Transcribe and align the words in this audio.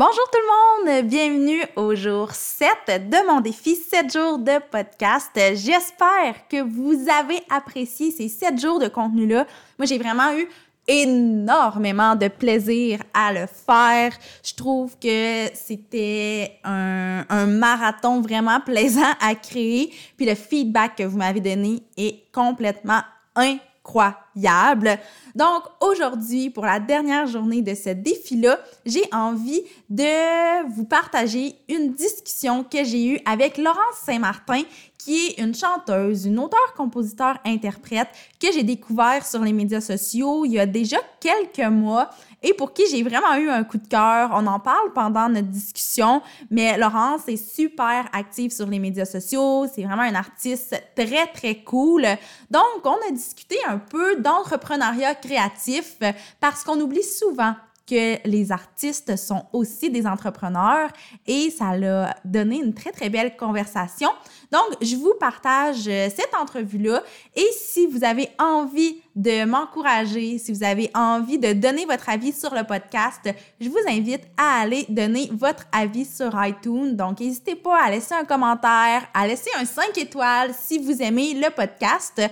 Bonjour 0.00 0.24
tout 0.32 0.38
le 0.38 0.94
monde, 0.96 1.06
bienvenue 1.10 1.62
au 1.76 1.94
jour 1.94 2.30
7 2.30 3.10
de 3.10 3.26
mon 3.26 3.42
défi 3.42 3.76
7 3.76 4.10
jours 4.10 4.38
de 4.38 4.58
podcast. 4.70 5.30
J'espère 5.36 6.48
que 6.48 6.62
vous 6.62 6.94
avez 7.10 7.42
apprécié 7.50 8.10
ces 8.10 8.30
7 8.30 8.58
jours 8.58 8.78
de 8.78 8.88
contenu-là. 8.88 9.46
Moi, 9.78 9.84
j'ai 9.84 9.98
vraiment 9.98 10.32
eu 10.32 10.48
énormément 10.88 12.16
de 12.16 12.28
plaisir 12.28 13.02
à 13.12 13.30
le 13.34 13.46
faire. 13.46 14.16
Je 14.42 14.54
trouve 14.54 14.98
que 14.98 15.48
c'était 15.52 16.58
un, 16.64 17.44
marathon 17.44 18.22
vraiment 18.22 18.60
plaisant 18.60 19.12
à 19.20 19.34
créer. 19.34 19.92
Puis 20.16 20.24
le 20.24 20.34
feedback 20.34 20.96
que 20.96 21.02
vous 21.02 21.18
m'avez 21.18 21.40
donné 21.40 21.82
est 21.98 22.32
complètement 22.32 23.02
incroyable 23.36 23.69
incroyable. 23.90 24.98
Donc 25.34 25.62
aujourd'hui, 25.80 26.50
pour 26.50 26.64
la 26.64 26.80
dernière 26.80 27.26
journée 27.26 27.62
de 27.62 27.74
ce 27.74 27.90
défi-là, 27.90 28.58
j'ai 28.86 29.04
envie 29.12 29.62
de 29.88 30.66
vous 30.68 30.84
partager 30.84 31.56
une 31.68 31.92
discussion 31.92 32.64
que 32.64 32.84
j'ai 32.84 33.06
eue 33.06 33.20
avec 33.24 33.58
Laurence 33.58 33.96
Saint-Martin, 34.04 34.62
qui 34.98 35.28
est 35.28 35.40
une 35.40 35.54
chanteuse, 35.54 36.26
une 36.26 36.38
auteure, 36.38 36.74
compositeur, 36.76 37.38
interprète 37.44 38.08
que 38.40 38.52
j'ai 38.52 38.62
découvert 38.62 39.26
sur 39.26 39.42
les 39.42 39.52
médias 39.52 39.80
sociaux 39.80 40.44
il 40.44 40.52
y 40.52 40.58
a 40.58 40.66
déjà 40.66 40.98
quelques 41.20 41.70
mois 41.70 42.10
et 42.42 42.54
pour 42.54 42.72
qui 42.72 42.84
j'ai 42.90 43.02
vraiment 43.02 43.34
eu 43.36 43.48
un 43.48 43.64
coup 43.64 43.78
de 43.78 43.86
cœur. 43.86 44.30
On 44.32 44.46
en 44.46 44.58
parle 44.58 44.92
pendant 44.92 45.28
notre 45.28 45.48
discussion, 45.48 46.22
mais 46.50 46.76
Laurence 46.78 47.28
est 47.28 47.36
super 47.36 48.08
active 48.12 48.52
sur 48.52 48.66
les 48.66 48.78
médias 48.78 49.04
sociaux. 49.04 49.66
C'est 49.72 49.84
vraiment 49.84 50.02
un 50.02 50.14
artiste 50.14 50.80
très, 50.94 51.26
très 51.32 51.56
cool. 51.62 52.06
Donc, 52.50 52.84
on 52.84 52.96
a 53.08 53.10
discuté 53.12 53.56
un 53.68 53.78
peu 53.78 54.16
d'entrepreneuriat 54.16 55.14
créatif 55.14 55.98
parce 56.40 56.64
qu'on 56.64 56.80
oublie 56.80 57.02
souvent 57.02 57.54
que 57.90 58.28
les 58.28 58.52
artistes 58.52 59.16
sont 59.16 59.46
aussi 59.52 59.90
des 59.90 60.06
entrepreneurs 60.06 60.88
et 61.26 61.50
ça 61.50 61.76
l'a 61.76 62.14
donné 62.24 62.56
une 62.56 62.72
très, 62.72 62.92
très 62.92 63.08
belle 63.08 63.36
conversation. 63.36 64.08
Donc, 64.52 64.62
je 64.80 64.94
vous 64.94 65.14
partage 65.18 65.88
euh, 65.88 66.08
cette 66.08 66.34
entrevue-là 66.40 67.02
et 67.34 67.48
si 67.58 67.86
vous 67.86 68.04
avez 68.04 68.28
envie 68.38 68.98
de 69.16 69.44
m'encourager, 69.44 70.38
si 70.38 70.52
vous 70.52 70.62
avez 70.62 70.90
envie 70.94 71.38
de 71.38 71.52
donner 71.52 71.84
votre 71.84 72.08
avis 72.08 72.32
sur 72.32 72.54
le 72.54 72.64
podcast, 72.64 73.28
je 73.60 73.68
vous 73.68 73.78
invite 73.88 74.22
à 74.36 74.60
aller 74.60 74.86
donner 74.88 75.28
votre 75.32 75.66
avis 75.72 76.04
sur 76.04 76.30
iTunes. 76.44 76.94
Donc, 76.94 77.20
n'hésitez 77.20 77.56
pas 77.56 77.82
à 77.82 77.90
laisser 77.90 78.14
un 78.14 78.24
commentaire, 78.24 79.06
à 79.12 79.26
laisser 79.26 79.50
un 79.58 79.64
5 79.64 79.98
étoiles 79.98 80.52
si 80.58 80.78
vous 80.78 81.02
aimez 81.02 81.34
le 81.34 81.50
podcast. 81.50 82.22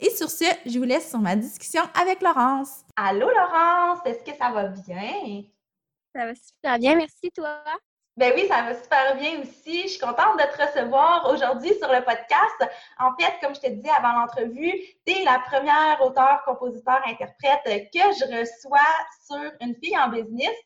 Et 0.00 0.10
sur 0.10 0.30
ce, 0.30 0.44
je 0.64 0.78
vous 0.78 0.84
laisse 0.84 1.10
sur 1.10 1.18
ma 1.18 1.34
discussion 1.34 1.82
avec 2.00 2.22
Laurence. 2.22 2.84
Allô 2.94 3.28
Laurence, 3.28 3.98
est-ce 4.04 4.22
que 4.22 4.36
ça 4.36 4.50
va 4.50 4.68
bien? 4.68 5.42
Ça 6.14 6.24
va 6.24 6.34
super 6.36 6.78
bien, 6.78 6.94
merci 6.94 7.32
toi. 7.34 7.64
Ben 8.16 8.32
oui, 8.36 8.46
ça 8.46 8.62
va 8.62 8.80
super 8.80 9.16
bien 9.16 9.40
aussi. 9.40 9.82
Je 9.82 9.88
suis 9.88 9.98
contente 9.98 10.38
de 10.38 10.56
te 10.56 10.62
recevoir 10.62 11.28
aujourd'hui 11.32 11.70
sur 11.80 11.88
le 11.92 12.04
podcast. 12.04 12.72
En 12.98 13.10
fait, 13.18 13.32
comme 13.40 13.54
je 13.54 13.60
te 13.60 13.70
disais 13.70 13.90
avant 13.90 14.20
l'entrevue, 14.20 14.72
tu 15.04 15.12
es 15.12 15.24
la 15.24 15.40
première 15.48 16.00
auteure, 16.00 16.42
compositeur, 16.44 17.00
interprète 17.06 17.62
que 17.64 17.98
je 17.98 18.38
reçois 18.38 18.78
sur 19.26 19.50
Une 19.60 19.74
fille 19.82 19.98
en 19.98 20.08
business. 20.08 20.56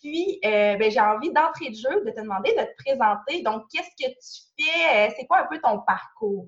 Puis, 0.00 0.38
euh, 0.44 0.76
ben, 0.76 0.90
j'ai 0.90 1.00
envie 1.00 1.32
d'entrer 1.32 1.70
de 1.70 1.76
jeu, 1.76 2.04
de 2.04 2.10
te 2.10 2.20
demander 2.20 2.52
de 2.52 2.62
te 2.62 2.76
présenter. 2.84 3.42
Donc, 3.42 3.64
qu'est-ce 3.72 3.90
que 3.90 4.10
tu 4.10 4.64
fais? 4.64 5.14
C'est 5.16 5.26
quoi 5.26 5.40
un 5.40 5.46
peu 5.46 5.58
ton 5.60 5.80
parcours? 5.80 6.46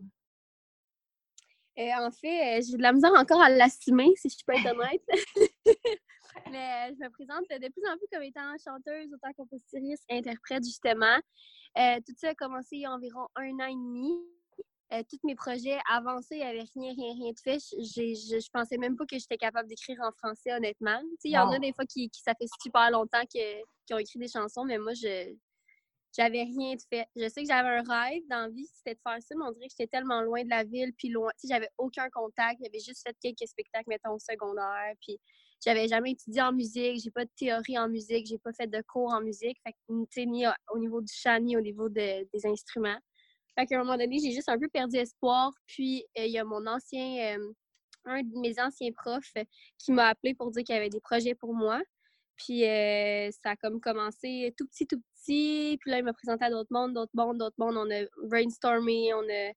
Euh, 1.78 1.90
en 2.00 2.10
fait, 2.10 2.58
euh, 2.58 2.62
j'ai 2.66 2.76
de 2.76 2.82
la 2.82 2.92
misère 2.92 3.12
encore 3.14 3.40
à 3.40 3.50
l'assumer, 3.50 4.12
si 4.16 4.28
je 4.28 4.44
peux 4.44 4.54
être 4.54 4.74
honnête. 4.74 5.02
Mais 6.50 6.90
euh, 6.90 6.94
je 6.94 7.04
me 7.04 7.10
présente 7.10 7.44
de 7.50 7.68
plus 7.72 7.82
en 7.88 7.96
plus 7.96 8.06
comme 8.12 8.22
étant 8.22 8.54
chanteuse, 8.64 9.12
autant 9.12 9.32
compositrice, 9.36 10.00
interprète, 10.10 10.64
justement. 10.64 11.18
tout 11.76 12.14
ça 12.16 12.30
a 12.30 12.34
commencé 12.34 12.76
il 12.76 12.80
y 12.80 12.86
a 12.86 12.92
environ 12.92 13.28
un 13.36 13.52
an 13.60 13.66
et 13.66 13.74
demi. 13.74 14.12
tous 15.08 15.18
mes 15.24 15.36
projets 15.36 15.78
avancés, 15.90 16.36
il 16.36 16.38
n'y 16.38 16.44
avait 16.44 16.66
rien, 16.74 16.94
rien, 16.94 17.12
rien 17.14 17.32
de 17.32 17.40
fait. 17.42 17.58
Je, 17.58 18.40
je, 18.40 18.50
pensais 18.50 18.78
même 18.78 18.96
pas 18.96 19.06
que 19.06 19.18
j'étais 19.18 19.36
capable 19.36 19.68
d'écrire 19.68 19.98
en 20.02 20.10
français, 20.12 20.52
honnêtement. 20.52 21.00
Il 21.24 21.32
y 21.32 21.38
en 21.38 21.50
a 21.50 21.58
des 21.58 21.72
fois 21.72 21.84
qui, 21.86 22.08
qui, 22.10 22.22
ça 22.22 22.32
fait 22.34 22.48
super 22.60 22.90
longtemps 22.90 23.24
qu'ils 23.28 23.62
ont 23.92 23.98
écrit 23.98 24.18
des 24.18 24.28
chansons, 24.28 24.64
mais 24.64 24.78
moi, 24.78 24.94
je, 24.94 25.34
j'avais 26.16 26.42
rien 26.42 26.74
de 26.74 26.82
fait. 26.88 27.06
Je 27.16 27.28
sais 27.28 27.42
que 27.42 27.48
j'avais 27.48 27.68
un 27.68 27.82
rêve 27.82 28.22
dans 28.28 28.42
la 28.42 28.48
vie, 28.48 28.66
c'était 28.66 28.94
de 28.94 29.00
faire 29.02 29.22
ça, 29.22 29.34
mais 29.36 29.44
on 29.44 29.52
dirait 29.52 29.66
que 29.66 29.74
j'étais 29.78 29.88
tellement 29.88 30.22
loin 30.22 30.42
de 30.42 30.50
la 30.50 30.64
ville, 30.64 30.92
puis 30.96 31.08
loin. 31.08 31.30
Tu 31.40 31.46
sais, 31.46 31.54
j'avais 31.54 31.68
aucun 31.78 32.08
contact. 32.10 32.60
J'avais 32.64 32.80
juste 32.80 33.02
fait 33.06 33.16
quelques 33.20 33.48
spectacles, 33.48 33.88
mettons, 33.88 34.12
au 34.12 34.18
secondaire. 34.18 34.94
Puis 35.00 35.18
j'avais 35.64 35.88
jamais 35.88 36.12
étudié 36.12 36.42
en 36.42 36.52
musique, 36.52 37.00
j'ai 37.02 37.10
pas 37.10 37.24
de 37.24 37.30
théorie 37.36 37.78
en 37.78 37.88
musique, 37.88 38.26
j'ai 38.26 38.38
pas 38.38 38.52
fait 38.52 38.68
de 38.68 38.82
cours 38.82 39.12
en 39.12 39.20
musique. 39.20 39.58
Fait 39.64 39.72
que, 39.72 39.78
tu 39.88 40.06
sais, 40.10 40.26
ni 40.26 40.44
au 40.72 40.78
niveau 40.78 41.00
du 41.00 41.12
chant, 41.12 41.40
ni 41.40 41.56
au 41.56 41.60
niveau 41.60 41.88
des 41.88 42.28
instruments. 42.44 42.98
Fait 43.58 43.66
qu'à 43.66 43.74
un 43.74 43.82
moment 43.82 43.96
donné, 43.96 44.18
j'ai 44.20 44.30
juste 44.30 44.48
un 44.48 44.58
peu 44.58 44.68
perdu 44.68 44.96
espoir. 44.96 45.52
Puis 45.66 46.04
euh, 46.16 46.26
il 46.26 46.30
y 46.32 46.38
a 46.38 46.44
mon 46.44 46.64
ancien, 46.66 47.36
euh, 47.36 47.52
un 48.04 48.22
de 48.22 48.38
mes 48.40 48.60
anciens 48.60 48.92
profs 48.92 49.34
qui 49.78 49.90
m'a 49.90 50.06
appelé 50.08 50.34
pour 50.34 50.50
dire 50.52 50.62
qu'il 50.62 50.74
y 50.76 50.78
avait 50.78 50.90
des 50.90 51.00
projets 51.00 51.34
pour 51.34 51.54
moi. 51.54 51.82
Puis 52.38 52.64
euh, 52.64 53.30
ça 53.42 53.50
a 53.50 53.56
comme 53.56 53.80
commencé 53.80 54.54
tout 54.56 54.66
petit, 54.66 54.86
tout 54.86 55.00
petit. 55.14 55.76
Puis 55.80 55.90
là, 55.90 55.98
il 55.98 56.04
m'a 56.04 56.12
présenté 56.12 56.44
à 56.44 56.50
d'autres 56.50 56.70
mondes, 56.70 56.94
d'autres 56.94 57.12
mondes, 57.14 57.38
d'autres 57.38 57.56
mondes. 57.58 57.76
On 57.76 57.90
a 57.90 58.04
brainstormé, 58.28 59.12
on 59.12 59.22
a, 59.28 59.52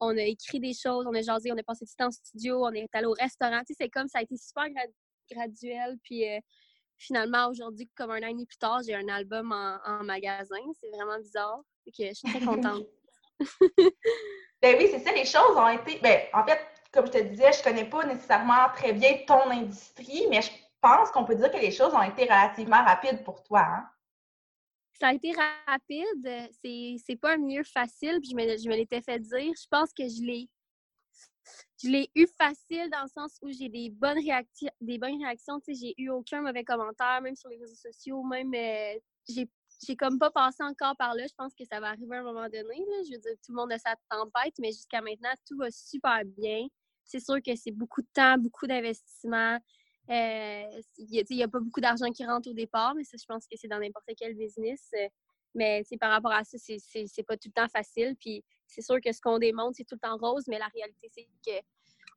on 0.00 0.16
a 0.16 0.22
écrit 0.22 0.60
des 0.60 0.74
choses, 0.74 1.06
on 1.06 1.14
a 1.14 1.22
jasé, 1.22 1.50
on 1.50 1.56
a 1.56 1.62
passé 1.62 1.86
du 1.86 1.94
temps 1.94 2.06
en 2.06 2.10
studio, 2.10 2.64
on 2.64 2.72
est 2.72 2.88
allé 2.92 3.06
au 3.06 3.14
restaurant. 3.18 3.60
Tu 3.60 3.72
sais, 3.72 3.76
c'est 3.80 3.88
comme 3.88 4.08
ça 4.08 4.18
a 4.18 4.22
été 4.22 4.36
super 4.36 4.66
graduel. 5.30 5.96
Puis 6.04 6.28
euh, 6.28 6.38
finalement, 6.98 7.48
aujourd'hui, 7.48 7.88
comme 7.96 8.10
un 8.10 8.22
an 8.22 8.28
et 8.28 8.32
demi 8.32 8.46
plus 8.46 8.58
tard, 8.58 8.80
j'ai 8.86 8.94
un 8.94 9.08
album 9.08 9.50
en, 9.52 10.04
magasin. 10.04 10.60
C'est 10.80 10.90
vraiment 10.90 11.18
bizarre. 11.18 11.62
Que 11.86 12.04
je 12.08 12.12
suis 12.12 12.28
très 12.28 12.44
contente. 12.44 12.86
ben 14.60 14.76
oui, 14.78 14.88
c'est 14.90 14.98
ça, 14.98 15.12
les 15.12 15.24
choses 15.24 15.56
ont 15.56 15.68
été. 15.68 15.98
Ben, 16.00 16.20
en 16.34 16.44
fait, 16.44 16.60
comme 16.92 17.06
je 17.06 17.12
te 17.12 17.22
disais, 17.22 17.52
je 17.52 17.62
connais 17.62 17.88
pas 17.88 18.04
nécessairement 18.04 18.68
très 18.74 18.92
bien 18.92 19.20
ton 19.26 19.50
industrie, 19.50 20.26
mais 20.28 20.42
je 20.42 20.50
pense 20.80 21.10
qu'on 21.10 21.24
peut 21.24 21.34
dire 21.34 21.50
que 21.50 21.58
les 21.58 21.70
choses 21.70 21.94
ont 21.94 22.02
été 22.02 22.22
relativement 22.22 22.84
rapides 22.84 23.24
pour 23.24 23.42
toi. 23.42 23.60
Hein? 23.60 23.88
Ça 25.00 25.08
a 25.08 25.14
été 25.14 25.32
rapide. 25.66 26.50
C'est 27.04 27.16
pas 27.16 27.34
un 27.34 27.36
milieu 27.38 27.64
facile, 27.64 28.20
puis 28.20 28.30
je 28.30 28.36
me, 28.36 28.42
je 28.56 28.68
me 28.68 28.74
l'étais 28.74 29.02
fait 29.02 29.18
dire. 29.20 29.52
Je 29.54 29.68
pense 29.70 29.92
que 29.92 30.08
je 30.08 30.22
l'ai 30.22 30.48
je 31.82 31.88
l'ai 31.88 32.10
eu 32.14 32.26
facile 32.26 32.90
dans 32.90 33.02
le 33.02 33.08
sens 33.08 33.38
où 33.42 33.50
j'ai 33.50 33.68
des 33.68 33.90
bonnes 33.90 34.18
réactions, 34.18 34.70
des 34.80 34.98
bonnes 34.98 35.22
réactions. 35.22 35.60
J'ai 35.68 35.94
eu 35.96 36.10
aucun 36.10 36.42
mauvais 36.42 36.64
commentaire, 36.64 37.20
même 37.22 37.36
sur 37.36 37.48
les 37.48 37.56
réseaux 37.56 37.76
sociaux, 37.76 38.22
même 38.24 38.52
euh, 38.52 38.98
j'ai 39.28 39.96
comme 39.96 40.18
pas 40.18 40.30
passé 40.30 40.62
encore 40.62 40.96
par 40.96 41.14
là. 41.14 41.24
Je 41.26 41.34
pense 41.36 41.54
que 41.54 41.64
ça 41.64 41.80
va 41.80 41.88
arriver 41.88 42.16
à 42.16 42.20
un 42.20 42.24
moment 42.24 42.48
donné. 42.48 42.84
Je 43.06 43.12
veux 43.12 43.20
dire, 43.20 43.32
tout 43.44 43.52
le 43.52 43.56
monde 43.56 43.72
a 43.72 43.78
sa 43.78 43.94
tempête, 44.10 44.54
mais 44.58 44.72
jusqu'à 44.72 45.00
maintenant, 45.00 45.32
tout 45.46 45.56
va 45.56 45.70
super 45.70 46.24
bien. 46.24 46.66
C'est 47.04 47.20
sûr 47.20 47.36
que 47.44 47.54
c'est 47.54 47.70
beaucoup 47.70 48.02
de 48.02 48.08
temps, 48.12 48.36
beaucoup 48.38 48.66
d'investissement. 48.66 49.58
Euh, 50.10 50.80
il 50.96 51.24
n'y 51.30 51.42
a, 51.42 51.48
pas 51.48 51.60
beaucoup 51.60 51.80
d'argent 51.80 52.10
qui 52.10 52.24
rentre 52.24 52.50
au 52.50 52.54
départ, 52.54 52.94
mais 52.94 53.04
ça, 53.04 53.16
je 53.20 53.26
pense 53.26 53.46
que 53.46 53.56
c'est 53.56 53.68
dans 53.68 53.78
n'importe 53.78 54.10
quel 54.16 54.34
business. 54.34 54.90
Euh, 54.94 55.08
mais 55.54 55.82
par 56.00 56.10
rapport 56.10 56.32
à 56.32 56.44
ça, 56.44 56.56
c'est 56.58 57.22
pas 57.26 57.36
tout 57.36 57.48
le 57.48 57.52
temps 57.52 57.68
facile. 57.68 58.16
Puis 58.18 58.44
c'est 58.66 58.82
sûr 58.82 59.00
que 59.00 59.12
ce 59.12 59.20
qu'on 59.20 59.38
démontre, 59.38 59.76
c'est 59.76 59.84
tout 59.84 59.96
le 59.96 60.08
temps 60.08 60.16
rose, 60.16 60.44
mais 60.48 60.58
la 60.58 60.68
réalité, 60.68 61.08
c'est 61.10 61.28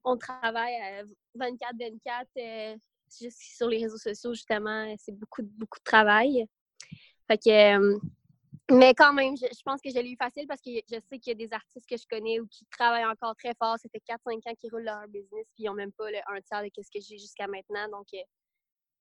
qu'on 0.04 0.18
travaille 0.18 1.06
24-24 1.36 2.26
euh, 2.38 2.78
juste 3.20 3.40
sur 3.40 3.68
les 3.68 3.84
réseaux 3.84 3.98
sociaux, 3.98 4.34
justement. 4.34 4.94
C'est 4.98 5.18
beaucoup, 5.18 5.44
beaucoup 5.44 5.80
de 5.80 5.84
travail. 5.84 6.46
Fait 7.28 7.38
que 7.38 8.00
mais 8.72 8.94
quand 8.94 9.14
même, 9.14 9.36
je, 9.38 9.62
pense 9.64 9.82
que 9.82 9.90
je 9.90 10.00
l'ai 10.00 10.12
eu 10.12 10.18
facile 10.18 10.48
parce 10.48 10.62
que 10.62 10.72
je 10.72 11.00
sais 11.10 11.20
qu'il 11.20 11.38
y 11.38 11.44
a 11.44 11.48
des 11.48 11.54
artistes 11.54 11.88
que 11.88 11.98
je 11.98 12.06
connais 12.10 12.40
ou 12.40 12.48
qui 12.48 12.66
travaillent 12.66 13.06
encore 13.06 13.36
très 13.36 13.54
fort. 13.56 13.78
Ça 13.80 13.90
fait 13.90 14.02
4-5 14.08 14.50
ans 14.50 14.56
qu'ils 14.56 14.72
roulent 14.72 14.84
leur 14.84 15.08
business 15.08 15.46
puis 15.54 15.64
ils 15.64 15.66
n'ont 15.66 15.74
même 15.74 15.92
pas 15.92 16.10
le 16.10 16.18
un 16.28 16.42
tiers 16.42 16.64
de 16.64 16.70
ce 16.84 16.90
que 16.90 17.00
j'ai 17.00 17.18
jusqu'à 17.18 17.48
maintenant. 17.48 17.88
Donc, 17.90 18.08
il 18.14 18.20
euh, 18.20 18.24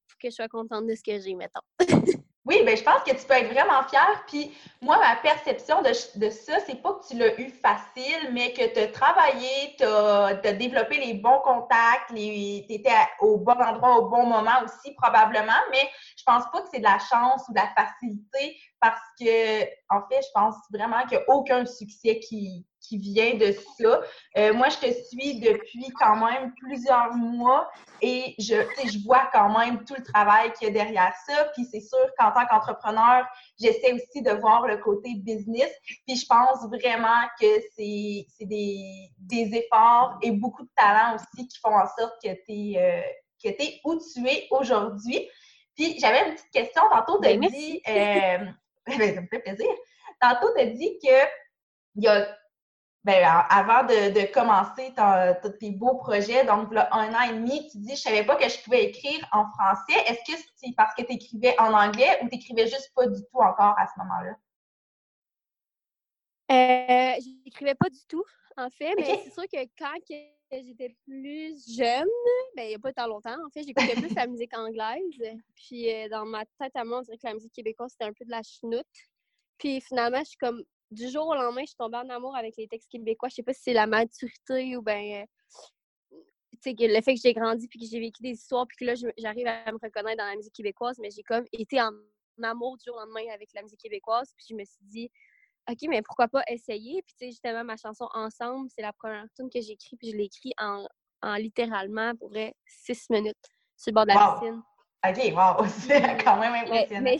faut 0.09 0.17
que 0.21 0.31
je 0.31 0.35
sois 0.35 0.49
contente 0.49 0.87
de 0.87 0.95
ce 0.95 1.03
que 1.03 1.19
j'ai, 1.21 1.35
mettons. 1.35 1.61
oui, 2.50 2.64
bien, 2.64 2.75
je 2.75 2.82
pense 2.82 3.02
que 3.05 3.12
tu 3.12 3.25
peux 3.26 3.35
être 3.35 3.52
vraiment 3.52 3.85
fière. 3.85 4.25
Puis 4.26 4.52
moi, 4.82 4.99
ma 4.99 5.14
perception 5.17 5.82
de, 5.82 5.91
de 6.19 6.31
ça, 6.31 6.58
c'est 6.67 6.82
pas 6.82 6.94
que 6.94 7.06
tu 7.06 7.17
l'as 7.17 7.38
eu 7.38 7.49
facile, 7.49 8.32
mais 8.32 8.52
que 8.52 8.75
tu 8.75 8.81
as 8.81 8.88
travaillé, 8.88 9.76
tu 9.79 9.85
as, 9.85 10.52
développé 10.55 10.99
les 10.99 11.14
bons 11.14 11.38
contacts, 11.44 12.08
tu 12.08 12.17
étais 12.17 12.91
au 13.20 13.38
bon 13.38 13.52
endroit 13.52 13.99
au 13.99 14.08
bon 14.08 14.26
moment 14.26 14.64
aussi, 14.64 14.93
probablement. 14.97 15.61
Mais 15.70 15.88
je 16.17 16.25
pense 16.25 16.43
pas 16.52 16.62
que 16.62 16.69
c'est 16.73 16.81
de 16.81 16.85
la 16.85 16.99
chance 16.99 17.43
ou 17.49 17.52
de 17.52 17.61
la 17.61 17.69
facilité 17.69 18.56
parce 18.81 19.00
que, 19.20 19.62
en 19.88 20.02
fait, 20.11 20.20
je 20.20 20.31
pense 20.35 20.56
vraiment 20.73 21.06
qu'il 21.06 21.19
n'y 21.19 21.25
a 21.25 21.31
aucun 21.31 21.64
succès 21.64 22.19
qui, 22.19 22.67
qui 22.81 22.99
vient 22.99 23.35
de 23.35 23.53
ça. 23.79 24.00
Euh, 24.37 24.53
moi, 24.55 24.69
je 24.69 24.79
te 24.79 24.93
suis 25.05 25.38
depuis 25.41 25.88
quand 25.99 26.17
même 26.17 26.53
plusieurs 26.55 27.15
mois 27.15 27.71
et 28.00 28.35
je, 28.38 28.55
je 28.85 29.05
vois 29.05 29.29
quand 29.32 29.56
même 29.59 29.85
tout 29.85 29.94
le 29.97 30.03
travail 30.03 30.53
qu'il 30.53 30.69
y 30.69 30.71
a 30.71 30.73
derrière 30.73 31.15
ça. 31.27 31.47
Puis 31.55 31.67
c'est 31.71 31.81
sûr 31.81 32.06
qu'en 32.19 32.32
tant 32.32 32.47
qu'entrepreneur, 32.47 33.27
j'essaie 33.61 33.93
aussi 33.93 34.23
de 34.23 34.32
voir 34.32 34.67
le 34.67 34.79
côté 34.79 35.15
business. 35.17 35.71
Puis 36.06 36.17
je 36.17 36.27
pense 36.27 36.67
vraiment 36.69 37.27
que 37.41 37.47
c'est 37.77 38.27
des, 38.47 39.11
des, 39.19 39.50
efforts 39.55 40.19
et 40.23 40.33
beaucoup 40.33 40.62
de 40.62 40.71
talent 40.76 41.17
aussi 41.17 41.47
qui 41.47 41.59
font 41.61 41.75
en 41.75 41.87
sorte 41.99 42.15
que 42.23 42.31
tu 42.31 42.75
es, 42.75 43.05
euh, 43.44 43.50
où 43.85 43.99
tu 43.99 44.26
es 44.26 44.49
aujourd'hui. 44.50 45.29
Puis 45.76 45.99
j'avais 46.00 46.29
une 46.29 46.35
petite 46.35 46.50
question. 46.50 46.83
Tantôt, 46.91 47.21
tu 47.21 47.29
as 47.29 47.37
ben, 47.37 47.49
dit... 47.49 47.81
Euh, 47.88 48.38
ben, 48.99 49.15
ça 49.15 49.21
me 49.21 49.26
fait 49.29 49.41
plaisir. 49.41 49.67
Tantôt, 50.21 50.53
tu 50.55 50.61
as 50.61 50.67
dit 50.67 50.99
que 51.03 51.41
il 51.97 52.05
y 52.05 52.09
a 52.09 52.37
ben, 53.02 53.25
avant 53.49 53.85
de, 53.85 54.32
commencer 54.32 54.93
tes 55.58 55.70
beaux 55.70 55.97
projets, 55.97 56.44
donc 56.44 56.73
là, 56.73 56.88
un 56.93 57.14
an 57.14 57.31
et 57.31 57.35
demi, 57.35 57.67
tu 57.70 57.79
dis, 57.79 57.97
je 57.97 58.02
savais 58.02 58.25
pas 58.25 58.37
que 58.37 58.49
je 58.49 58.62
pouvais 58.62 58.85
écrire 58.85 59.26
en 59.32 59.47
français. 59.47 59.99
Est-ce 60.06 60.31
que 60.31 60.38
c'est 60.56 60.75
parce 60.76 60.94
que 60.94 61.02
tu 61.02 61.14
écrivais 61.14 61.58
en 61.58 61.73
anglais 61.73 62.19
ou 62.23 62.29
tu 62.29 62.37
écrivais 62.37 62.67
juste 62.67 62.93
pas 62.94 63.06
du 63.06 63.20
tout 63.23 63.38
encore 63.38 63.75
à 63.79 63.87
ce 63.87 63.99
moment-là? 64.00 64.37
Euh, 66.52 67.20
je 67.20 67.44
n'écrivais 67.44 67.75
pas 67.75 67.88
du 67.88 68.05
tout, 68.06 68.25
en 68.56 68.69
fait, 68.69 68.94
mais 68.97 69.05
c'est 69.25 69.32
sûr 69.32 69.44
que 69.44 69.64
quand 69.79 69.94
j'étais 70.52 70.94
plus 71.06 71.75
jeune, 71.75 72.08
ben, 72.55 72.64
il 72.64 72.69
n'y 72.69 72.75
a 72.75 72.79
pas 72.79 72.93
tant 72.93 73.06
longtemps, 73.06 73.37
en 73.47 73.49
fait, 73.50 73.62
j'écoutais 73.62 73.94
plus 73.94 74.14
la 74.14 74.26
musique 74.26 74.55
anglaise. 74.55 75.38
Puis 75.55 75.91
euh, 75.91 76.08
dans 76.11 76.26
ma 76.26 76.44
tête 76.58 76.75
à 76.75 76.85
moi, 76.85 76.99
on 76.99 77.02
dirait 77.02 77.17
que 77.17 77.26
la 77.26 77.35
musique 77.35 77.52
québécoise, 77.52 77.93
c'était 77.93 78.05
un 78.05 78.12
peu 78.12 78.26
de 78.26 78.31
la 78.31 78.43
chenoute. 78.43 78.85
Puis 79.56 79.81
finalement, 79.81 80.19
je 80.19 80.31
suis 80.31 80.38
comme 80.38 80.62
du 80.91 81.09
jour 81.09 81.27
au 81.29 81.35
lendemain, 81.35 81.63
je 81.63 81.69
suis 81.69 81.77
tombée 81.77 81.99
en 81.99 82.09
amour 82.09 82.37
avec 82.37 82.57
les 82.57 82.67
textes 82.67 82.91
québécois. 82.91 83.29
Je 83.29 83.37
sais 83.37 83.43
pas 83.43 83.53
si 83.53 83.63
c'est 83.63 83.73
la 83.73 83.87
maturité 83.87 84.77
ou 84.77 84.83
ben 84.83 85.25
le 86.67 87.01
fait 87.01 87.15
que 87.15 87.21
j'ai 87.23 87.33
grandi 87.33 87.69
puis 87.69 87.79
que 87.79 87.87
j'ai 87.87 88.01
vécu 88.01 88.23
des 88.23 88.33
histoires 88.33 88.67
puis 88.67 88.77
que 88.79 88.85
là 88.85 88.95
j'arrive 88.95 89.47
à 89.47 89.73
me 89.73 89.79
reconnaître 89.83 90.19
dans 90.19 90.29
la 90.29 90.37
musique 90.37 90.53
québécoise, 90.53 90.99
mais 91.01 91.11
j'ai 91.11 91.23
comme 91.23 91.45
été 91.53 91.81
en 91.81 91.91
amour 92.43 92.77
du 92.79 92.85
jour 92.87 92.97
au 92.97 93.01
lendemain 93.01 93.33
avec 93.33 93.51
la 93.55 93.63
musique 93.63 93.81
québécoise 93.81 94.33
puis 94.37 94.47
je 94.51 94.55
me 94.55 94.65
suis 94.65 94.85
dit 94.85 95.11
OK, 95.71 95.79
mais 95.89 96.03
pourquoi 96.03 96.27
pas 96.29 96.43
essayer? 96.49 97.03
Puis 97.03 97.15
tu 97.19 97.27
sais 97.27 97.31
justement 97.31 97.65
ma 97.65 97.77
chanson 97.77 98.09
Ensemble, 98.15 98.69
c'est 98.75 98.83
la 98.83 98.93
première 98.93 99.27
tune 99.37 99.51
que 99.51 99.61
j'ai 99.61 99.73
écrite 99.73 99.99
puis 99.99 100.11
je 100.11 100.17
l'ai 100.17 100.25
écrite 100.25 100.55
en, 100.59 100.87
en, 101.23 101.35
littéralement 101.35 102.15
pour 102.17 102.31
vrai 102.31 102.55
six 102.67 103.09
minutes 103.11 103.37
sur 103.77 103.91
le 103.91 103.95
bord 103.95 104.07
de 104.07 104.13
la 104.13 104.35
piscine. 104.35 104.63
OK, 105.07 105.35
wow, 105.35 105.67
c'est 105.69 106.25
quand 106.25 106.39
même 106.39 106.55
impressionnant. 106.55 107.03
Mais 107.03 107.19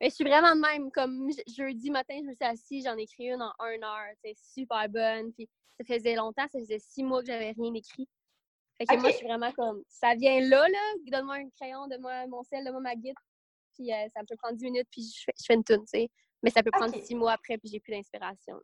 je 0.00 0.10
suis 0.10 0.24
vraiment 0.24 0.54
de 0.54 0.60
même. 0.60 0.90
Comme 0.90 1.30
jeudi 1.46 1.90
matin, 1.90 2.16
je 2.18 2.24
me 2.24 2.34
suis 2.34 2.44
assise, 2.44 2.84
j'en 2.84 2.96
ai 2.96 3.02
écrit 3.02 3.28
une 3.28 3.42
en 3.42 3.52
une 3.72 3.84
heure. 3.84 4.12
C'est 4.22 4.36
super 4.36 4.88
bonne. 4.88 5.32
Puis 5.32 5.48
ça 5.78 5.84
faisait 5.84 6.14
longtemps, 6.14 6.46
ça 6.48 6.58
faisait 6.58 6.78
six 6.78 7.02
mois 7.02 7.20
que 7.20 7.26
j'avais 7.26 7.52
rien 7.52 7.74
écrit. 7.74 8.08
Fait 8.78 8.86
que 8.86 9.00
moi, 9.00 9.10
je 9.10 9.16
suis 9.16 9.26
vraiment 9.26 9.50
comme, 9.52 9.82
ça 9.88 10.14
vient 10.14 10.40
là, 10.40 10.68
là. 10.68 10.94
Donne-moi 11.06 11.34
un 11.36 11.50
crayon, 11.50 11.88
donne-moi 11.88 12.28
mon 12.28 12.44
sel, 12.44 12.62
donne-moi 12.62 12.80
ma 12.80 12.94
guide. 12.94 13.16
Puis 13.74 13.92
euh, 13.92 14.08
ça 14.14 14.20
peut 14.28 14.36
prendre 14.36 14.56
dix 14.56 14.64
minutes, 14.64 14.88
puis 14.90 15.02
je 15.02 15.24
fais, 15.24 15.32
je 15.38 15.44
fais 15.46 15.54
une 15.54 15.64
tune, 15.64 15.80
tu 15.80 15.86
sais. 15.86 16.08
Mais 16.42 16.50
ça 16.50 16.62
peut 16.62 16.70
prendre 16.70 16.94
six 17.02 17.14
mois 17.14 17.32
après, 17.32 17.58
puis 17.58 17.68
j'ai 17.68 17.80
plus 17.80 17.92
d'inspiration. 17.92 18.54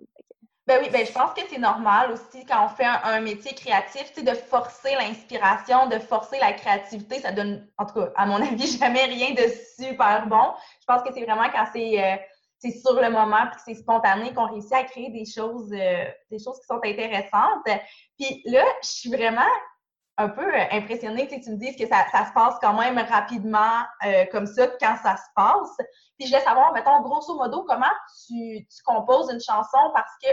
Ben 0.66 0.81
oui, 0.81 0.88
ben 0.90 1.05
je 1.05 1.12
pense 1.12 1.34
que 1.34 1.43
c'est 1.50 1.58
normal 1.58 2.11
aussi 2.12 2.46
quand 2.46 2.64
on 2.64 2.69
fait 2.70 2.87
un, 2.87 3.20
métier 3.20 3.55
créatif, 3.55 4.11
tu 4.14 4.20
sais, 4.20 4.22
de 4.22 4.34
forcer 4.34 4.94
l'inspiration, 4.94 5.88
de 5.88 5.99
forcer 5.99 6.38
la 6.38 6.55
créativité. 6.55 7.20
Ça 7.20 7.32
donne, 7.32 7.69
en 7.76 7.84
tout 7.84 7.94
cas, 7.94 8.11
à 8.16 8.25
mon 8.25 8.37
avis, 8.43 8.78
jamais 8.78 9.05
rien 9.05 9.34
de 9.34 9.43
super 9.78 10.26
bon. 10.26 10.55
Je 10.81 10.87
pense 10.87 11.02
que 11.02 11.12
c'est 11.12 11.22
vraiment 11.22 11.50
quand 11.50 11.66
c'est 11.70 12.02
euh, 12.02 12.16
sur 12.82 12.99
le 12.99 13.11
moment 13.11 13.46
puis 13.50 13.61
c'est 13.62 13.75
spontané 13.75 14.32
qu'on 14.32 14.46
réussit 14.46 14.72
à 14.72 14.84
créer 14.84 15.11
des 15.11 15.26
choses, 15.26 15.70
euh, 15.70 16.06
des 16.31 16.38
choses 16.38 16.58
qui 16.61 16.67
sont 16.67 16.81
intéressantes. 16.82 17.62
Puis 18.19 18.40
là, 18.46 18.64
je 18.82 18.88
suis 18.88 19.10
vraiment 19.10 19.43
un 20.17 20.31
peu 20.31 20.46
euh, 20.46 20.64
impressionnée 20.70 21.28
que 21.28 21.44
tu 21.44 21.50
me 21.50 21.56
dises 21.56 21.76
que 21.76 21.87
ça, 21.87 22.06
se 22.06 22.32
passe 22.32 22.55
quand 22.62 22.81
même 22.81 22.99
rapidement 22.99 23.82
comme 24.32 24.46
ça 24.46 24.69
quand 24.81 24.96
ça 25.02 25.19
se 25.19 25.28
passe. 25.37 25.76
Puis 26.19 26.26
je 26.26 26.28
voulais 26.28 26.44
savoir, 26.44 26.72
mettons, 26.72 27.02
grosso 27.02 27.34
modo, 27.34 27.64
comment 27.69 27.93
tu, 28.26 28.67
tu 28.67 28.82
composes 28.82 29.31
une 29.31 29.40
chanson 29.40 29.90
parce 29.93 30.12
que 30.22 30.28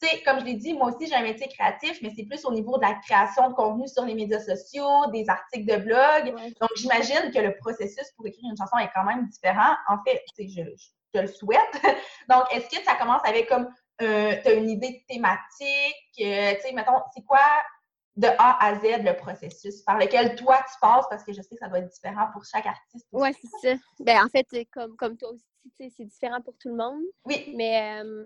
sais, 0.00 0.22
comme 0.22 0.40
je 0.40 0.44
l'ai 0.44 0.54
dit, 0.54 0.74
moi 0.74 0.92
aussi, 0.92 1.06
j'ai 1.06 1.14
un 1.14 1.22
métier 1.22 1.48
créatif, 1.48 1.98
mais 2.02 2.12
c'est 2.14 2.24
plus 2.24 2.44
au 2.44 2.52
niveau 2.52 2.76
de 2.76 2.82
la 2.82 2.94
création 2.94 3.48
de 3.48 3.54
contenu 3.54 3.88
sur 3.88 4.04
les 4.04 4.14
médias 4.14 4.40
sociaux, 4.40 5.06
des 5.12 5.28
articles 5.28 5.66
de 5.66 5.82
blog. 5.82 6.34
Donc, 6.60 6.70
j'imagine 6.76 7.30
que 7.32 7.38
le 7.38 7.56
processus 7.56 8.10
pour 8.16 8.26
écrire 8.26 8.50
une 8.50 8.56
chanson 8.56 8.78
est 8.78 8.90
quand 8.94 9.04
même 9.04 9.26
différent. 9.28 9.74
En 9.88 9.98
fait, 10.06 10.22
je, 10.38 10.44
je 10.44 10.88
te 11.12 11.18
le 11.18 11.28
souhaite. 11.28 11.82
Donc, 12.28 12.44
est-ce 12.52 12.68
que 12.68 12.82
ça 12.84 12.94
commence 12.96 13.22
avec 13.24 13.48
comme, 13.48 13.68
euh, 14.02 14.34
tu 14.42 14.48
as 14.48 14.52
une 14.54 14.70
idée 14.70 14.90
de 14.90 15.14
thématique? 15.14 16.20
Euh, 16.20 16.54
tu 16.54 16.60
sais, 16.60 16.72
mettons, 16.72 17.00
c'est 17.14 17.24
quoi 17.24 17.40
de 18.16 18.26
A 18.38 18.66
à 18.66 18.74
Z 18.74 19.04
le 19.04 19.16
processus 19.16 19.82
par 19.82 19.98
lequel 19.98 20.34
toi 20.34 20.58
tu 20.58 20.78
passes? 20.80 21.06
Parce 21.08 21.24
que 21.24 21.32
je 21.32 21.42
sais 21.42 21.54
que 21.54 21.60
ça 21.60 21.68
doit 21.68 21.78
être 21.78 21.88
différent 21.88 22.28
pour 22.32 22.44
chaque 22.44 22.66
artiste. 22.66 23.06
Oui, 23.12 23.30
c'est 23.40 23.74
ça. 23.74 23.80
Ben, 24.00 24.24
en 24.24 24.28
fait, 24.28 24.46
comme, 24.72 24.96
comme 24.96 25.16
toi 25.16 25.30
aussi, 25.30 25.92
c'est 25.96 26.04
différent 26.04 26.40
pour 26.40 26.56
tout 26.58 26.68
le 26.68 26.76
monde. 26.76 27.02
Oui. 27.24 27.52
Mais 27.56 28.00
euh, 28.02 28.24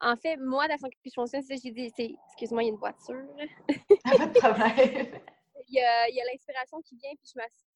en 0.00 0.16
fait, 0.16 0.36
moi, 0.36 0.66
la 0.68 0.74
façon 0.74 0.88
que 0.88 0.96
je 1.04 1.12
fonctionne, 1.14 1.42
c'est 1.42 1.56
j'ai 1.62 1.70
dit, 1.70 1.92
excuse-moi, 2.28 2.62
il 2.62 2.66
y 2.66 2.68
a 2.68 2.72
une 2.72 2.78
voiture. 2.78 3.22
Ah, 4.08 4.18
pas 4.18 4.26
de 4.26 4.38
problème. 4.38 5.20
il 5.68 5.74
y 5.74 5.80
a, 5.80 6.24
l'inspiration 6.30 6.80
qui 6.82 6.96
vient, 6.96 7.10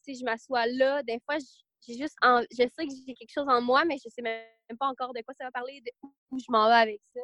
puis 0.05 0.14
je 0.14 0.25
m'assois 0.25 0.67
là. 0.67 1.02
Des 1.02 1.19
fois, 1.20 1.38
j'ai 1.87 1.96
juste 1.99 2.17
je 2.22 2.56
sais 2.56 2.87
que 2.87 2.93
j'ai 3.06 3.14
quelque 3.14 3.32
chose 3.32 3.49
en 3.49 3.61
moi, 3.61 3.84
mais 3.84 3.96
je 3.96 4.08
sais 4.08 4.22
même 4.22 4.44
pas 4.78 4.87
encore 4.87 5.12
de 5.12 5.22
quoi 5.22 5.34
ça 5.34 5.44
va 5.44 5.50
parler, 5.50 5.81
de 5.81 5.90
où 6.31 6.38
je 6.38 6.46
m'en 6.49 6.69
vais 6.69 6.75
avec 6.75 7.00
ça. 7.12 7.20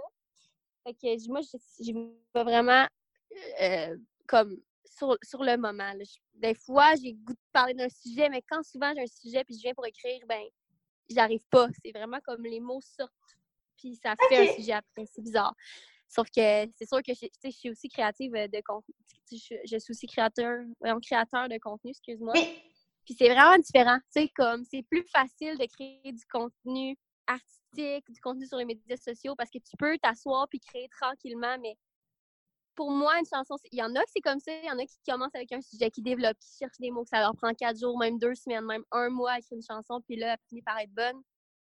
Fait 0.84 0.94
que 0.94 1.30
moi, 1.30 1.40
je, 1.40 1.92
vais 1.92 2.44
vraiment 2.44 2.86
euh, 3.60 3.96
comme 4.26 4.60
sur, 4.84 5.16
sur, 5.22 5.44
le 5.44 5.56
moment. 5.56 5.92
Des 6.34 6.54
fois, 6.54 6.94
j'ai 6.96 7.12
goût 7.12 7.32
de 7.32 7.38
parler 7.52 7.74
d'un 7.74 7.88
sujet, 7.88 8.28
mais 8.28 8.42
quand 8.42 8.62
souvent 8.64 8.92
j'ai 8.94 9.02
un 9.02 9.06
sujet 9.06 9.44
puis 9.44 9.56
je 9.56 9.62
viens 9.62 9.74
pour 9.74 9.86
écrire, 9.86 10.20
ben 10.26 10.42
j'arrive 11.10 11.44
pas. 11.50 11.68
C'est 11.82 11.92
vraiment 11.92 12.18
comme 12.24 12.42
les 12.42 12.60
mots 12.60 12.80
sortent 12.80 13.12
puis 13.76 13.96
ça 14.02 14.14
fait 14.28 14.50
un 14.50 14.54
sujet 14.54 14.72
après. 14.72 15.06
C'est 15.06 15.22
bizarre. 15.22 15.54
Sauf 16.08 16.28
que 16.28 16.66
c'est 16.76 16.86
sûr 16.86 17.02
que 17.02 17.12
je, 17.14 17.26
je 17.44 17.50
suis 17.50 17.70
aussi 17.70 17.88
créative 17.88 18.32
de 18.32 18.62
contenu. 18.64 18.94
Je, 19.30 19.78
suis 19.78 19.90
aussi 19.90 20.06
créateur, 20.06 20.64
créateur 21.02 21.48
de 21.48 21.58
contenu, 21.58 21.90
excuse-moi. 21.90 22.34
Puis 23.04 23.14
c'est 23.18 23.28
vraiment 23.28 23.58
différent. 23.58 23.98
Tu 24.14 24.22
sais, 24.22 24.28
comme 24.34 24.64
c'est 24.64 24.82
plus 24.82 25.04
facile 25.12 25.58
de 25.58 25.66
créer 25.66 26.12
du 26.12 26.24
contenu 26.30 26.96
artistique, 27.26 28.10
du 28.10 28.20
contenu 28.20 28.46
sur 28.46 28.58
les 28.58 28.64
médias 28.64 28.96
sociaux 28.96 29.34
parce 29.36 29.50
que 29.50 29.58
tu 29.58 29.76
peux 29.78 29.98
t'asseoir 29.98 30.48
puis 30.48 30.60
créer 30.60 30.88
tranquillement, 30.88 31.56
mais 31.60 31.76
pour 32.74 32.90
moi, 32.90 33.18
une 33.18 33.26
chanson, 33.26 33.56
il 33.72 33.78
y 33.78 33.82
en 33.82 33.94
a 33.96 34.00
qui 34.04 34.12
c'est 34.16 34.20
comme 34.20 34.38
ça, 34.38 34.52
il 34.52 34.66
y 34.66 34.70
en 34.70 34.78
a 34.78 34.84
qui 34.84 34.98
commencent 35.08 35.34
avec 35.34 35.50
un 35.52 35.62
sujet, 35.62 35.90
qui 35.90 36.02
développent, 36.02 36.38
qui 36.38 36.58
cherchent 36.58 36.78
des 36.78 36.90
mots, 36.90 37.04
que 37.04 37.08
ça 37.08 37.20
leur 37.20 37.34
prend 37.34 37.52
quatre 37.54 37.80
jours, 37.80 37.98
même 37.98 38.18
deux 38.18 38.34
semaines, 38.34 38.64
même 38.64 38.84
un 38.92 39.08
mois 39.08 39.32
à 39.32 39.38
écrire 39.38 39.56
une 39.56 39.62
chanson, 39.62 40.00
puis 40.02 40.16
là, 40.16 40.34
elle 40.34 40.38
finit 40.48 40.62
par 40.62 40.78
être 40.78 40.92
bonne. 40.92 41.22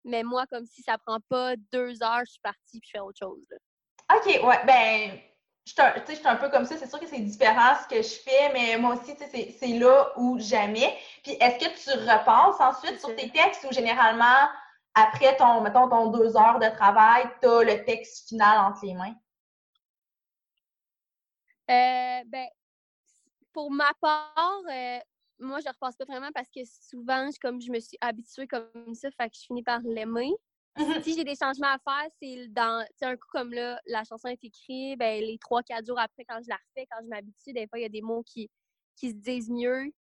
Mais 0.07 0.23
moi, 0.23 0.47
comme 0.47 0.65
si 0.65 0.81
ça 0.81 0.97
prend 0.97 1.19
pas 1.29 1.55
deux 1.71 2.01
heures, 2.01 2.23
je 2.25 2.31
suis 2.31 2.41
partie 2.41 2.79
puis 2.79 2.89
je 2.89 2.91
fais 2.91 2.99
autre 2.99 3.19
chose. 3.19 3.45
OK, 4.11 4.25
ouais. 4.25 4.65
Ben, 4.65 5.19
je 5.65 5.73
suis 6.15 6.27
un 6.27 6.35
peu 6.37 6.49
comme 6.49 6.65
ça. 6.65 6.77
C'est 6.77 6.87
sûr 6.87 6.99
que 6.99 7.07
c'est 7.07 7.19
différent 7.19 7.75
ce 7.83 7.93
que 7.93 8.01
je 8.01 8.15
fais, 8.21 8.53
mais 8.53 8.77
moi 8.77 8.95
aussi, 8.95 9.15
c'est 9.59 9.67
là 9.67 10.13
où 10.15 10.39
jamais. 10.39 10.97
Puis, 11.23 11.33
est-ce 11.33 11.59
que 11.59 11.83
tu 11.83 12.09
repasses 12.09 12.59
ensuite 12.61 12.99
sur 13.01 13.13
tes 13.17 13.29
textes 13.29 13.65
ou 13.69 13.73
généralement, 13.73 14.49
après 14.95 15.35
ton, 15.35 15.59
mettons, 15.59 15.89
ton 15.89 16.07
deux 16.07 16.37
heures 16.37 16.59
de 16.59 16.69
travail, 16.75 17.29
tu 17.41 17.49
as 17.49 17.63
le 17.63 17.83
texte 17.83 18.29
final 18.29 18.59
entre 18.59 18.85
les 18.85 18.93
mains? 18.93 19.15
Euh, 21.69 22.23
ben, 22.27 22.47
pour 23.51 23.69
ma 23.71 23.91
part, 23.99 24.61
euh, 24.69 24.99
moi, 25.39 25.60
je 25.60 25.67
repasse 25.70 25.96
pas 25.96 26.06
vraiment 26.06 26.32
parce 26.34 26.50
que 26.50 26.62
souvent, 26.65 27.29
comme 27.41 27.62
je 27.62 27.72
me 27.72 27.79
suis 27.79 27.98
habituée 28.01 28.48
comme 28.48 28.94
ça, 28.94 29.10
fait 29.12 29.29
que 29.29 29.36
je 29.36 29.46
finis 29.46 29.63
par 29.63 29.79
l'aimer. 29.82 30.32
Mm-hmm. 30.75 31.03
Si 31.03 31.15
j'ai 31.15 31.24
des 31.24 31.36
changements 31.36 31.74
à 31.74 31.79
faire, 31.79 32.10
c'est 32.22 32.48
dans 32.50 32.86
un 33.01 33.15
coup 33.15 33.27
comme 33.32 33.51
là, 33.51 33.79
la 33.88 34.03
chanson 34.03 34.27
est 34.27 34.44
écrite, 34.44 34.98
ben, 35.00 35.22
les 35.22 35.38
trois, 35.39 35.63
quatre 35.63 35.86
jours 35.86 36.00
après, 36.00 36.24
quand 36.25 36.39
je 36.44 36.50
la 36.50 36.56
refais, 36.56 36.88
quand 36.89 37.03
je 37.03 37.08
m'habitue, 37.08 37.53
des 37.53 37.67
fois, 37.67 37.79
il 37.79 37.84
y 37.84 37.86
a 37.86 37.89
des 37.89 38.01
mots 38.01 38.24
qui, 38.24 38.50
qui 38.96 39.10
se 39.10 39.15
disent 39.15 39.50
mieux 39.50 39.91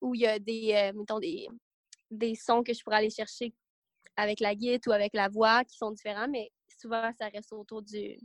ou 0.00 0.14
il 0.14 0.22
y 0.22 0.26
a 0.26 0.38
des, 0.38 0.72
euh, 0.74 0.98
mettons, 0.98 1.18
des, 1.18 1.48
des 2.10 2.34
sons 2.34 2.62
que 2.62 2.72
je 2.72 2.82
pourrais 2.82 2.96
aller 2.96 3.10
chercher 3.10 3.54
avec 4.16 4.40
la 4.40 4.54
guitare 4.54 4.92
ou 4.92 4.94
avec 4.94 5.14
la 5.14 5.28
voix 5.28 5.64
qui 5.64 5.76
sont 5.76 5.90
différents, 5.90 6.28
mais 6.28 6.50
souvent, 6.78 7.10
ça 7.18 7.28
reste 7.28 7.52
autour 7.52 7.82
du, 7.82 8.16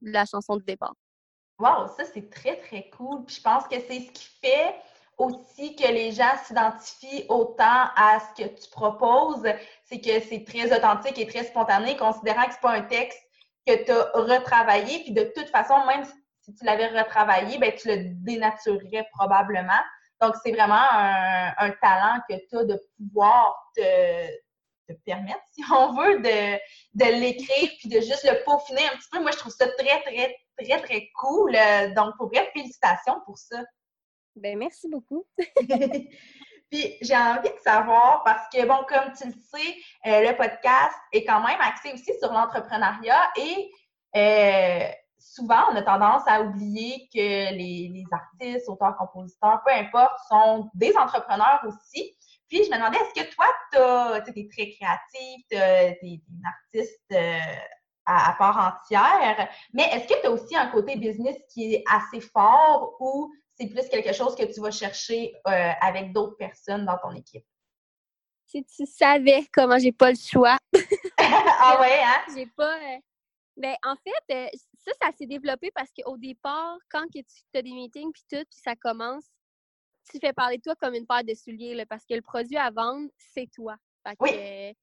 de 0.00 0.10
la 0.10 0.24
chanson 0.24 0.56
de 0.56 0.62
départ. 0.62 0.94
Wow, 1.58 1.88
ça, 1.88 2.04
c'est 2.04 2.30
très, 2.30 2.56
très 2.58 2.88
cool. 2.90 3.24
Puis 3.24 3.36
je 3.36 3.42
pense 3.42 3.66
que 3.66 3.80
c'est 3.80 4.00
ce 4.00 4.12
qui 4.12 4.28
fait 4.40 4.76
aussi 5.18 5.74
que 5.74 5.88
les 5.88 6.12
gens 6.12 6.36
s'identifient 6.44 7.26
autant 7.28 7.90
à 7.96 8.18
ce 8.20 8.42
que 8.42 8.48
tu 8.48 8.70
proposes, 8.70 9.46
c'est 9.84 10.00
que 10.00 10.20
c'est 10.20 10.44
très 10.44 10.74
authentique 10.76 11.18
et 11.18 11.26
très 11.26 11.44
spontané, 11.44 11.96
considérant 11.96 12.46
que 12.46 12.52
c'est 12.52 12.60
pas 12.60 12.72
un 12.72 12.82
texte 12.82 13.20
que 13.66 13.84
tu 13.84 13.90
as 13.90 14.10
retravaillé, 14.14 15.00
puis 15.00 15.12
de 15.12 15.24
toute 15.34 15.48
façon, 15.50 15.84
même 15.86 16.04
si 16.04 16.54
tu 16.54 16.64
l'avais 16.64 16.86
retravaillé, 16.86 17.58
ben, 17.58 17.72
tu 17.74 17.88
le 17.88 17.96
dénaturerais 18.24 19.06
probablement. 19.12 19.82
Donc, 20.20 20.34
c'est 20.42 20.52
vraiment 20.52 20.86
un, 20.90 21.70
talent 21.82 22.20
que 22.28 22.34
tu 22.48 22.56
as 22.56 22.64
de 22.64 22.80
pouvoir 22.96 23.54
te, 23.76 23.82
permettre, 25.04 25.42
si 25.52 25.62
on 25.70 25.92
veut, 25.92 26.20
de, 26.20 26.56
de 26.94 27.20
l'écrire 27.20 27.70
puis 27.78 27.88
de 27.90 28.00
juste 28.00 28.24
le 28.24 28.42
peaufiner 28.44 28.86
un 28.86 28.96
petit 28.96 29.08
peu. 29.12 29.20
Moi, 29.20 29.32
je 29.32 29.36
trouve 29.38 29.52
ça 29.52 29.68
très, 29.68 30.00
très, 30.02 30.36
très, 30.56 30.80
très 30.80 31.08
cool. 31.20 31.52
Donc, 31.94 32.16
pour 32.16 32.28
vrai, 32.28 32.50
félicitations 32.54 33.20
pour 33.26 33.36
ça. 33.36 33.62
Ben 34.38 34.58
merci 34.58 34.88
beaucoup. 34.88 35.26
Puis 36.70 36.96
j'ai 37.00 37.16
envie 37.16 37.48
de 37.48 37.60
savoir, 37.64 38.22
parce 38.24 38.46
que, 38.52 38.66
bon, 38.66 38.84
comme 38.88 39.12
tu 39.16 39.26
le 39.26 39.32
sais, 39.32 39.74
euh, 40.06 40.30
le 40.30 40.36
podcast 40.36 40.94
est 41.12 41.24
quand 41.24 41.40
même 41.40 41.60
axé 41.60 41.92
aussi 41.92 42.12
sur 42.20 42.32
l'entrepreneuriat 42.32 43.30
et 43.36 43.70
euh, 44.16 44.92
souvent, 45.18 45.64
on 45.70 45.76
a 45.76 45.82
tendance 45.82 46.22
à 46.26 46.42
oublier 46.42 47.08
que 47.12 47.54
les, 47.54 48.04
artistes, 48.12 48.68
auteurs, 48.68 48.96
compositeurs, 48.96 49.62
peu 49.64 49.72
importe, 49.72 50.18
sont 50.28 50.68
des 50.74 50.94
entrepreneurs 50.96 51.60
aussi. 51.66 52.16
Puis 52.48 52.64
je 52.64 52.70
me 52.70 52.76
demandais, 52.76 52.98
est-ce 52.98 53.22
que 53.22 53.34
toi, 53.34 53.46
tu 54.24 54.40
es 54.40 54.48
très 54.48 54.70
créatif, 54.70 55.44
tu 55.50 55.56
es, 55.56 55.98
une 56.02 56.42
artiste 56.46 57.02
euh, 57.12 57.38
à, 58.06 58.34
part 58.38 58.74
entière, 58.74 59.48
mais 59.74 59.84
est-ce 59.92 60.08
que 60.08 60.20
tu 60.20 60.26
as 60.26 60.30
aussi 60.30 60.56
un 60.56 60.68
côté 60.68 60.96
business 60.96 61.36
qui 61.52 61.74
est 61.74 61.84
assez 61.90 62.20
fort 62.20 62.96
ou 63.00 63.30
c'est 63.58 63.66
plus 63.68 63.88
quelque 63.88 64.12
chose 64.12 64.34
que 64.36 64.44
tu 64.44 64.60
vas 64.60 64.70
chercher 64.70 65.34
euh, 65.46 65.72
avec 65.80 66.12
d'autres 66.12 66.36
personnes 66.36 66.84
dans 66.84 66.98
ton 66.98 67.12
équipe? 67.12 67.44
Si 68.46 68.64
tu 68.64 68.86
savais 68.86 69.46
comment 69.52 69.78
j'ai 69.78 69.92
pas 69.92 70.10
le 70.10 70.16
choix. 70.16 70.56
ah 71.18 71.78
ouais, 71.80 72.00
hein? 72.02 72.32
J'ai 72.34 72.46
pas. 72.46 72.76
Euh, 72.76 72.98
ben, 73.56 73.74
en 73.84 73.96
fait, 73.96 74.34
euh, 74.34 74.48
ça, 74.78 74.92
ça 75.02 75.10
s'est 75.18 75.26
développé 75.26 75.70
parce 75.74 75.90
qu'au 75.92 76.16
départ, 76.16 76.78
quand 76.90 77.06
que 77.06 77.18
tu 77.18 77.58
as 77.58 77.62
des 77.62 77.72
meetings 77.72 78.12
puis 78.12 78.22
tout, 78.30 78.44
puis 78.48 78.60
ça 78.62 78.76
commence, 78.76 79.24
tu 80.10 80.18
fais 80.18 80.32
parler 80.32 80.58
de 80.58 80.62
toi 80.62 80.74
comme 80.76 80.94
une 80.94 81.06
paire 81.06 81.24
de 81.24 81.34
souliers, 81.34 81.84
parce 81.86 82.06
que 82.06 82.14
le 82.14 82.22
produit 82.22 82.56
à 82.56 82.70
vendre, 82.70 83.10
c'est 83.18 83.50
toi. 83.52 83.76
oui. 84.20 84.74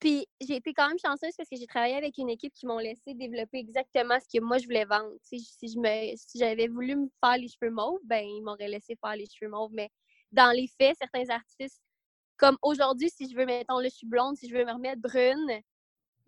Puis 0.00 0.26
j'ai 0.40 0.56
été 0.56 0.72
quand 0.72 0.88
même 0.88 0.98
chanceuse 0.98 1.34
parce 1.36 1.48
que 1.48 1.56
j'ai 1.56 1.66
travaillé 1.66 1.94
avec 1.94 2.16
une 2.16 2.30
équipe 2.30 2.54
qui 2.54 2.66
m'ont 2.66 2.78
laissé 2.78 3.14
développer 3.14 3.58
exactement 3.58 4.18
ce 4.18 4.26
que 4.26 4.42
moi 4.42 4.56
je 4.56 4.64
voulais 4.64 4.86
vendre. 4.86 5.12
si 5.22 5.44
je 5.62 5.78
me, 5.78 6.16
si 6.16 6.38
j'avais 6.38 6.68
voulu 6.68 6.96
me 6.96 7.08
faire 7.22 7.36
les 7.36 7.48
cheveux 7.48 7.70
mauves, 7.70 8.00
ben 8.04 8.24
ils 8.24 8.42
m'auraient 8.42 8.68
laissé 8.68 8.96
faire 8.96 9.14
les 9.14 9.26
cheveux 9.26 9.50
mauves. 9.50 9.72
Mais 9.74 9.90
dans 10.32 10.50
les 10.52 10.68
faits, 10.80 10.96
certains 10.98 11.28
artistes, 11.28 11.82
comme 12.38 12.56
aujourd'hui, 12.62 13.10
si 13.10 13.30
je 13.30 13.36
veux, 13.36 13.44
mettons, 13.44 13.78
le 13.78 13.90
je 13.90 13.94
suis 13.94 14.06
blonde, 14.06 14.36
si 14.38 14.48
je 14.48 14.56
veux 14.56 14.64
me 14.64 14.72
remettre 14.72 15.02
brune, 15.02 15.60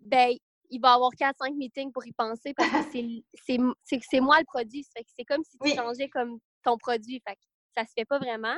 ben 0.01 0.35
il 0.69 0.79
va 0.79 0.91
y 0.91 0.93
avoir 0.93 1.11
4-5 1.11 1.55
meetings 1.55 1.91
pour 1.91 2.05
y 2.05 2.13
penser 2.13 2.53
parce 2.53 2.69
que 2.87 2.99
c'est 3.45 4.19
moi 4.19 4.39
le 4.39 4.45
produit. 4.45 4.85
C'est 4.93 5.25
comme 5.25 5.43
si 5.43 5.57
tu 5.57 5.75
changeais 5.75 6.09
comme 6.09 6.37
ton 6.63 6.77
produit. 6.77 7.21
Fait 7.27 7.37
ça 7.75 7.85
se 7.85 7.93
fait 7.97 8.05
pas 8.05 8.19
vraiment. 8.19 8.55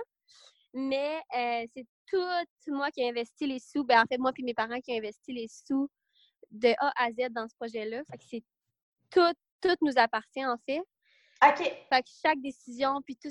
Mais 0.78 1.22
euh, 1.34 1.66
c'est 1.74 1.88
tout 2.08 2.74
moi 2.74 2.92
qui 2.92 3.02
ai 3.02 3.10
investi 3.10 3.48
les 3.48 3.60
sous. 3.60 3.86
Ben, 3.86 4.02
en 4.02 4.06
fait, 4.06 4.18
moi 4.18 4.32
et 4.38 4.44
mes 4.44 4.54
parents 4.54 4.80
qui 4.82 4.92
ont 4.92 4.98
investi 4.98 5.32
les 5.32 5.48
sous 5.48 5.90
de 6.52 6.70
A 6.80 6.92
à 6.98 7.12
Z 7.12 7.32
dans 7.32 7.48
ce 7.48 7.56
projet-là. 7.56 8.04
Fait 8.12 8.18
que 8.18 8.24
c'est 8.30 8.44
tout, 9.10 9.34
tout 9.62 9.76
nous 9.82 9.94
appartient 9.96 10.46
en 10.46 10.58
fait. 10.66 10.82
OK. 11.44 11.60
Fait 11.60 12.02
que 12.02 12.10
chaque 12.22 12.42
décision, 12.42 13.02
puis 13.06 13.16
tout, 13.16 13.30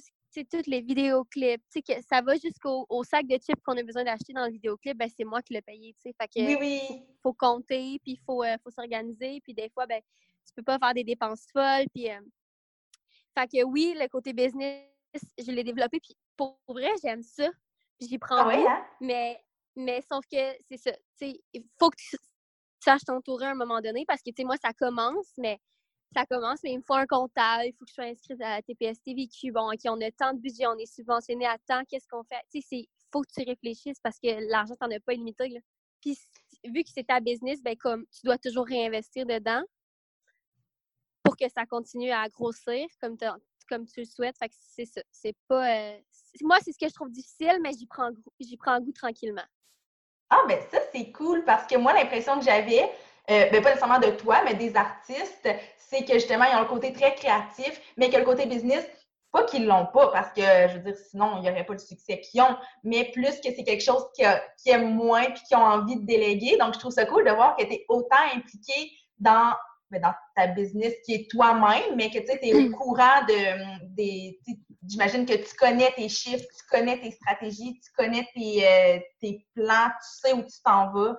toutes 0.51 0.67
les 0.67 0.81
vidéoclips, 0.81 1.63
que 1.87 2.03
ça 2.09 2.23
va 2.23 2.35
jusqu'au 2.37 2.87
sac 3.05 3.27
de 3.27 3.37
chips 3.37 3.63
qu'on 3.63 3.77
a 3.77 3.83
besoin 3.83 4.05
d'acheter 4.05 4.33
dans 4.33 4.47
le 4.47 4.53
vidéoclip, 4.53 4.97
ben 4.97 5.11
c'est 5.15 5.25
moi 5.25 5.43
qui 5.43 5.53
l'ai 5.53 5.63
payé, 5.63 5.95
Fait 6.03 6.13
que 6.13 6.41
oui, 6.41 6.57
oui. 6.59 6.81
Faut, 7.23 7.35
compter, 7.35 7.99
puis 8.03 8.13
il 8.13 8.21
faut, 8.25 8.43
euh, 8.43 8.57
faut 8.63 8.71
s'organiser, 8.71 9.41
puis 9.43 9.53
des 9.53 9.69
fois, 9.69 9.87
ben 9.87 10.01
tu 10.47 10.55
peux 10.55 10.63
pas 10.63 10.79
faire 10.79 10.95
des 10.95 11.05
dépenses 11.05 11.47
folles, 11.53 11.87
puis... 11.95 12.11
Euh, 12.11 12.21
fait 13.37 13.49
que 13.49 13.65
oui, 13.65 13.95
le 13.99 14.07
côté 14.09 14.33
business, 14.33 14.87
je 15.39 15.51
l'ai 15.51 15.65
développé, 15.65 15.99
puis 15.99 16.17
pour 16.37 16.59
vrai, 16.69 16.91
j'aime 17.03 17.23
ça. 17.23 17.49
J'y 18.01 18.19
prends 18.19 18.49
ah 18.49 18.53
hein? 18.53 18.87
mais, 19.01 19.43
mais 19.77 20.03
sauf 20.03 20.25
que 20.27 20.37
c'est 20.69 20.77
ça. 20.77 20.93
Il 21.21 21.65
faut 21.79 21.91
que 21.91 21.97
tu 21.97 22.17
saches 22.81 23.05
t'entourer 23.05 23.47
à 23.47 23.51
un 23.51 23.55
moment 23.55 23.81
donné 23.81 24.05
parce 24.07 24.21
que, 24.21 24.31
tu 24.31 24.37
sais, 24.39 24.45
moi, 24.45 24.57
ça 24.57 24.73
commence, 24.73 25.33
mais 25.39 25.61
ça 26.15 26.27
commence, 26.27 26.61
mais 26.63 26.73
il 26.73 26.79
me 26.79 26.83
faut 26.83 26.95
un 26.95 27.07
comptable, 27.07 27.65
il 27.67 27.73
faut 27.73 27.85
que 27.85 27.91
je 27.91 27.95
sois 27.95 28.05
inscrite 28.05 28.41
à 28.41 28.57
la 28.57 28.63
TPS 28.63 29.01
TVQ. 29.03 29.53
Bon, 29.53 29.73
OK, 29.73 29.81
on 29.87 30.01
a 30.01 30.11
tant 30.13 30.33
de 30.33 30.39
budget, 30.39 30.67
on 30.67 30.77
est 30.79 30.93
subventionné 30.93 31.47
à 31.47 31.57
tant, 31.67 31.85
qu'est-ce 31.85 32.07
qu'on 32.09 32.25
fait? 32.25 32.41
Tu 32.53 32.61
sais, 32.61 32.77
il 32.77 32.89
faut 33.13 33.23
que 33.23 33.33
tu 33.35 33.47
réfléchisses 33.49 34.01
parce 34.03 34.19
que 34.19 34.51
l'argent, 34.51 34.75
t'en 34.79 34.91
as 34.91 35.01
pas 35.01 35.15
illimité. 35.15 35.49
Là. 35.49 35.61
Puis, 36.01 36.19
vu 36.65 36.85
que 36.85 36.91
c'est 36.95 37.05
ta 37.05 37.21
business, 37.21 37.63
ben 37.63 37.77
comme 37.77 38.07
tu 38.07 38.21
dois 38.25 38.39
toujours 38.39 38.67
réinvestir 38.67 39.27
dedans 39.27 39.63
pour 41.23 41.37
que 41.37 41.49
ça 41.49 41.67
continue 41.67 42.11
à 42.11 42.29
grossir 42.29 42.87
comme, 43.01 43.17
comme 43.69 43.87
tu 43.87 44.01
le 44.01 44.07
souhaites. 44.07 44.37
Fait 44.39 44.49
que 44.49 44.55
c'est 44.59 44.85
ça. 44.85 45.01
C'est 45.11 45.37
pas. 45.49 45.69
Euh, 45.69 46.01
moi, 46.43 46.59
c'est 46.65 46.73
ce 46.73 46.79
que 46.79 46.89
je 46.89 46.95
trouve 46.95 47.11
difficile, 47.11 47.59
mais 47.63 47.73
j'y 47.73 47.87
prends, 47.87 48.11
j'y 48.41 48.57
prends 48.57 48.81
goût 48.81 48.93
tranquillement. 48.93 49.45
Ah, 50.31 50.43
ben 50.49 50.59
ça, 50.71 50.79
c'est 50.93 51.13
cool 51.13 51.45
parce 51.45 51.67
que 51.67 51.77
moi, 51.77 51.93
l'impression 51.93 52.39
que 52.39 52.45
j'avais, 52.45 52.83
euh, 53.31 53.51
ben 53.51 53.63
pas 53.63 53.71
nécessairement 53.71 54.01
de 54.01 54.11
toi, 54.11 54.43
mais 54.45 54.55
des 54.55 54.75
artistes, 54.75 55.49
c'est 55.77 56.05
que 56.05 56.15
justement, 56.15 56.45
ils 56.45 56.57
ont 56.57 56.63
le 56.63 56.69
côté 56.69 56.93
très 56.93 57.15
créatif, 57.15 57.81
mais 57.97 58.11
que 58.11 58.17
le 58.17 58.25
côté 58.25 58.47
business, 58.47 58.85
pas 59.31 59.45
qu'ils 59.45 59.67
l'ont 59.67 59.87
pas, 59.87 60.09
parce 60.09 60.33
que, 60.33 60.43
je 60.43 60.75
veux 60.75 60.81
dire, 60.81 60.97
sinon, 61.11 61.37
il 61.37 61.43
n'y 61.43 61.51
aurait 61.51 61.67
pas 61.67 61.73
le 61.73 61.79
succès 61.79 62.21
qu'ils 62.21 62.41
ont, 62.41 62.57
mais 62.85 63.11
plus 63.13 63.41
que 63.41 63.53
c'est 63.55 63.65
quelque 63.65 63.83
chose 63.83 64.07
qui, 64.15 64.23
qui 64.59 64.71
aiment 64.71 64.95
moins 64.95 65.25
puis 65.25 65.43
qui 65.47 65.55
ont 65.57 65.65
envie 65.65 65.97
de 65.97 66.07
déléguer. 66.07 66.57
Donc, 66.57 66.75
je 66.75 66.79
trouve 66.79 66.93
ça 66.93 67.05
cool 67.05 67.25
de 67.25 67.31
voir 67.31 67.57
que 67.57 67.65
tu 67.65 67.73
es 67.73 67.85
autant 67.89 68.17
impliqué 68.35 68.93
dans 69.19 69.55
dans 70.01 70.15
ta 70.35 70.47
business 70.49 70.95
qui 71.05 71.15
est 71.15 71.31
toi-même, 71.31 71.97
mais 71.97 72.11
que 72.11 72.19
tu 72.19 72.47
es 72.47 72.55
au 72.55 72.71
courant 72.77 73.23
de 73.29 73.87
des. 73.95 74.41
J'imagine 74.87 75.25
que 75.25 75.35
tu 75.35 75.55
connais 75.57 75.93
tes 75.93 76.09
chiffres, 76.09 76.45
tu 76.45 76.67
connais 76.71 77.01
tes 77.01 77.11
stratégies, 77.11 77.81
tu 77.81 77.91
connais 77.97 78.29
tes, 78.35 78.69
euh, 78.69 79.01
tes 79.21 79.47
plans, 79.55 79.89
tu 79.89 80.21
sais 80.21 80.33
où 80.35 80.43
tu 80.43 80.61
t'en 80.63 80.93
vas. 80.93 81.17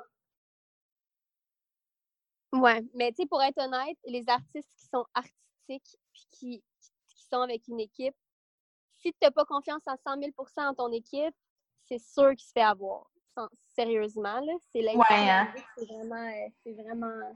Ouais, 2.54 2.84
mais 2.94 3.12
tu 3.12 3.24
sais, 3.24 3.28
pour 3.28 3.42
être 3.42 3.58
honnête, 3.58 3.98
les 4.06 4.24
artistes 4.30 4.70
qui 4.78 4.86
sont 4.86 5.06
artistiques 5.14 5.98
puis 6.14 6.28
qui, 6.32 6.64
qui 7.08 7.24
sont 7.28 7.42
avec 7.42 7.68
une 7.68 7.80
équipe, 7.80 8.16
si 8.98 9.12
tu 9.12 9.18
n'as 9.22 9.32
pas 9.32 9.46
confiance 9.46 9.88
à 9.88 9.98
100 9.98 10.18
000% 10.18 10.68
en 10.68 10.74
ton 10.74 10.92
équipe, 10.92 11.36
c'est 11.84 12.00
sûr 12.00 12.30
qu'il 12.32 12.46
se 12.46 12.52
fait 12.52 12.62
avoir. 12.62 13.10
Sérieusement, 13.76 14.40
là. 14.40 14.54
C'est 14.72 14.80
ouais, 14.80 15.04
hein? 15.10 15.54
C'est 15.78 15.86
vraiment, 15.86 16.16
euh, 16.16 16.50
c'est 16.64 16.74
vraiment 16.74 17.36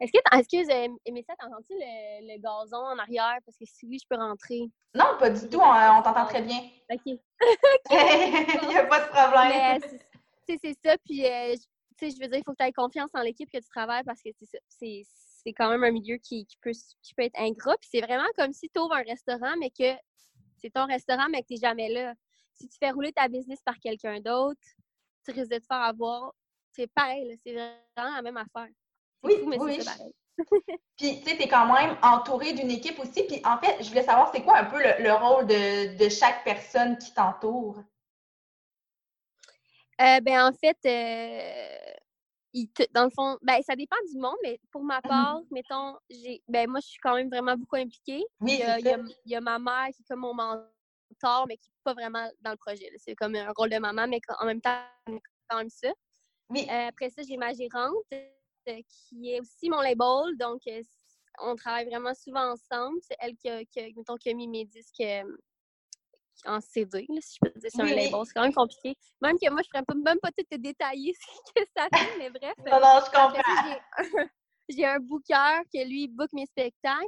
est-ce 0.00 0.12
que, 0.12 0.38
excuse, 0.38 0.66
Mélissa, 1.06 1.34
t'entends-tu 1.36 1.74
le, 1.74 2.32
le, 2.32 2.40
gazon 2.40 2.78
en 2.78 2.98
arrière? 2.98 3.38
Parce 3.44 3.58
que 3.58 3.66
si 3.66 3.86
oui, 3.86 3.98
je 4.02 4.06
peux 4.08 4.16
rentrer. 4.16 4.62
Non, 4.94 5.18
pas 5.18 5.28
du 5.28 5.46
tout. 5.48 5.60
On, 5.60 6.02
t'entend 6.02 6.24
très 6.24 6.40
bien. 6.40 6.58
OK. 6.90 7.02
Il 7.04 8.68
n'y 8.68 8.76
a 8.76 8.84
pas 8.86 9.00
de 9.00 9.10
problème. 9.10 10.00
c'est 10.46 10.76
ça. 10.82 10.96
Puis, 11.04 11.26
euh, 11.26 11.54
je 12.00 12.18
veux 12.18 12.28
dire, 12.28 12.38
il 12.38 12.44
faut 12.44 12.52
que 12.52 12.56
tu 12.58 12.64
aies 12.64 12.72
confiance 12.72 13.10
en 13.12 13.20
l'équipe 13.20 13.50
que 13.50 13.58
tu 13.58 13.68
travailles 13.68 14.04
parce 14.04 14.22
que 14.22 14.30
c'est 14.68 15.52
quand 15.52 15.68
même 15.68 15.84
un 15.84 15.90
milieu 15.90 16.16
qui, 16.16 16.46
peut, 16.62 16.72
qui 17.02 17.14
peut 17.14 17.24
être 17.24 17.38
ingrat. 17.38 17.76
Puis 17.78 17.90
c'est 17.92 18.00
vraiment 18.00 18.28
comme 18.38 18.54
si 18.54 18.70
tu 18.70 18.80
ouvres 18.80 18.94
un 18.94 19.02
restaurant, 19.02 19.54
mais 19.58 19.70
que 19.70 19.98
c'est 20.56 20.70
ton 20.70 20.86
restaurant, 20.86 21.28
mais 21.30 21.42
que 21.42 21.48
tu 21.48 21.54
n'es 21.54 21.60
jamais 21.60 21.88
là. 21.90 22.14
Si 22.54 22.68
tu 22.68 22.78
fais 22.78 22.90
rouler 22.90 23.12
ta 23.12 23.28
business 23.28 23.60
par 23.62 23.78
quelqu'un 23.78 24.20
d'autre, 24.20 24.60
tu 25.24 25.32
risques 25.32 25.50
de 25.50 25.58
te 25.58 25.66
faire 25.66 25.82
avoir. 25.82 26.32
C'est 26.72 26.86
pareil, 26.86 27.38
c'est 27.44 27.52
vraiment 27.52 28.16
la 28.16 28.22
même 28.22 28.36
affaire. 28.38 28.68
Oui, 29.22 29.34
oui. 29.44 29.78
Puis, 30.96 31.20
tu 31.20 31.30
sais, 31.30 31.36
tu 31.36 31.42
es 31.42 31.48
quand 31.48 31.72
même 31.72 31.96
entouré 32.02 32.52
d'une 32.52 32.70
équipe 32.70 32.98
aussi. 32.98 33.24
Puis, 33.24 33.40
en 33.44 33.58
fait, 33.58 33.82
je 33.82 33.88
voulais 33.88 34.02
savoir, 34.02 34.30
c'est 34.32 34.42
quoi 34.42 34.58
un 34.58 34.64
peu 34.64 34.78
le, 34.78 35.12
rôle 35.12 35.46
de, 35.46 36.08
chaque 36.08 36.44
personne 36.44 36.98
qui 36.98 37.12
t'entoure? 37.12 37.78
Euh, 40.00 40.20
ben, 40.20 40.46
en 40.46 40.52
fait, 40.52 40.78
euh, 40.86 42.64
dans 42.92 43.04
le 43.04 43.10
fond, 43.10 43.38
ben, 43.42 43.60
ça 43.62 43.76
dépend 43.76 43.96
du 44.10 44.18
monde, 44.18 44.36
mais 44.42 44.58
pour 44.70 44.82
ma 44.82 45.02
part, 45.02 45.40
mettons, 45.50 45.96
j'ai, 46.08 46.42
ben, 46.48 46.68
moi, 46.68 46.80
je 46.80 46.88
suis 46.88 47.00
quand 47.00 47.14
même 47.14 47.28
vraiment 47.28 47.56
beaucoup 47.56 47.76
impliquée. 47.76 48.24
Oui, 48.40 48.60
il, 48.62 49.10
y 49.26 49.34
a, 49.34 49.40
ma 49.40 49.58
mère 49.58 49.88
qui 49.94 50.02
est 50.02 50.06
comme 50.08 50.20
mon 50.20 50.34
mentor, 50.34 51.46
mais 51.48 51.56
qui 51.56 51.68
n'est 51.68 51.82
pas 51.84 51.94
vraiment 51.94 52.30
dans 52.40 52.52
le 52.52 52.56
projet. 52.56 52.90
C'est 52.96 53.14
comme 53.14 53.34
un 53.34 53.52
rôle 53.56 53.70
de 53.70 53.78
maman, 53.78 54.06
mais 54.08 54.20
en 54.38 54.46
même 54.46 54.60
temps, 54.60 54.84
quand 55.48 55.58
même 55.58 55.70
ça. 55.70 55.88
Oui. 56.48 56.66
Euh, 56.68 56.88
après 56.88 57.10
ça, 57.10 57.22
j'ai 57.26 57.36
ma 57.36 57.52
gérante 57.52 57.94
qui 58.88 59.32
est 59.32 59.40
aussi 59.40 59.68
mon 59.68 59.80
label. 59.80 60.36
Donc, 60.38 60.62
euh, 60.66 60.82
on 61.40 61.54
travaille 61.56 61.86
vraiment 61.86 62.14
souvent 62.14 62.52
ensemble. 62.52 62.98
C'est 63.02 63.16
elle 63.18 63.36
qui 63.36 63.48
a, 63.48 63.64
qui, 63.64 64.34
mis 64.34 64.48
mes 64.48 64.64
disques 64.64 65.00
euh, 65.00 65.24
en 66.46 66.60
CD, 66.60 67.06
si 67.20 67.36
je 67.36 67.50
peux 67.50 67.58
dire, 67.58 67.70
sur 67.70 67.80
un 67.80 67.88
label. 67.88 68.20
C'est 68.24 68.34
quand 68.34 68.42
même 68.42 68.54
compliqué. 68.54 68.96
Même 69.22 69.38
que 69.38 69.50
moi, 69.50 69.60
je 69.62 69.78
ne 69.78 69.84
pourrais 69.84 69.98
même 70.02 70.20
pas 70.20 70.30
tout 70.30 70.44
te 70.50 70.56
détailler 70.56 71.14
ce 71.46 71.52
que 71.54 71.66
ça 71.76 71.88
fait, 71.92 72.18
mais 72.18 72.30
bref. 72.30 72.54
non, 72.58 72.80
non, 72.80 73.00
je 73.04 73.10
comprends. 73.10 73.78
J'ai 74.68 74.86
un 74.86 75.00
booker 75.00 75.62
qui, 75.70 75.84
lui, 75.84 76.08
book 76.08 76.30
mes 76.32 76.46
spectacles. 76.46 77.06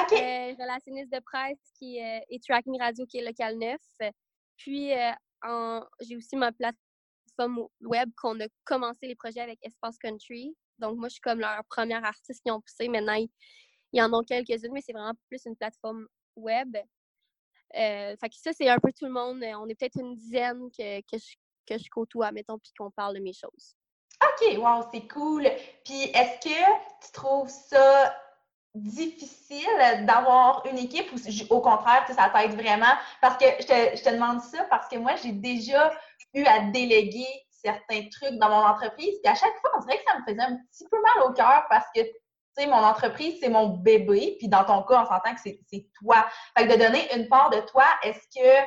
OK. 0.00 0.12
Euh, 0.12 0.54
relationniste 0.58 1.12
de 1.12 1.20
presse 1.20 1.58
qui 1.78 1.98
est 1.98 2.42
Tracking 2.48 2.80
Radio 2.80 3.04
qui 3.04 3.18
est 3.18 3.24
Local 3.24 3.58
9. 3.58 3.78
Puis, 4.56 4.92
j'ai 6.00 6.16
aussi 6.16 6.36
ma 6.36 6.50
plateforme 6.52 7.68
web 7.82 8.10
qu'on 8.16 8.40
a 8.40 8.46
commencé 8.64 9.06
les 9.06 9.14
projets 9.14 9.40
avec 9.40 9.58
Espace 9.62 9.98
Country. 9.98 10.54
Donc, 10.82 10.98
moi, 10.98 11.08
je 11.08 11.14
suis 11.14 11.20
comme 11.20 11.40
leur 11.40 11.62
première 11.70 12.04
artiste 12.04 12.42
qui 12.44 12.50
ont 12.50 12.60
poussé. 12.60 12.88
Maintenant, 12.88 13.14
il 13.14 13.28
y 13.92 14.02
en 14.02 14.12
ont 14.12 14.24
quelques-unes, 14.24 14.72
mais 14.72 14.80
c'est 14.80 14.92
vraiment 14.92 15.14
plus 15.28 15.44
une 15.46 15.56
plateforme 15.56 16.06
web. 16.36 16.76
Euh, 17.74 18.16
fait 18.16 18.28
que 18.28 18.36
ça, 18.36 18.52
c'est 18.52 18.68
un 18.68 18.78
peu 18.78 18.92
tout 18.92 19.06
le 19.06 19.12
monde. 19.12 19.42
On 19.42 19.68
est 19.68 19.74
peut-être 19.74 19.98
une 19.98 20.14
dizaine 20.14 20.70
que, 20.76 21.00
que, 21.00 21.18
je, 21.18 21.36
que 21.66 21.78
je 21.78 21.88
côtoie, 21.88 22.32
mettons, 22.32 22.58
puis 22.58 22.72
qu'on 22.76 22.90
parle 22.90 23.14
de 23.14 23.20
mes 23.20 23.32
choses. 23.32 23.76
OK, 24.22 24.58
wow, 24.58 24.84
c'est 24.92 25.08
cool. 25.08 25.48
Puis 25.84 26.02
est-ce 26.02 26.48
que 26.48 27.04
tu 27.04 27.12
trouves 27.12 27.48
ça 27.48 28.14
difficile 28.74 29.66
d'avoir 30.06 30.64
une 30.66 30.78
équipe 30.78 31.12
ou 31.12 31.54
au 31.54 31.60
contraire, 31.60 32.06
ça 32.08 32.30
t'aide 32.30 32.54
vraiment? 32.54 32.94
Parce 33.20 33.36
que 33.36 33.46
je 33.60 33.66
te, 33.66 33.96
je 33.96 34.02
te 34.02 34.10
demande 34.10 34.40
ça 34.40 34.64
parce 34.64 34.88
que 34.88 34.96
moi, 34.96 35.14
j'ai 35.16 35.32
déjà 35.32 35.92
eu 36.34 36.44
à 36.44 36.60
déléguer 36.70 37.26
certains 37.64 38.08
trucs 38.08 38.38
dans 38.38 38.48
mon 38.48 38.66
entreprise. 38.66 39.18
Puis 39.22 39.30
à 39.30 39.34
chaque 39.34 39.56
fois, 39.60 39.70
on 39.76 39.80
dirait 39.80 39.98
que 39.98 40.04
ça 40.10 40.18
me 40.18 40.24
faisait 40.24 40.42
un 40.42 40.56
petit 40.56 40.88
peu 40.90 41.00
mal 41.00 41.28
au 41.28 41.32
cœur 41.32 41.64
parce 41.68 41.86
que, 41.94 42.02
tu 42.02 42.12
sais, 42.56 42.66
mon 42.66 42.76
entreprise, 42.76 43.38
c'est 43.40 43.48
mon 43.48 43.68
bébé. 43.68 44.36
Puis 44.38 44.48
dans 44.48 44.64
ton 44.64 44.82
cas, 44.82 45.02
on 45.02 45.06
s'entend 45.06 45.34
que 45.34 45.40
c'est 45.40 45.88
toi. 46.00 46.26
Fait 46.56 46.66
que 46.66 46.72
de 46.72 46.78
donner 46.78 47.14
une 47.14 47.28
part 47.28 47.50
de 47.50 47.60
toi, 47.60 47.84
est-ce 48.02 48.26
que 48.38 48.66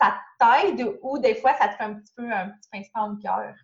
ça 0.00 0.18
t'aide 0.38 0.98
ou 1.02 1.18
des 1.18 1.34
fois, 1.34 1.54
ça 1.54 1.68
te 1.68 1.76
fait 1.76 1.84
un 1.84 1.94
petit 1.94 2.12
peu 2.14 2.30
un 2.30 2.50
petit 2.50 2.68
pincement 2.70 3.12
au 3.12 3.16
cœur? 3.16 3.54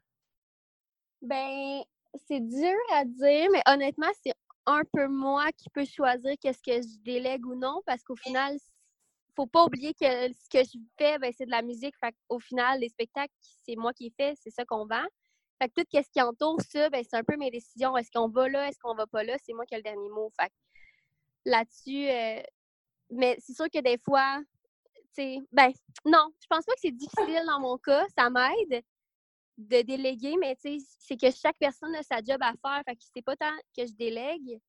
Ben, 1.21 1.83
c'est 2.27 2.41
dur 2.41 2.79
à 2.93 3.05
dire, 3.05 3.49
mais 3.53 3.63
honnêtement, 3.67 4.11
c'est 4.23 4.35
un 4.67 4.83
peu 4.93 5.09
moi 5.09 5.51
qui 5.53 5.69
peux 5.71 5.85
choisir 5.85 6.35
qu'est-ce 6.41 6.63
que 6.63 6.81
je 6.83 7.03
délègue 7.03 7.47
ou 7.47 7.55
non 7.55 7.81
parce 7.87 8.03
qu'au 8.03 8.17
final, 8.17 8.57
faut 9.35 9.47
pas 9.47 9.65
oublier 9.65 9.95
que 9.95 10.29
ce 10.33 10.49
que 10.51 10.63
je 10.65 10.79
fais, 10.99 11.19
ben, 11.19 11.33
c'est 11.37 11.47
de 11.47 11.51
la 11.51 11.63
musique. 11.63 11.95
Fait 11.99 12.15
au 12.29 12.39
final, 12.39 12.81
les 12.81 12.89
spectacles, 12.89 13.33
c'est 13.41 13.77
moi 13.77 13.93
qui 13.93 14.13
fais, 14.17 14.35
c'est 14.43 14.51
ça 14.51 14.65
qu'on 14.65 14.87
vend. 14.87 15.07
Fait 15.61 15.69
que 15.69 15.81
tout 15.83 15.87
ce 15.93 16.11
qui 16.11 16.21
entoure 16.21 16.61
ça, 16.61 16.91
ben, 16.91 17.05
c'est 17.09 17.17
un 17.17 17.25
peu 17.25 17.37
mes 17.37 17.51
décisions. 17.51 17.97
Est-ce 17.97 18.11
qu'on 18.11 18.29
va 18.29 18.49
là, 18.49 18.69
est-ce 18.69 18.79
qu'on 18.79 18.95
va 18.95 19.07
pas 19.07 19.23
là? 19.25 19.37
C'est 19.45 19.53
moi 19.53 19.65
qui 19.67 19.75
ai 19.75 19.79
le 19.79 19.83
dernier 19.83 20.09
mot. 20.11 20.31
Fait 20.41 20.53
là-dessus, 21.45 22.09
euh, 22.09 22.43
mais 23.11 23.37
c'est 23.41 23.55
sûr 23.55 23.67
que 23.73 23.81
des 23.81 23.99
fois, 23.99 24.41
ben, 25.17 25.73
non, 26.05 26.29
je 26.41 26.47
pense 26.49 26.65
pas 26.65 26.75
que 26.75 26.81
c'est 26.81 26.91
difficile 26.97 27.43
dans 27.47 27.61
mon 27.61 27.77
cas. 27.79 28.07
Ça 28.17 28.31
m'aide 28.31 28.83
de 29.59 29.83
déléguer, 29.83 30.35
mais 30.41 30.57
c'est 30.59 31.17
que 31.17 31.31
chaque 31.31 31.59
personne 31.59 31.95
a 31.95 32.03
sa 32.03 32.17
job 32.23 32.41
à 32.41 32.53
faire. 32.53 32.83
Fait 32.85 32.97
que 32.97 33.03
c'est 33.15 33.23
pas 33.23 33.37
tant 33.37 33.57
que 33.77 33.87
je 33.87 33.93
délègue, 33.93 34.61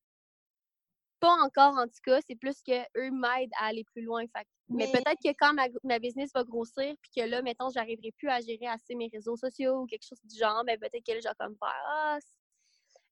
pas 1.23 1.37
encore, 1.41 1.77
en 1.77 1.85
tout 1.85 2.01
cas. 2.05 2.19
C'est 2.27 2.35
plus 2.35 2.61
qu'eux 2.61 3.11
m'aident 3.11 3.53
à 3.57 3.67
aller 3.67 3.85
plus 3.93 4.01
loin. 4.01 4.25
Mais 4.67 4.91
peut-être 4.91 5.19
que 5.23 5.33
quand 5.39 5.53
ma, 5.83 5.99
business 5.99 6.31
va 6.35 6.43
grossir, 6.43 6.93
puis 7.01 7.11
que 7.15 7.29
là, 7.29 7.41
mettons, 7.41 7.69
j'arriverai 7.69 8.11
plus 8.17 8.29
à 8.29 8.41
gérer 8.41 8.67
assez 8.67 8.93
mes 8.93 9.09
réseaux 9.11 9.37
sociaux 9.37 9.81
ou 9.81 9.85
quelque 9.85 10.05
chose 10.05 10.19
du 10.25 10.37
genre, 10.37 10.63
mais 10.65 10.75
ben, 10.77 10.89
peut-être 10.89 11.05
que 11.05 11.13
là, 11.13 11.19
je 11.23 11.29
vais 11.29 11.35
comme 11.39 11.55
faire 11.57 11.83
ah, 11.87 12.17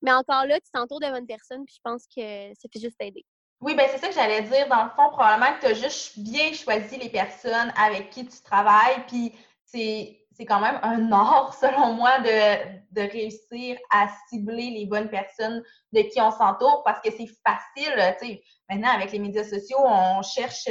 Mais 0.02 0.12
encore 0.12 0.46
là, 0.46 0.60
tu 0.60 0.70
t'entoures 0.72 1.00
de 1.00 1.10
bonne 1.10 1.26
personne, 1.26 1.64
puis 1.64 1.76
je 1.76 1.82
pense 1.82 2.06
que 2.06 2.54
ça 2.56 2.68
fait 2.72 2.80
juste 2.80 2.98
t'aider. 2.98 3.26
Oui, 3.62 3.76
ben 3.76 3.88
c'est 3.90 4.00
ça 4.00 4.08
que 4.08 4.16
j'allais 4.16 4.42
dire. 4.42 4.68
Dans 4.68 4.84
le 4.84 4.90
fond, 4.90 5.10
probablement 5.12 5.56
que 5.56 5.62
tu 5.62 5.66
as 5.68 5.74
juste 5.76 6.20
bien 6.20 6.52
choisi 6.52 6.98
les 6.98 7.10
personnes 7.10 7.72
avec 7.78 8.10
qui 8.10 8.26
tu 8.26 8.42
travailles, 8.42 9.06
puis 9.08 9.34
c'est 9.64 10.21
c'est 10.32 10.46
quand 10.46 10.60
même 10.60 10.80
un 10.84 11.12
art, 11.12 11.54
selon 11.60 11.94
moi, 11.94 12.20
de, 12.20 12.82
de, 12.92 13.02
réussir 13.02 13.78
à 13.92 14.08
cibler 14.30 14.72
les 14.72 14.86
bonnes 14.86 15.10
personnes 15.10 15.64
de 15.92 16.02
qui 16.02 16.22
on 16.22 16.32
s'entoure 16.32 16.84
parce 16.84 17.02
que 17.02 17.12
c'est 17.12 17.30
facile. 17.46 18.40
Maintenant, 18.70 18.90
avec 18.90 19.12
les 19.12 19.20
médias 19.20 19.44
sociaux, 19.44 19.80
on 19.84 20.22
cherche 20.22 20.68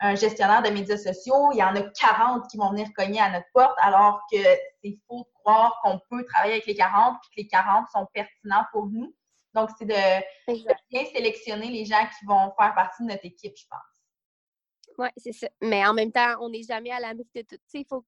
un 0.00 0.14
gestionnaire 0.14 0.62
de 0.62 0.70
médias 0.70 0.96
sociaux. 0.96 1.50
Il 1.52 1.58
y 1.58 1.62
en 1.62 1.76
a 1.76 1.82
40 1.82 2.48
qui 2.50 2.56
vont 2.56 2.70
venir 2.70 2.88
cogner 2.96 3.20
à 3.20 3.30
notre 3.30 3.46
porte, 3.52 3.76
alors 3.82 4.20
que 4.32 4.38
c'est 4.82 4.98
faux 5.06 5.20
de 5.20 5.40
croire 5.40 5.78
qu'on 5.82 6.00
peut 6.10 6.24
travailler 6.24 6.54
avec 6.54 6.66
les 6.66 6.74
40 6.74 7.16
et 7.16 7.26
que 7.28 7.42
les 7.42 7.48
40 7.48 7.86
sont 7.92 8.06
pertinents 8.14 8.64
pour 8.72 8.86
nous. 8.86 9.14
Donc, 9.54 9.70
c'est 9.78 9.84
de, 9.84 10.72
bien 10.90 11.04
sélectionner 11.06 11.68
les 11.68 11.84
gens 11.84 12.06
qui 12.18 12.24
vont 12.24 12.52
faire 12.58 12.74
partie 12.74 13.02
de 13.02 13.08
notre 13.08 13.24
équipe, 13.24 13.54
je 13.56 13.66
pense. 13.68 13.80
Oui, 14.98 15.08
c'est 15.16 15.32
ça. 15.32 15.48
Mais 15.60 15.84
en 15.86 15.92
même 15.92 16.12
temps, 16.12 16.36
on 16.40 16.48
n'est 16.48 16.62
jamais 16.62 16.90
à 16.90 17.00
l'abri 17.00 17.26
de 17.34 17.42
tout. 17.42 17.56
Il 17.74 17.86
faut 17.86 18.04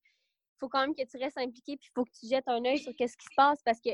faut 0.62 0.68
quand 0.68 0.80
même 0.80 0.94
que 0.94 1.02
tu 1.02 1.16
restes 1.18 1.38
impliqué, 1.38 1.76
puis 1.76 1.88
il 1.90 1.92
faut 1.94 2.04
que 2.04 2.12
tu 2.18 2.28
jettes 2.28 2.46
un 2.46 2.64
œil 2.64 2.78
sur 2.78 2.94
qu'est-ce 2.96 3.16
qui 3.16 3.26
se 3.26 3.34
passe 3.36 3.58
parce 3.64 3.80
que, 3.80 3.90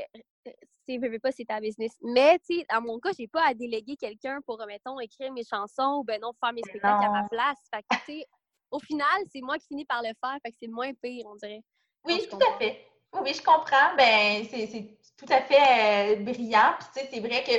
tu 0.86 0.98
veux 0.98 1.18
pas, 1.18 1.32
c'est 1.32 1.46
ta 1.46 1.60
business. 1.60 1.92
Mais, 2.02 2.38
tu 2.40 2.58
sais, 2.58 2.66
dans 2.70 2.82
mon 2.82 2.98
cas, 2.98 3.10
j'ai 3.18 3.26
pas 3.26 3.46
à 3.46 3.54
déléguer 3.54 3.96
quelqu'un 3.96 4.40
pour, 4.46 4.62
mettons, 4.66 5.00
écrire 5.00 5.32
mes 5.32 5.44
chansons 5.44 6.00
ou, 6.00 6.04
ben 6.04 6.20
non, 6.20 6.32
faire 6.42 6.52
mes 6.52 6.62
spectacles 6.62 7.06
à 7.06 7.10
ma 7.10 7.28
place. 7.28 7.58
Fait 7.72 7.82
que, 7.82 7.96
tu 8.04 8.12
sais, 8.12 8.26
au 8.70 8.78
final, 8.78 9.06
c'est 9.32 9.40
moi 9.40 9.58
qui 9.58 9.66
finis 9.68 9.86
par 9.86 10.02
le 10.02 10.08
faire, 10.08 10.36
fait 10.44 10.50
que 10.50 10.56
c'est 10.60 10.68
moins 10.68 10.92
pire, 10.94 11.24
on 11.26 11.36
dirait. 11.36 11.62
Oui, 12.04 12.26
tout 12.30 12.36
à 12.36 12.58
fait. 12.58 12.84
Oui, 13.14 13.32
je 13.32 13.42
comprends. 13.42 13.96
Ben, 13.96 14.44
c'est 14.50 14.98
tout 15.16 15.32
à 15.32 15.40
fait 15.40 16.16
euh, 16.16 16.16
brillant. 16.16 16.74
Puis, 16.78 16.88
tu 16.94 17.00
sais, 17.00 17.08
c'est 17.10 17.20
vrai 17.20 17.42
que 17.44 17.52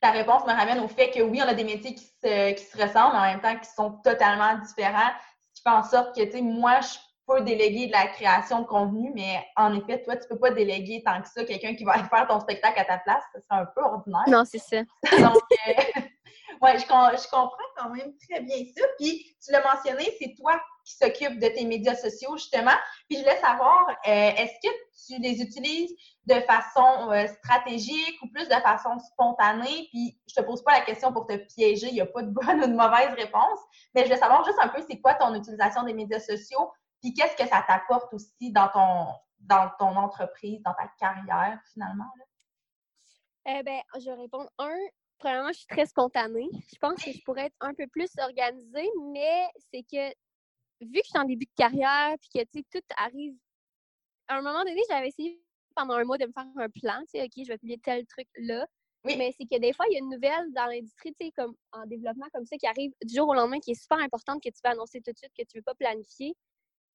ta 0.00 0.10
réponse 0.10 0.44
me 0.44 0.52
ramène 0.52 0.80
au 0.80 0.88
fait 0.88 1.10
que 1.10 1.20
oui, 1.20 1.40
on 1.42 1.48
a 1.48 1.54
des 1.54 1.64
métiers 1.64 1.94
qui 1.94 2.04
se, 2.04 2.52
qui 2.52 2.64
se 2.64 2.76
ressemblent, 2.76 3.14
mais 3.14 3.20
en 3.20 3.32
même 3.32 3.40
temps 3.40 3.56
qui 3.58 3.70
sont 3.70 3.92
totalement 4.02 4.58
différents. 4.58 5.12
Ce 5.54 5.54
qui 5.54 5.62
fait 5.62 5.70
en 5.70 5.84
sorte 5.84 6.16
que, 6.16 6.22
tu 6.22 6.32
sais, 6.32 6.42
moi, 6.42 6.80
je 6.80 6.98
peux 7.26 7.40
déléguer 7.42 7.86
de 7.86 7.92
la 7.92 8.06
création 8.06 8.60
de 8.60 8.66
contenu, 8.66 9.12
mais 9.14 9.44
en 9.56 9.74
effet, 9.74 10.02
toi, 10.02 10.16
tu 10.16 10.28
peux 10.28 10.38
pas 10.38 10.50
déléguer 10.50 11.02
tant 11.04 11.20
que 11.20 11.28
ça 11.28 11.44
quelqu'un 11.44 11.74
qui 11.74 11.84
va 11.84 11.94
faire 12.04 12.26
ton 12.28 12.40
spectacle 12.40 12.78
à 12.80 12.84
ta 12.84 12.98
place. 12.98 13.22
Ce 13.34 13.40
serait 13.40 13.60
un 13.60 13.66
peu 13.66 13.82
ordinaire. 13.82 14.24
Non, 14.28 14.44
c'est 14.44 14.58
ça. 14.58 14.82
Donc, 15.18 15.42
euh, 15.68 15.72
ouais, 16.62 16.78
je, 16.78 16.84
je, 16.84 17.30
comprends 17.30 17.56
quand 17.76 17.90
même 17.90 18.12
très 18.28 18.40
bien 18.40 18.56
ça. 18.76 18.84
Puis, 18.98 19.36
tu 19.44 19.52
l'as 19.52 19.62
mentionné, 19.62 20.04
c'est 20.20 20.34
toi 20.38 20.60
qui 20.84 20.94
s'occupe 20.94 21.40
de 21.40 21.48
tes 21.48 21.64
médias 21.64 21.96
sociaux, 21.96 22.36
justement. 22.36 22.76
Puis, 23.08 23.18
je 23.18 23.22
voulais 23.22 23.40
savoir, 23.40 23.88
euh, 24.06 24.30
est-ce 24.36 24.54
que 24.62 24.72
tu 25.06 25.20
les 25.20 25.40
utilises 25.40 25.92
de 26.26 26.34
façon 26.42 27.10
euh, 27.10 27.26
stratégique 27.26 28.16
ou 28.22 28.28
plus 28.28 28.48
de 28.48 28.54
façon 28.54 28.98
spontanée? 29.00 29.88
Puis, 29.90 30.16
je 30.28 30.34
te 30.34 30.42
pose 30.42 30.62
pas 30.62 30.78
la 30.78 30.84
question 30.84 31.12
pour 31.12 31.26
te 31.26 31.36
piéger, 31.54 31.88
il 31.88 31.94
n'y 31.94 32.00
a 32.00 32.06
pas 32.06 32.22
de 32.22 32.30
bonne 32.30 32.62
ou 32.62 32.66
de 32.66 32.74
mauvaise 32.74 33.12
réponse, 33.16 33.58
mais 33.94 34.02
je 34.02 34.06
voulais 34.06 34.20
savoir 34.20 34.44
juste 34.44 34.58
un 34.60 34.68
peu, 34.68 34.80
c'est 34.88 35.00
quoi 35.00 35.14
ton 35.14 35.34
utilisation 35.34 35.82
des 35.82 35.94
médias 35.94 36.20
sociaux 36.20 36.70
puis 37.00 37.14
qu'est-ce 37.14 37.36
que 37.36 37.48
ça 37.48 37.62
t'apporte 37.66 38.12
aussi 38.12 38.52
dans 38.52 38.68
ton, 38.68 39.06
dans 39.40 39.70
ton 39.78 39.96
entreprise, 39.96 40.62
dans 40.62 40.74
ta 40.74 40.88
carrière, 40.98 41.60
finalement? 41.72 42.10
Eh 43.46 43.62
bien, 43.62 43.80
je 43.98 44.10
réponds 44.10 44.48
un. 44.58 44.76
Premièrement, 45.18 45.52
je 45.52 45.58
suis 45.58 45.66
très 45.66 45.86
spontanée. 45.86 46.48
Je 46.52 46.78
pense 46.78 47.02
que 47.02 47.12
je 47.12 47.22
pourrais 47.24 47.46
être 47.46 47.56
un 47.60 47.72
peu 47.74 47.86
plus 47.86 48.10
organisée, 48.18 48.90
mais 49.12 49.48
c'est 49.72 49.82
que 49.82 50.08
vu 50.80 50.92
que 50.92 51.04
je 51.04 51.10
suis 51.10 51.18
en 51.18 51.24
début 51.24 51.46
de 51.46 51.54
carrière, 51.56 52.16
puis 52.20 52.28
que 52.34 52.44
tu 52.50 52.58
sais, 52.58 52.64
tout 52.70 52.86
arrive. 52.96 53.34
À 54.28 54.36
un 54.36 54.42
moment 54.42 54.64
donné, 54.64 54.82
j'avais 54.90 55.08
essayé 55.08 55.40
pendant 55.74 55.94
un 55.94 56.04
mois 56.04 56.18
de 56.18 56.26
me 56.26 56.32
faire 56.32 56.46
un 56.56 56.68
plan, 56.68 57.00
tu 57.02 57.18
sais, 57.18 57.22
OK, 57.22 57.32
je 57.36 57.48
vais 57.48 57.58
publier 57.58 57.78
tel 57.78 58.06
truc 58.06 58.26
là. 58.36 58.66
Oui. 59.04 59.16
Mais 59.16 59.32
c'est 59.38 59.46
que 59.46 59.60
des 59.60 59.72
fois, 59.72 59.86
il 59.88 59.92
y 59.92 59.96
a 59.96 60.00
une 60.00 60.10
nouvelle 60.10 60.52
dans 60.52 60.66
l'industrie, 60.66 61.14
tu 61.18 61.26
sais, 61.26 61.32
comme 61.32 61.54
en 61.72 61.86
développement 61.86 62.26
comme 62.32 62.44
ça, 62.44 62.56
qui 62.56 62.66
arrive 62.66 62.92
du 63.04 63.14
jour 63.14 63.28
au 63.28 63.34
lendemain, 63.34 63.60
qui 63.60 63.70
est 63.70 63.80
super 63.80 63.98
importante, 63.98 64.42
que 64.42 64.48
tu 64.48 64.58
vas 64.64 64.70
annoncer 64.70 65.00
tout 65.00 65.12
de 65.12 65.16
suite, 65.16 65.32
que 65.38 65.44
tu 65.44 65.56
ne 65.56 65.60
veux 65.60 65.64
pas 65.64 65.74
planifier. 65.74 66.34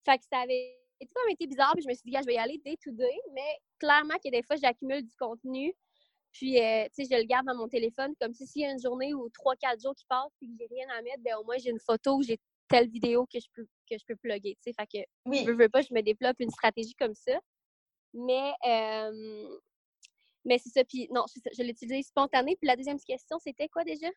Fait 0.06 0.18
que 0.18 0.24
ça 0.32 0.40
avait 0.40 0.78
tout 1.00 1.14
comme 1.16 1.30
été 1.30 1.48
bizarre, 1.48 1.74
puis 1.74 1.84
je 1.84 1.90
me 1.90 1.94
suis 1.94 2.10
dit, 2.12 2.18
je 2.20 2.26
vais 2.26 2.36
y 2.36 2.38
aller 2.38 2.58
day 2.60 2.78
to 2.84 2.92
day, 2.92 3.20
mais 3.34 3.58
clairement 3.80 4.16
que 4.24 4.30
des 4.30 4.44
fois, 4.44 4.56
j'accumule 4.56 5.04
du 5.04 5.16
contenu, 5.18 5.74
puis, 6.32 6.60
euh, 6.62 6.86
tu 6.96 7.04
sais, 7.04 7.10
je 7.12 7.20
le 7.20 7.26
garde 7.26 7.46
dans 7.46 7.56
mon 7.56 7.68
téléphone, 7.68 8.14
comme 8.20 8.34
si 8.34 8.48
s'il 8.48 8.62
y 8.62 8.66
a 8.66 8.72
une 8.72 8.80
journée 8.80 9.14
ou 9.14 9.30
trois, 9.30 9.56
quatre 9.56 9.82
jours 9.82 9.96
qui 9.96 10.06
passent, 10.06 10.32
puis 10.40 10.48
que 10.48 10.54
j'ai 10.58 10.68
rien 10.74 10.88
à 10.90 11.02
mettre, 11.02 11.20
ben 11.20 11.36
au 11.36 11.44
moins, 11.44 11.58
j'ai 11.58 11.70
une 11.72 11.80
photo 11.80 12.18
ou 12.18 12.24
j'ai 12.24 12.40
telle 12.70 12.90
vidéo 12.90 13.26
que 13.26 13.40
je 13.40 13.48
peux, 13.54 13.66
que 13.90 13.98
je 13.98 14.06
peux 14.08 14.16
plugger, 14.16 14.56
tu 14.56 14.72
sais. 14.72 14.74
Fait 14.74 14.88
que, 14.88 15.06
oui. 15.26 15.44
je 15.46 15.52
veux 15.52 15.70
pas, 15.70 15.82
je 15.82 15.94
me 15.94 16.02
développe 16.02 16.38
une 16.40 16.50
stratégie 16.50 16.96
comme 16.96 17.16
ça. 17.16 17.38
Mais, 18.14 18.54
euh, 18.66 19.58
mais 20.46 20.58
c'est 20.58 20.70
ça, 20.70 20.84
puis 20.86 21.08
non, 21.12 21.26
je 21.58 21.64
l'utilise 21.64 22.08
spontané. 22.08 22.56
Puis 22.56 22.68
la 22.68 22.76
deuxième 22.76 23.00
question, 23.00 23.38
c'était 23.40 23.68
quoi 23.68 23.84
déjà? 23.84 24.08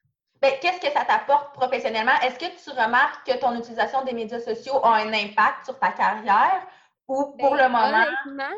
Ben, 0.40 0.52
qu'est-ce 0.60 0.80
que 0.80 0.92
ça 0.92 1.04
t'apporte 1.04 1.54
professionnellement? 1.54 2.12
Est-ce 2.22 2.38
que 2.38 2.62
tu 2.62 2.70
remarques 2.70 3.26
que 3.26 3.38
ton 3.38 3.56
utilisation 3.56 4.04
des 4.04 4.12
médias 4.12 4.40
sociaux 4.40 4.84
a 4.84 4.96
un 4.96 5.12
impact 5.12 5.64
sur 5.64 5.78
ta 5.78 5.92
carrière 5.92 6.66
ou 7.08 7.32
pour 7.38 7.56
ben, 7.56 7.64
le 7.64 7.68
moment? 7.68 8.48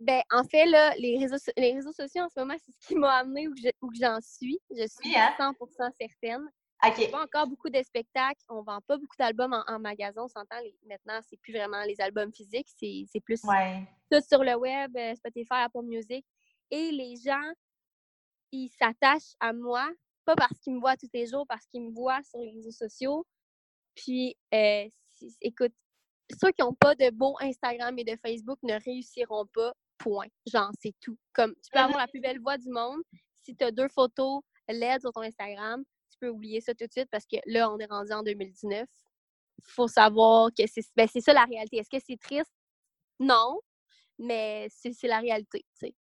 Ben, 0.00 0.22
en 0.30 0.44
fait, 0.44 0.66
là, 0.66 0.94
les 0.96 1.18
réseaux, 1.18 1.36
les 1.56 1.74
réseaux 1.74 1.92
sociaux 1.92 2.22
en 2.24 2.28
ce 2.28 2.38
moment, 2.40 2.54
c'est 2.64 2.72
ce 2.72 2.86
qui 2.86 2.94
m'a 2.94 3.18
amené 3.18 3.48
où, 3.48 3.90
j'en 4.00 4.20
suis. 4.20 4.58
Je 4.70 4.86
suis 4.86 5.12
100% 5.12 5.36
hein? 5.38 5.90
certaine. 5.98 6.48
OK. 6.84 7.08
On 7.08 7.10
pas 7.10 7.22
encore 7.24 7.46
beaucoup 7.48 7.70
de 7.70 7.82
spectacles. 7.82 8.40
On 8.48 8.62
vend 8.62 8.80
pas 8.86 8.96
beaucoup 8.96 9.16
d'albums 9.18 9.64
en, 9.66 9.78
magasin. 9.80 10.22
On 10.22 10.28
s'entend, 10.28 10.56
maintenant, 10.86 11.18
c'est 11.28 11.36
plus 11.38 11.52
vraiment 11.52 11.82
les 11.82 12.00
albums 12.00 12.32
physiques. 12.32 12.68
C'est 12.78 13.20
plus 13.20 13.42
tout 13.42 14.20
sur 14.28 14.44
le 14.44 14.54
web, 14.54 14.96
euh, 14.96 15.14
Spotify, 15.16 15.64
Apple 15.64 15.82
Music. 15.82 16.24
Et 16.70 16.92
les 16.92 17.16
gens, 17.16 17.52
ils 18.52 18.68
s'attachent 18.68 19.34
à 19.40 19.52
moi 19.52 19.88
pas 20.28 20.36
parce 20.36 20.58
qu'ils 20.60 20.74
me 20.74 20.80
voient 20.80 20.96
tous 20.96 21.08
les 21.14 21.26
jours, 21.26 21.46
parce 21.48 21.64
qu'ils 21.66 21.82
me 21.82 21.90
voient 21.90 22.22
sur 22.22 22.38
les 22.38 22.50
réseaux 22.50 22.70
sociaux. 22.70 23.26
Puis, 23.94 24.36
euh, 24.52 24.86
écoute, 25.40 25.72
ceux 26.38 26.50
qui 26.52 26.60
n'ont 26.60 26.74
pas 26.74 26.94
de 26.94 27.08
beau 27.10 27.34
Instagram 27.40 27.98
et 27.98 28.04
de 28.04 28.14
Facebook 28.22 28.58
ne 28.62 28.74
réussiront 28.84 29.46
pas, 29.54 29.72
point. 29.96 30.26
Genre, 30.46 30.70
c'est 30.82 30.92
tout. 31.00 31.16
Comme, 31.32 31.54
tu 31.54 31.70
peux 31.72 31.78
avoir 31.78 31.98
la 31.98 32.06
plus 32.06 32.20
belle 32.20 32.40
voix 32.40 32.58
du 32.58 32.68
monde. 32.68 33.00
Si 33.42 33.56
tu 33.56 33.64
as 33.64 33.70
deux 33.70 33.88
photos 33.88 34.42
LED 34.68 35.00
sur 35.00 35.12
ton 35.12 35.22
Instagram, 35.22 35.82
tu 36.10 36.18
peux 36.20 36.28
oublier 36.28 36.60
ça 36.60 36.74
tout 36.74 36.86
de 36.86 36.92
suite 36.92 37.08
parce 37.10 37.24
que 37.24 37.38
là, 37.46 37.70
on 37.72 37.78
est 37.78 37.90
rendu 37.90 38.12
en 38.12 38.22
2019. 38.22 38.86
Il 39.66 39.72
faut 39.72 39.88
savoir 39.88 40.50
que 40.56 40.64
c'est 40.66 40.82
ben, 40.94 41.08
ça 41.08 41.32
la 41.32 41.44
réalité. 41.44 41.78
Est-ce 41.78 41.88
que 41.88 42.04
c'est 42.06 42.20
triste? 42.20 42.52
Non, 43.18 43.60
mais 44.18 44.68
c'est 44.70 45.08
la 45.08 45.20
réalité, 45.20 45.64
tu 45.80 45.86
sais. 45.86 45.94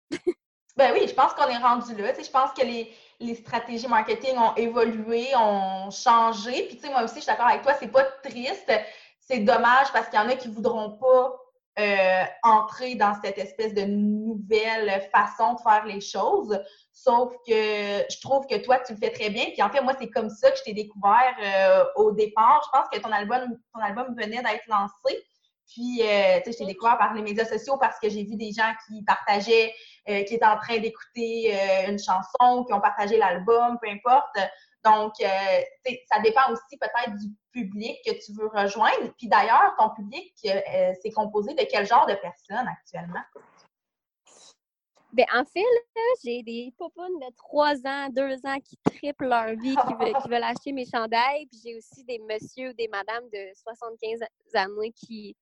ben 0.76 0.92
oui, 0.92 1.06
je 1.06 1.14
pense 1.14 1.32
qu'on 1.34 1.48
est 1.48 1.58
rendu 1.58 1.94
là. 1.94 2.12
je 2.12 2.30
pense 2.30 2.52
que 2.52 2.66
les, 2.66 2.92
les 3.20 3.34
stratégies 3.34 3.88
marketing 3.88 4.36
ont 4.36 4.54
évolué, 4.56 5.28
ont 5.36 5.90
changé. 5.90 6.66
Puis, 6.66 6.76
tu 6.76 6.86
sais, 6.86 6.90
moi 6.90 7.02
aussi, 7.02 7.16
je 7.16 7.20
suis 7.20 7.26
d'accord 7.26 7.48
avec 7.48 7.62
toi, 7.62 7.74
c'est 7.78 7.90
pas 7.90 8.04
triste. 8.22 8.70
C'est 9.20 9.40
dommage 9.40 9.92
parce 9.92 10.08
qu'il 10.08 10.18
y 10.18 10.22
en 10.22 10.28
a 10.28 10.34
qui 10.36 10.48
voudront 10.48 10.90
pas 10.98 11.36
euh, 11.78 12.24
entrer 12.42 12.94
dans 12.94 13.14
cette 13.22 13.36
espèce 13.36 13.74
de 13.74 13.82
nouvelle 13.82 15.02
façon 15.14 15.54
de 15.54 15.60
faire 15.60 15.84
les 15.84 16.00
choses. 16.00 16.58
Sauf 16.92 17.34
que 17.46 17.52
je 17.52 18.20
trouve 18.22 18.46
que 18.46 18.56
toi, 18.56 18.78
tu 18.78 18.94
le 18.94 18.98
fais 18.98 19.10
très 19.10 19.28
bien. 19.28 19.46
Puis 19.52 19.62
en 19.62 19.68
fait, 19.68 19.82
moi, 19.82 19.92
c'est 19.98 20.08
comme 20.08 20.30
ça 20.30 20.50
que 20.50 20.56
je 20.58 20.62
t'ai 20.62 20.72
découvert 20.72 21.36
euh, 21.42 21.84
au 21.96 22.12
départ. 22.12 22.62
Je 22.64 22.78
pense 22.78 22.88
que 22.90 22.98
ton 22.98 23.12
album, 23.12 23.58
ton 23.74 23.80
album 23.80 24.14
venait 24.16 24.42
d'être 24.42 24.66
lancé. 24.68 25.22
Puis, 25.72 26.00
euh, 26.02 26.38
tu 26.38 26.44
sais, 26.44 26.52
je 26.52 26.58
t'ai 26.58 26.66
découvert 26.66 26.98
par 26.98 27.14
les 27.14 27.22
médias 27.22 27.44
sociaux 27.44 27.76
parce 27.78 27.98
que 27.98 28.08
j'ai 28.08 28.24
vu 28.24 28.36
des 28.36 28.52
gens 28.52 28.72
qui 28.86 29.02
partageaient, 29.02 29.74
qui 30.06 30.34
étaient 30.34 30.46
en 30.46 30.56
train 30.58 30.78
d'écouter 30.78 31.52
une 31.88 31.98
chanson, 31.98 32.64
qui 32.64 32.72
ont 32.72 32.80
partagé 32.80 33.18
l'album, 33.18 33.76
peu 33.82 33.88
importe. 33.88 34.38
Donc, 34.86 35.14
euh, 35.20 35.92
ça 36.10 36.20
dépend 36.20 36.52
aussi 36.52 36.78
peut-être 36.78 37.18
du 37.18 37.28
public 37.50 37.98
que 38.06 38.12
tu 38.24 38.32
veux 38.32 38.46
rejoindre. 38.46 39.12
Puis 39.18 39.26
d'ailleurs, 39.28 39.74
ton 39.78 39.90
public, 39.90 40.32
euh, 40.44 40.92
c'est 41.02 41.10
composé 41.10 41.54
de 41.54 41.66
quel 41.68 41.86
genre 41.86 42.06
de 42.06 42.14
personnes 42.14 42.68
actuellement? 42.68 43.22
Bien, 45.12 45.26
en 45.34 45.44
fait, 45.44 45.64
j'ai 46.24 46.42
des 46.42 46.72
popounes 46.78 47.18
de 47.18 47.34
3 47.36 47.86
ans, 47.86 48.08
2 48.10 48.46
ans 48.46 48.58
qui 48.62 48.76
triplent 48.84 49.26
leur 49.26 49.56
vie, 49.56 49.74
qui, 49.74 50.28
veulent, 50.28 50.44
acheter 50.44 50.72
mes 50.72 50.84
chandails. 50.84 51.46
Puis 51.46 51.60
j'ai 51.64 51.76
aussi 51.76 52.04
des 52.04 52.18
messieurs 52.20 52.70
ou 52.70 52.74
des 52.74 52.88
madames 52.88 53.28
de 53.32 53.52
75 53.54 54.20
années 54.54 54.92
qui, 54.92 55.34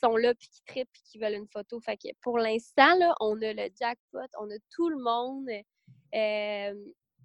sont 0.00 0.16
là, 0.16 0.34
puis 0.34 0.48
qui 0.48 0.62
triplent, 0.64 0.90
puis 0.92 1.02
qui 1.02 1.18
veulent 1.18 1.34
une 1.34 1.48
photo. 1.48 1.80
Pour 2.22 2.38
l'instant, 2.38 2.98
on 3.20 3.40
a 3.42 3.52
le 3.52 3.68
jackpot, 3.78 4.28
on 4.40 4.50
a 4.50 4.58
tout 4.74 4.88
le 4.88 4.98
monde. 4.98 5.48
Euh, 6.14 6.74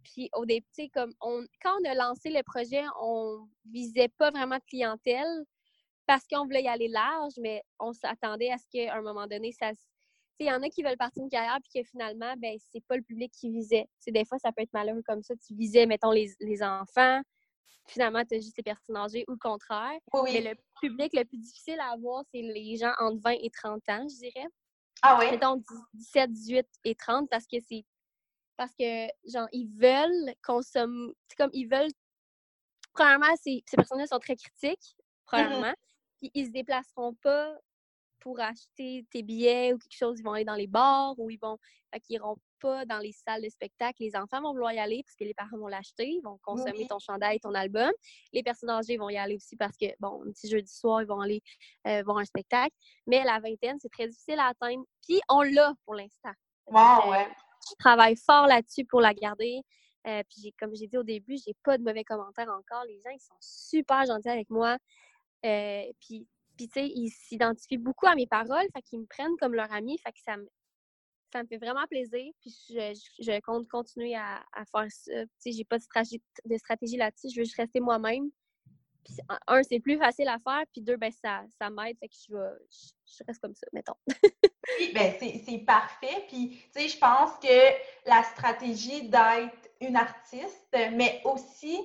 puis 0.04 0.30
au 0.34 0.46
début, 0.46 0.66
comme 0.94 1.14
quand 1.20 1.78
on 1.82 1.90
a 1.90 1.94
lancé 1.94 2.30
le 2.30 2.44
projet, 2.44 2.84
on 3.02 3.48
visait 3.66 4.10
pas 4.18 4.32
vraiment 4.32 4.58
de 4.58 4.64
clientèle 4.68 5.46
parce 6.08 6.26
qu'on 6.28 6.44
voulait 6.46 6.64
y 6.64 6.68
aller 6.68 6.88
large, 6.88 7.34
mais 7.40 7.62
on 7.80 7.94
s'attendait 7.94 8.52
à 8.52 8.58
ce 8.58 8.66
qu'à 8.72 8.96
un 8.96 9.02
moment 9.02 9.28
donné, 9.28 9.52
ça 9.52 9.72
il 10.42 10.48
y 10.48 10.52
en 10.52 10.62
a 10.62 10.70
qui 10.70 10.84
veulent 10.84 10.98
partir 10.98 11.24
une 11.24 11.30
carrière 11.30 11.58
puis 11.62 11.82
que 11.82 11.88
finalement, 11.90 12.34
ben 12.38 12.58
c'est 12.72 12.84
pas 12.86 12.96
le 12.96 13.04
public 13.04 13.32
qui 13.32 13.52
visait. 13.52 13.88
des 14.08 14.26
fois, 14.26 14.40
ça 14.40 14.52
peut 14.52 14.64
être 14.64 14.74
malheureux 14.74 15.04
comme 15.06 15.22
ça. 15.22 15.36
Tu 15.36 15.54
visais, 15.54 15.86
mettons, 15.86 16.12
les, 16.12 16.64
enfants. 16.64 17.22
Finalement, 17.88 18.24
tu 18.24 18.36
as 18.36 18.40
juste 18.40 18.58
les 18.58 18.64
personnes 18.64 18.96
âgées 18.96 19.26
ou 19.28 19.32
le 19.32 19.38
contraire. 19.38 20.00
Mais 20.24 20.42
le 20.42 20.56
public 20.80 21.14
le 21.14 21.26
plus 21.26 21.38
difficile 21.38 21.80
à 21.80 21.92
avoir, 21.92 22.24
c'est 22.34 22.42
les 22.42 22.78
gens 22.78 22.94
entre 23.00 23.22
20 23.22 23.32
et 23.32 23.50
30 23.50 23.82
ans, 23.90 24.08
je 24.08 24.18
dirais. 24.18 24.48
Ah 25.02 25.18
oui? 25.20 25.32
Mettons 25.32 25.62
17, 25.94 26.32
18 26.32 26.68
et 26.86 26.96
30 26.96 27.30
parce 27.30 27.48
que 27.48 27.58
c'est 27.68 27.86
parce 28.58 28.76
que, 28.76 29.08
genre, 29.28 29.48
ils 29.52 29.68
veulent 29.70 30.36
consommer, 30.44 31.12
c'est 31.28 31.36
comme, 31.36 31.50
ils 31.52 31.68
veulent, 31.68 31.90
premièrement, 32.94 33.36
ces, 33.42 33.64
ces 33.66 33.76
personnes-là 33.76 34.06
sont 34.06 34.20
très 34.20 34.36
critiques, 34.36 34.96
mmh 34.98 35.04
premièrement, 35.26 35.74
puis 36.20 36.30
ils 36.36 36.46
se 36.46 36.52
déplaceront 36.52 37.16
pas 37.16 37.58
pour 38.22 38.40
acheter 38.40 39.06
tes 39.12 39.24
billets 39.24 39.74
ou 39.74 39.78
quelque 39.78 39.98
chose, 39.98 40.20
ils 40.20 40.24
vont 40.24 40.34
aller 40.34 40.46
dans 40.46 40.56
les 40.56 40.68
bars 40.68 41.14
ou 41.18 41.30
ils 41.30 41.40
vont, 41.40 41.58
fait 41.94 42.00
qu'ils 42.00 42.22
pas 42.60 42.86
dans 42.86 43.00
les 43.00 43.12
salles 43.12 43.42
de 43.42 43.50
spectacle. 43.50 43.98
Les 44.00 44.16
enfants 44.16 44.42
vont 44.42 44.52
vouloir 44.52 44.72
y 44.72 44.80
aller 44.80 45.04
parce 45.04 45.16
que 45.16 45.24
les 45.24 45.34
parents 45.34 45.58
vont 45.58 45.68
l'acheter, 45.68 46.08
ils 46.08 46.22
vont 46.22 46.40
consommer 46.44 46.86
ton 46.88 47.00
chandail, 47.00 47.40
ton 47.40 47.56
album. 47.56 47.92
Les 48.34 48.44
personnes 48.44 48.70
âgées 48.70 48.98
vont 48.98 49.10
y 49.10 49.18
aller 49.18 49.36
aussi 49.36 49.56
parce 49.56 49.76
que, 49.76 49.88
bon, 50.00 50.24
un 50.26 50.32
petit 50.32 50.48
jeudi 50.48 50.72
soir, 50.72 51.02
ils 51.02 51.08
vont 51.08 51.20
aller 51.20 51.42
euh, 51.88 52.04
voir 52.04 52.20
un 52.20 52.26
spectacle. 52.26 52.76
Mais 53.08 53.24
la 53.24 53.40
vingtaine, 53.40 53.78
c'est 53.82 53.90
très 53.90 54.08
difficile 54.08 54.40
à 54.40 54.50
atteindre. 54.50 54.84
Puis 55.08 55.20
on 55.28 55.42
l'a 55.42 55.74
pour 55.86 55.96
l'instant. 55.96 56.34
Wow, 56.68 57.12
ouais 57.12 57.28
je 57.70 57.76
travaille 57.78 58.16
fort 58.16 58.48
là-dessus 58.48 58.86
pour 58.86 59.02
la 59.02 59.14
garder. 59.14 59.62
Euh, 60.08 60.24
puis 60.30 60.54
comme 60.60 60.74
j'ai 60.74 60.88
dit 60.88 60.98
au 60.98 61.04
début, 61.04 61.38
j'ai 61.46 61.56
pas 61.64 61.78
de 61.78 61.84
mauvais 61.84 62.04
commentaires 62.04 62.50
encore. 62.50 62.84
Les 62.86 63.00
gens, 63.02 63.12
ils 63.12 63.20
sont 63.20 63.38
super 63.40 64.06
gentils 64.06 64.30
avec 64.30 64.50
moi. 64.50 64.78
Euh, 65.46 65.84
puis, 66.00 66.28
puis 66.58 66.68
tu 66.68 66.80
sais, 66.80 66.88
ils 66.88 67.10
s'identifient 67.10 67.78
beaucoup 67.78 68.08
à 68.08 68.16
mes 68.16 68.28
paroles, 68.28 68.68
fait 68.74 68.82
qu'ils 68.82 69.00
me 69.00 69.06
prennent 69.06 69.36
comme 69.40 69.54
leur 69.54 69.72
ami, 69.72 69.98
fait 69.98 70.12
que 70.12 70.20
ça 70.20 70.38
me, 70.38 70.48
ça 71.32 71.44
me 71.44 71.48
fait 71.48 71.58
vraiment 71.58 71.86
plaisir. 71.90 72.32
Puis 72.42 72.54
je, 72.70 73.40
compte 73.42 73.68
continuer 73.68 74.16
à, 74.16 74.44
faire 74.72 74.88
ça. 74.90 75.12
Tu 75.24 75.30
sais, 75.40 75.52
j'ai 75.52 75.64
pas 75.64 75.78
de 75.78 75.84
stratégie, 75.84 76.22
de 76.46 76.58
stratégie 76.58 76.98
là-dessus. 76.98 77.30
Je 77.34 77.40
veux 77.40 77.46
juste 77.46 77.58
rester 77.58 77.80
moi-même. 77.80 78.30
Puis, 79.04 79.16
un, 79.48 79.64
c'est 79.64 79.80
plus 79.80 79.98
facile 79.98 80.28
à 80.28 80.38
faire, 80.38 80.64
puis 80.72 80.82
deux, 80.82 80.96
ben, 80.96 81.12
ça, 81.12 81.44
ça 81.60 81.72
m'aide, 81.72 81.98
fait 82.00 82.08
que 82.08 82.14
je, 82.14 82.36
je, 83.18 83.24
reste 83.28 83.42
comme 83.42 83.56
ça, 83.56 83.66
mettons. 83.74 83.96
oui, 84.80 84.92
ben, 84.94 85.16
c'est 85.20 85.58
parfait. 85.66 86.26
Puis, 86.28 86.62
tu 86.72 86.82
sais, 86.82 86.88
je 86.88 86.98
pense 87.00 87.32
que 87.40 88.08
la 88.08 88.22
stratégie 88.22 89.10
d'être 89.10 89.70
une 89.80 89.96
artiste, 89.96 90.68
mais 90.94 91.20
aussi 91.26 91.80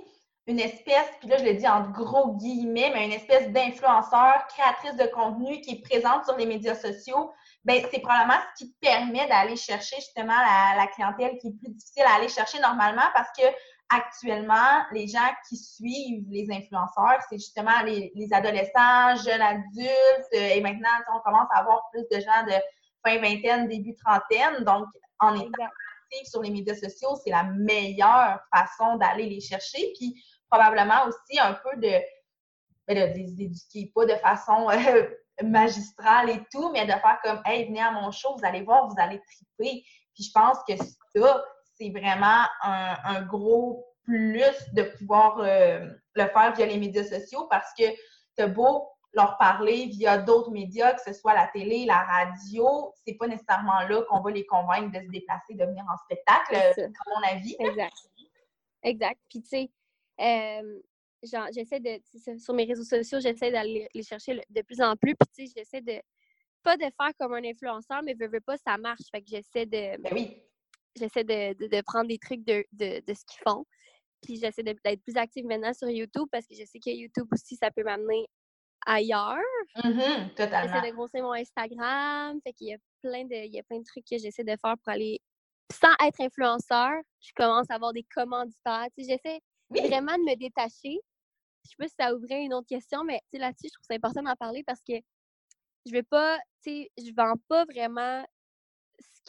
une 0.49 0.61
espèce, 0.61 1.11
puis 1.19 1.29
là, 1.29 1.39
je 1.39 1.45
le 1.45 1.55
dis 1.55 1.67
en 1.67 1.91
gros 1.91 2.35
guillemets, 2.37 2.91
mais 2.95 3.07
une 3.07 3.13
espèce 3.13 3.51
d'influenceur, 3.51 4.47
créatrice 4.49 4.95
de 4.95 5.07
contenu 5.07 5.61
qui 5.61 5.73
est 5.73 5.83
présente 5.83 6.25
sur 6.25 6.37
les 6.37 6.47
médias 6.47 6.77
sociaux, 6.77 7.33
ben 7.65 7.85
c'est 7.91 7.99
probablement 7.99 8.39
ce 8.55 8.65
qui 8.65 8.73
te 8.73 8.79
permet 8.79 9.27
d'aller 9.29 9.57
chercher 9.57 9.97
justement 9.97 10.37
la, 10.39 10.77
la, 10.77 10.87
clientèle 10.87 11.37
qui 11.39 11.49
est 11.49 11.59
plus 11.59 11.73
difficile 11.73 12.05
à 12.07 12.15
aller 12.15 12.29
chercher 12.29 12.61
normalement 12.61 13.03
parce 13.13 13.29
que 13.37 13.43
actuellement, 13.89 14.85
les 14.93 15.07
gens 15.07 15.31
qui 15.49 15.57
suivent 15.57 16.27
les 16.31 16.47
influenceurs, 16.51 17.21
c'est 17.29 17.39
justement 17.39 17.83
les, 17.85 18.29
adolescents, 18.33 19.17
jeunes 19.25 19.43
adultes, 19.43 20.35
euh, 20.35 20.55
et 20.55 20.61
maintenant, 20.61 20.89
on 21.15 21.21
commence 21.21 21.49
à 21.53 21.61
avoir 21.61 21.89
plus 21.93 22.05
de 22.11 22.21
gens 22.21 22.45
de 22.47 22.55
fin 23.05 23.21
vingtaine, 23.21 23.69
début 23.69 23.95
trentaine. 23.95 24.65
Donc, 24.65 24.87
en 25.21 25.35
étant 25.35 25.65
actif 25.65 26.29
sur 26.29 26.43
les 26.43 26.51
médias 26.51 26.75
sociaux, 26.75 27.17
c'est 27.23 27.31
la 27.31 27.45
meilleure 27.45 28.41
façon 28.55 28.97
d'aller 28.97 29.27
les 29.27 29.41
chercher. 29.41 29.93
Puis, 29.99 30.23
probablement 30.51 31.07
aussi 31.07 31.39
un 31.39 31.55
peu 31.55 31.77
de, 31.77 31.93
ben, 32.87 33.13
de 33.13 33.19
les 33.19 33.43
éduquer, 33.43 33.91
pas 33.95 34.07
de 34.07 34.15
façon 34.17 34.69
euh, 34.71 35.09
magistrale 35.43 36.31
et 36.31 36.43
tout, 36.53 36.71
mais 36.73 36.85
de 36.87 36.93
faire 36.93 37.19
comme, 37.23 37.41
hey, 37.45 37.67
venez 37.67 37.81
à 37.81 37.91
mon 37.91 38.11
show, 38.11 38.37
vous 38.37 38.47
allez 38.47 38.63
voir, 38.63 38.89
vous 38.89 38.97
allez 38.99 39.21
triper. 39.21 39.85
Puis, 40.15 40.25
je 40.25 40.31
pense 40.33 40.59
que 40.69 40.75
ça, 40.77 41.45
c'est 41.79 41.91
vraiment 41.91 42.45
un, 42.63 43.23
gros 43.23 43.85
plus 44.05 44.73
de 44.73 44.83
pouvoir 44.99 45.39
euh, 45.41 45.91
le 46.15 46.27
faire 46.29 46.55
via 46.55 46.67
les 46.67 46.79
médias 46.79 47.05
sociaux 47.05 47.47
parce 47.51 47.69
que 47.77 47.85
tu 48.39 48.47
beau 48.49 48.89
leur 49.17 49.37
parler 49.39 49.87
via 49.87 50.19
d'autres 50.19 50.51
médias, 50.51 50.93
que 50.93 51.01
ce 51.01 51.13
soit 51.13 51.35
la 51.35 51.49
télé, 51.49 51.87
la 51.87 52.03
radio, 52.03 52.93
c'est 53.05 53.15
pas 53.15 53.27
nécessairement 53.27 53.81
là 53.89 54.03
qu'on 54.09 54.21
va 54.21 54.31
les 54.31 54.47
convaincre 54.47 54.93
de 54.93 55.05
se 55.05 55.11
déplacer, 55.11 55.55
de 55.55 55.65
venir 55.65 55.85
en 55.91 55.97
spectacle, 56.05 56.55
à 56.55 57.11
mon 57.15 57.27
avis. 57.27 57.57
Exact. 57.59 57.97
Exact. 58.83 59.21
Puis, 59.29 59.43
tu 59.43 59.49
sais, 59.49 59.71
euh, 60.21 60.81
j'essaie 61.53 61.81
de, 61.81 62.39
sur 62.39 62.55
mes 62.55 62.65
réseaux 62.65 62.85
sociaux, 62.85 63.21
j'essaie 63.21 63.51
d'aller 63.51 63.89
les 63.95 64.03
chercher 64.03 64.41
de 64.49 64.63
plus 64.63 64.81
en 64.81 64.97
plus. 64.97 65.15
Puis, 65.15 65.29
tu 65.35 65.47
sais, 65.47 65.53
j'essaie 65.57 65.81
de, 65.81 66.01
pas 66.63 66.77
de 66.77 66.85
faire 66.85 67.13
comme 67.19 67.35
un 67.35 67.45
influenceur, 67.45 68.03
mais 68.05 68.15
veux, 68.15 68.29
veux 68.29 68.41
pas, 68.41 68.57
ça 68.59 68.77
marche. 68.79 69.03
Fait 69.11 69.23
que 69.23 69.29
j'essaie 69.29 69.67
de, 69.67 70.01
ben 70.01 70.13
oui 70.13 70.43
j'essaie 70.97 71.25
de, 71.25 71.81
prendre 71.83 72.09
des 72.09 72.19
trucs 72.19 72.45
de, 72.45 72.65
ce 72.79 73.25
qu'ils 73.25 73.43
font. 73.47 73.65
Puis 74.23 74.37
j'essaie 74.37 74.63
d'être 74.63 75.03
plus 75.03 75.17
active 75.17 75.45
maintenant 75.45 75.73
sur 75.73 75.89
YouTube 75.89 76.27
parce 76.33 76.47
que 76.47 76.55
je 76.55 76.65
sais 76.65 76.79
que 76.79 76.91
YouTube 76.91 77.29
aussi, 77.33 77.57
ça 77.57 77.71
peut 77.71 77.85
m'amener 77.85 78.27
ailleurs. 78.87 79.37
Mm-hmm, 79.77 80.35
totalement. 80.35 80.75
J'essaie 80.75 80.91
de 80.91 80.95
grossir 80.95 81.23
mon 81.23 81.33
Instagram. 81.33 82.41
Fait 82.43 82.53
qu'il 82.53 82.69
y 82.69 82.75
a 82.75 82.79
plein 83.03 83.25
de, 83.25 83.47
il 83.47 83.55
y 83.55 83.59
a 83.59 83.63
plein 83.63 83.79
de 83.79 83.85
trucs 83.85 84.05
que 84.11 84.19
j'essaie 84.19 84.45
de 84.45 84.57
faire 84.61 84.77
pour 84.83 84.89
aller. 84.89 85.21
Sans 85.73 85.93
être 86.07 86.21
influenceur, 86.21 86.93
je 87.21 87.33
commence 87.35 87.69
à 87.71 87.75
avoir 87.75 87.93
des 87.93 88.07
commanditaires. 88.15 88.87
j'essaie 88.97 89.41
vraiment 89.71 90.17
de 90.17 90.31
me 90.31 90.37
détacher. 90.37 90.99
Je 91.65 91.71
sais 91.71 91.77
pas 91.79 91.89
si 91.89 91.95
ça 91.99 92.15
ouvrait 92.15 92.45
une 92.45 92.55
autre 92.55 92.69
question, 92.69 93.05
mais 93.05 93.21
là-dessus, 93.33 93.69
je 93.69 93.73
trouve 93.73 93.87
ça 93.89 93.95
important 93.95 94.23
d'en 94.23 94.37
parler 94.37 94.63
parce 94.65 94.81
que 94.83 94.95
je 95.87 95.93
vais 95.93 96.03
pas, 96.03 96.39
tu 96.63 96.71
sais, 96.71 96.91
je 96.99 97.13
vends 97.15 97.35
pas 97.49 97.65
vraiment 97.65 98.25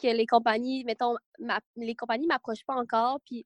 que 0.00 0.08
les 0.08 0.26
compagnies, 0.26 0.84
mettons, 0.84 1.16
les 1.76 1.94
compagnies 1.94 2.26
ne 2.26 2.28
m'approchent 2.28 2.64
pas 2.64 2.74
encore. 2.74 3.20
Puis 3.26 3.44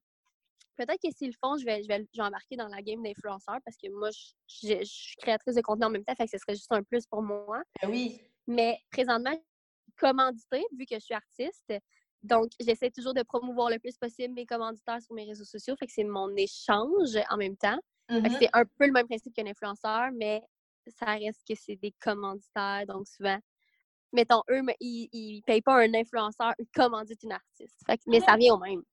peut-être 0.75 1.01
que 1.01 1.11
s'ils 1.15 1.29
le 1.29 1.35
font, 1.43 1.57
je 1.57 1.65
vais, 1.65 1.83
je 1.83 1.87
vais, 1.87 2.05
embarquer 2.19 2.55
dans 2.55 2.67
la 2.67 2.81
game 2.81 3.01
d'influenceur 3.03 3.57
parce 3.65 3.77
que 3.77 3.89
moi, 3.89 4.09
je, 4.11 4.83
suis 4.83 5.15
créatrice 5.17 5.55
de 5.55 5.61
contenu 5.61 5.85
en 5.85 5.89
même 5.89 6.03
temps, 6.03 6.15
fait 6.15 6.25
que 6.25 6.31
ce 6.31 6.37
serait 6.37 6.55
juste 6.55 6.71
un 6.71 6.83
plus 6.83 7.05
pour 7.07 7.21
moi. 7.21 7.61
Ben 7.81 7.89
oui. 7.89 8.21
Mais 8.47 8.79
présentement, 8.91 9.35
commandité, 9.97 10.63
vu 10.77 10.85
que 10.85 10.95
je 10.95 10.99
suis 10.99 11.13
artiste. 11.13 11.73
Donc, 12.23 12.51
j'essaie 12.59 12.89
toujours 12.89 13.13
de 13.13 13.21
promouvoir 13.21 13.69
le 13.69 13.79
plus 13.79 13.97
possible 13.97 14.33
mes 14.33 14.45
commanditaires 14.45 15.01
sur 15.01 15.13
mes 15.13 15.25
réseaux 15.25 15.43
sociaux. 15.43 15.75
Fait 15.77 15.87
que 15.87 15.93
c'est 15.93 16.05
mon 16.05 16.33
échange 16.35 17.17
en 17.29 17.37
même 17.37 17.57
temps. 17.57 17.77
Mm-hmm. 18.09 18.37
C'est 18.39 18.49
un 18.53 18.63
peu 18.65 18.85
le 18.87 18.93
même 18.93 19.07
principe 19.07 19.33
qu'un 19.33 19.45
influenceur, 19.45 20.09
mais 20.13 20.41
ça 20.87 21.05
reste 21.05 21.41
que 21.47 21.55
c'est 21.55 21.75
des 21.75 21.93
commanditaires. 22.01 22.85
Donc, 22.87 23.07
souvent, 23.07 23.37
mettons, 24.13 24.41
eux, 24.49 24.61
ils 24.79 25.37
ne 25.37 25.41
payent 25.41 25.61
pas 25.61 25.75
un 25.75 25.93
influenceur, 25.93 26.53
ils 26.59 26.67
commanditent 26.73 27.23
une 27.23 27.33
artiste. 27.33 27.83
mais 28.07 28.21
ça 28.21 28.37
vient 28.37 28.53
au 28.53 28.59
même. 28.59 28.83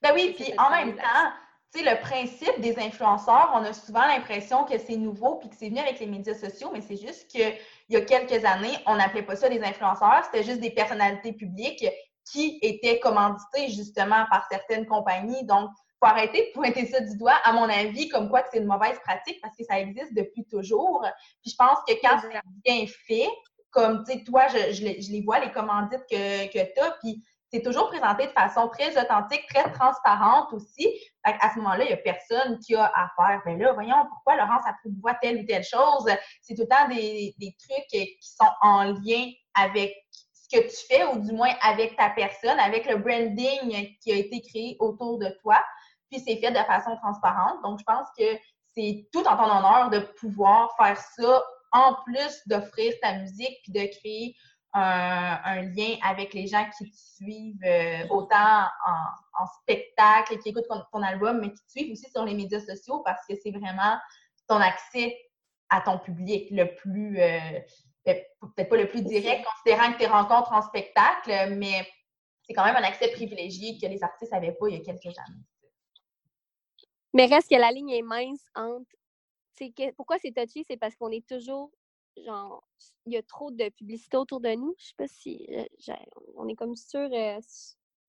Ben 0.00 0.12
oui, 0.14 0.34
puis 0.36 0.52
en 0.58 0.70
même 0.70 0.94
temps, 0.94 1.32
tu 1.72 1.80
sais, 1.80 1.90
le 1.90 2.00
principe 2.00 2.60
des 2.60 2.78
influenceurs, 2.78 3.50
on 3.54 3.64
a 3.64 3.72
souvent 3.72 4.06
l'impression 4.06 4.64
que 4.64 4.78
c'est 4.78 4.96
nouveau 4.96 5.36
puis 5.36 5.48
que 5.48 5.56
c'est 5.56 5.68
venu 5.68 5.80
avec 5.80 5.98
les 5.98 6.06
médias 6.06 6.34
sociaux, 6.34 6.70
mais 6.72 6.80
c'est 6.80 6.96
juste 6.96 7.28
qu'il 7.28 7.52
y 7.88 7.96
a 7.96 8.00
quelques 8.02 8.44
années, 8.44 8.78
on 8.86 8.96
n'appelait 8.96 9.24
pas 9.24 9.36
ça 9.36 9.48
des 9.48 9.60
influenceurs, 9.60 10.24
c'était 10.24 10.44
juste 10.44 10.60
des 10.60 10.70
personnalités 10.70 11.32
publiques 11.32 11.84
qui 12.30 12.58
étaient 12.62 13.00
commanditées 13.00 13.68
justement 13.68 14.24
par 14.30 14.46
certaines 14.50 14.86
compagnies. 14.86 15.44
Donc, 15.44 15.70
il 15.76 16.06
faut 16.06 16.14
arrêter 16.14 16.48
de 16.48 16.52
pointer 16.52 16.86
ça 16.86 17.00
du 17.00 17.16
doigt, 17.16 17.36
à 17.44 17.52
mon 17.52 17.68
avis, 17.68 18.08
comme 18.08 18.28
quoi 18.28 18.42
que 18.42 18.48
c'est 18.52 18.58
une 18.58 18.66
mauvaise 18.66 18.98
pratique 19.00 19.40
parce 19.42 19.56
que 19.56 19.64
ça 19.64 19.80
existe 19.80 20.14
depuis 20.14 20.44
toujours. 20.44 21.04
Puis 21.42 21.50
je 21.52 21.56
pense 21.56 21.78
que 21.86 21.94
quand 22.00 22.18
c'est 22.20 22.40
bien 22.64 22.86
fait, 23.06 23.28
comme, 23.70 24.04
tu 24.04 24.12
sais, 24.12 24.24
toi, 24.24 24.46
je, 24.48 24.72
je, 24.72 24.82
les, 24.82 25.22
vois, 25.22 25.40
les 25.40 25.52
commandites 25.52 26.04
que, 26.10 26.46
que 26.46 26.72
tu 26.72 26.80
as, 26.80 26.90
puis 27.02 27.22
c'est 27.52 27.62
toujours 27.62 27.88
présenté 27.88 28.26
de 28.26 28.32
façon 28.32 28.68
très 28.68 28.96
authentique, 29.00 29.46
très 29.48 29.70
transparente 29.72 30.52
aussi. 30.52 30.86
à 31.22 31.50
ce 31.52 31.58
moment-là, 31.58 31.84
il 31.84 31.88
n'y 31.88 31.92
a 31.94 31.96
personne 31.98 32.58
qui 32.58 32.74
a 32.74 32.84
à 32.84 33.10
faire. 33.16 33.40
Ben 33.44 33.58
là, 33.58 33.72
voyons, 33.72 34.06
pourquoi 34.08 34.36
Laurence 34.36 34.64
voit 35.00 35.14
telle 35.14 35.38
ou 35.38 35.46
telle 35.46 35.64
chose? 35.64 36.10
C'est 36.42 36.54
tout 36.54 36.62
le 36.62 36.68
temps 36.68 36.88
des, 36.88 37.34
des, 37.38 37.56
trucs 37.58 37.86
qui 37.88 38.18
sont 38.20 38.52
en 38.60 38.84
lien 38.84 39.30
avec 39.54 39.94
que 40.50 40.58
tu 40.58 40.86
fais, 40.88 41.04
ou 41.04 41.18
du 41.18 41.32
moins 41.32 41.52
avec 41.62 41.96
ta 41.96 42.10
personne, 42.10 42.58
avec 42.58 42.86
le 42.86 42.96
branding 42.96 43.96
qui 44.00 44.12
a 44.12 44.16
été 44.16 44.40
créé 44.40 44.76
autour 44.80 45.18
de 45.18 45.28
toi. 45.42 45.62
Puis 46.10 46.20
c'est 46.20 46.38
fait 46.38 46.50
de 46.50 46.64
façon 46.64 46.96
transparente. 46.96 47.62
Donc, 47.62 47.78
je 47.78 47.84
pense 47.84 48.06
que 48.18 48.24
c'est 48.74 49.08
tout 49.12 49.24
en 49.26 49.36
ton 49.36 49.44
honneur 49.44 49.90
de 49.90 50.00
pouvoir 50.18 50.74
faire 50.76 50.98
ça 50.98 51.42
en 51.72 51.94
plus 52.04 52.40
d'offrir 52.46 52.94
ta 53.02 53.18
musique 53.18 53.58
puis 53.62 53.72
de 53.72 53.98
créer 53.98 54.34
un, 54.74 55.62
lien 55.62 55.96
avec 56.04 56.34
les 56.34 56.46
gens 56.46 56.64
qui 56.76 56.90
te 56.90 56.96
suivent 56.96 57.64
euh, 57.64 58.06
autant 58.10 58.66
en, 58.86 59.46
spectacle 59.62 60.34
et 60.34 60.38
qui 60.38 60.48
écoutent 60.50 60.66
ton, 60.92 61.02
album, 61.02 61.40
mais 61.40 61.52
qui 61.52 61.64
te 61.64 61.70
suivent 61.70 61.92
aussi 61.92 62.10
sur 62.10 62.24
les 62.24 62.34
médias 62.34 62.60
sociaux 62.60 63.02
parce 63.04 63.24
que 63.26 63.34
c'est 63.42 63.50
vraiment 63.50 63.96
ton 64.48 64.56
accès 64.56 65.16
à 65.70 65.80
ton 65.80 65.98
public 65.98 66.48
le 66.50 66.74
plus, 66.74 67.20
euh, 67.20 67.60
peut-être 68.14 68.68
pas 68.68 68.76
le 68.76 68.88
plus 68.88 69.02
direct, 69.02 69.44
considérant 69.44 69.92
que 69.92 69.98
tes 69.98 70.06
rencontres 70.06 70.52
en 70.52 70.62
spectacle, 70.62 71.54
mais 71.56 71.86
c'est 72.42 72.54
quand 72.54 72.64
même 72.64 72.76
un 72.76 72.82
accès 72.82 73.10
privilégié 73.12 73.78
que 73.78 73.86
les 73.86 74.02
artistes 74.02 74.32
n'avaient 74.32 74.52
pas 74.52 74.68
il 74.68 74.78
y 74.78 74.80
a 74.80 74.84
quelques 74.84 75.18
années. 75.18 75.44
Mais 77.14 77.26
reste 77.26 77.50
que 77.50 77.56
la 77.56 77.70
ligne 77.70 77.90
est 77.90 78.02
mince 78.02 78.44
entre. 78.54 78.90
Que, 79.58 79.92
pourquoi 79.94 80.18
c'est 80.18 80.32
touchy? 80.32 80.64
C'est 80.68 80.76
parce 80.76 80.94
qu'on 80.94 81.10
est 81.10 81.26
toujours 81.26 81.72
genre, 82.24 82.64
il 83.06 83.12
y 83.12 83.16
a 83.16 83.22
trop 83.22 83.50
de 83.50 83.68
publicité 83.70 84.16
autour 84.16 84.40
de 84.40 84.50
nous. 84.50 84.74
Je 84.78 84.86
sais 84.86 84.94
pas 84.96 85.08
si 85.08 85.46
euh, 85.50 85.94
on 86.36 86.48
est 86.48 86.54
comme 86.54 86.76
sur, 86.76 87.00
euh, 87.00 87.40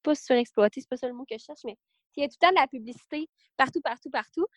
pas 0.03 0.15
surexploité, 0.15 0.81
c'est 0.81 0.89
pas 0.89 0.97
seulement 0.97 1.15
le 1.15 1.19
mot 1.19 1.25
que 1.29 1.37
je 1.37 1.43
cherche, 1.43 1.61
mais 1.65 1.77
il 2.15 2.21
y 2.21 2.25
a 2.25 2.27
tout 2.27 2.35
le 2.41 2.47
temps 2.47 2.51
de 2.51 2.59
la 2.59 2.67
publicité 2.67 3.29
partout, 3.57 3.81
partout, 3.81 4.09
partout. 4.09 4.47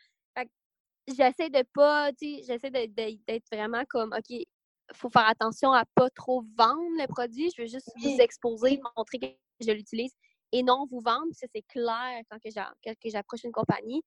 J'essaie 1.09 1.51
de 1.51 1.65
pas, 1.75 2.11
j'essaie 2.21 2.71
d'être 2.71 3.47
vraiment 3.51 3.83
comme, 3.89 4.15
OK, 4.17 4.47
faut 4.95 5.11
faire 5.11 5.29
attention 5.29 5.73
à 5.73 5.85
pas 5.95 6.11
trop 6.11 6.43
vendre 6.57 6.97
le 6.99 7.07
produit. 7.07 7.51
Je 7.57 7.63
veux 7.63 7.69
juste 7.69 7.91
vous 8.03 8.17
exposer, 8.21 8.81
montrer 8.97 9.19
que 9.19 9.27
je 9.61 9.73
l'utilise 9.73 10.13
et 10.53 10.63
non 10.63 10.87
vous 10.91 11.01
vendre. 11.01 11.33
Ça, 11.33 11.47
c'est 11.55 11.63
clair 11.63 12.23
quand 12.31 12.39
que 12.39 13.11
j'approche 13.11 13.45
une 13.45 13.53
compagnie 13.53 14.03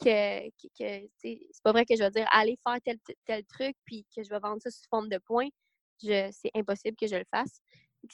que, 0.00 0.48
que, 0.78 1.08
c'est 1.18 1.38
pas 1.62 1.72
vrai 1.72 1.84
que 1.84 1.96
je 1.96 2.02
vais 2.02 2.10
dire 2.10 2.26
allez 2.32 2.58
faire 2.66 2.78
tel, 2.84 2.98
tel 3.24 3.44
truc 3.44 3.76
puis 3.84 4.06
que 4.14 4.22
je 4.22 4.30
vais 4.30 4.38
vendre 4.38 4.60
ça 4.60 4.70
sous 4.70 4.84
forme 4.90 5.08
de 5.08 5.18
points. 5.18 5.48
C'est 6.00 6.50
impossible 6.54 6.96
que 6.96 7.06
je 7.06 7.16
le 7.16 7.24
fasse. 7.30 7.60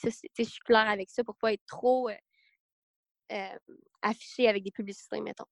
je 0.03 0.43
suis 0.43 0.59
claire 0.65 0.87
avec 0.87 1.09
ça 1.09 1.23
pour 1.23 1.35
pas 1.35 1.53
être 1.53 1.65
trop 1.65 2.09
euh, 2.09 2.15
euh, 3.31 3.57
affichée 4.01 4.47
avec 4.47 4.63
des 4.63 4.71
publicités, 4.71 5.19
mettons. 5.21 5.45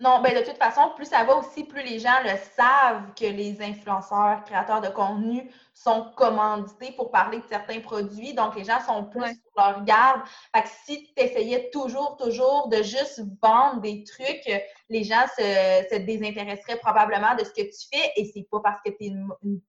Non, 0.00 0.20
ben 0.22 0.34
de 0.34 0.44
toute 0.44 0.58
façon, 0.58 0.90
plus 0.96 1.06
ça 1.06 1.22
va 1.22 1.36
aussi, 1.36 1.62
plus 1.62 1.82
les 1.82 2.00
gens 2.00 2.20
le 2.24 2.36
savent 2.56 3.14
que 3.14 3.26
les 3.26 3.62
influenceurs, 3.62 4.42
créateurs 4.44 4.80
de 4.80 4.88
contenu 4.88 5.48
sont 5.72 6.10
commandités 6.16 6.90
pour 6.92 7.12
parler 7.12 7.38
de 7.38 7.44
certains 7.48 7.80
produits. 7.80 8.34
Donc, 8.34 8.56
les 8.56 8.64
gens 8.64 8.80
sont 8.80 9.04
plus 9.04 9.22
sur 9.22 9.52
leur 9.56 9.84
garde. 9.84 10.20
Fait 10.52 10.62
que 10.62 10.68
si 10.84 11.04
tu 11.04 11.22
essayais 11.22 11.70
toujours, 11.70 12.16
toujours 12.16 12.68
de 12.68 12.82
juste 12.82 13.22
vendre 13.40 13.80
des 13.82 14.02
trucs, 14.02 14.50
les 14.88 15.04
gens 15.04 15.26
se, 15.36 15.98
désintéresseraient 15.98 16.78
probablement 16.78 17.36
de 17.36 17.44
ce 17.44 17.50
que 17.50 17.62
tu 17.62 17.88
fais. 17.92 18.10
Et 18.16 18.32
c'est 18.34 18.48
pas 18.50 18.58
parce 18.64 18.80
que 18.84 18.90
tu 18.90 19.04
es 19.04 19.06
une, 19.06 19.28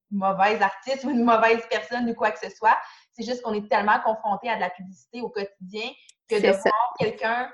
mauvaise 0.09 0.61
artiste 0.61 1.03
ou 1.03 1.11
une 1.11 1.23
mauvaise 1.23 1.61
personne 1.69 2.09
ou 2.09 2.15
quoi 2.15 2.31
que 2.31 2.39
ce 2.39 2.49
soit. 2.55 2.77
C'est 3.11 3.23
juste 3.23 3.43
qu'on 3.43 3.53
est 3.53 3.69
tellement 3.69 3.99
confronté 4.03 4.49
à 4.49 4.55
de 4.55 4.61
la 4.61 4.71
publicité 4.71 5.21
au 5.21 5.29
quotidien 5.29 5.89
que 6.27 6.35
de 6.35 6.51
voir 6.51 6.93
quelqu'un 6.97 7.49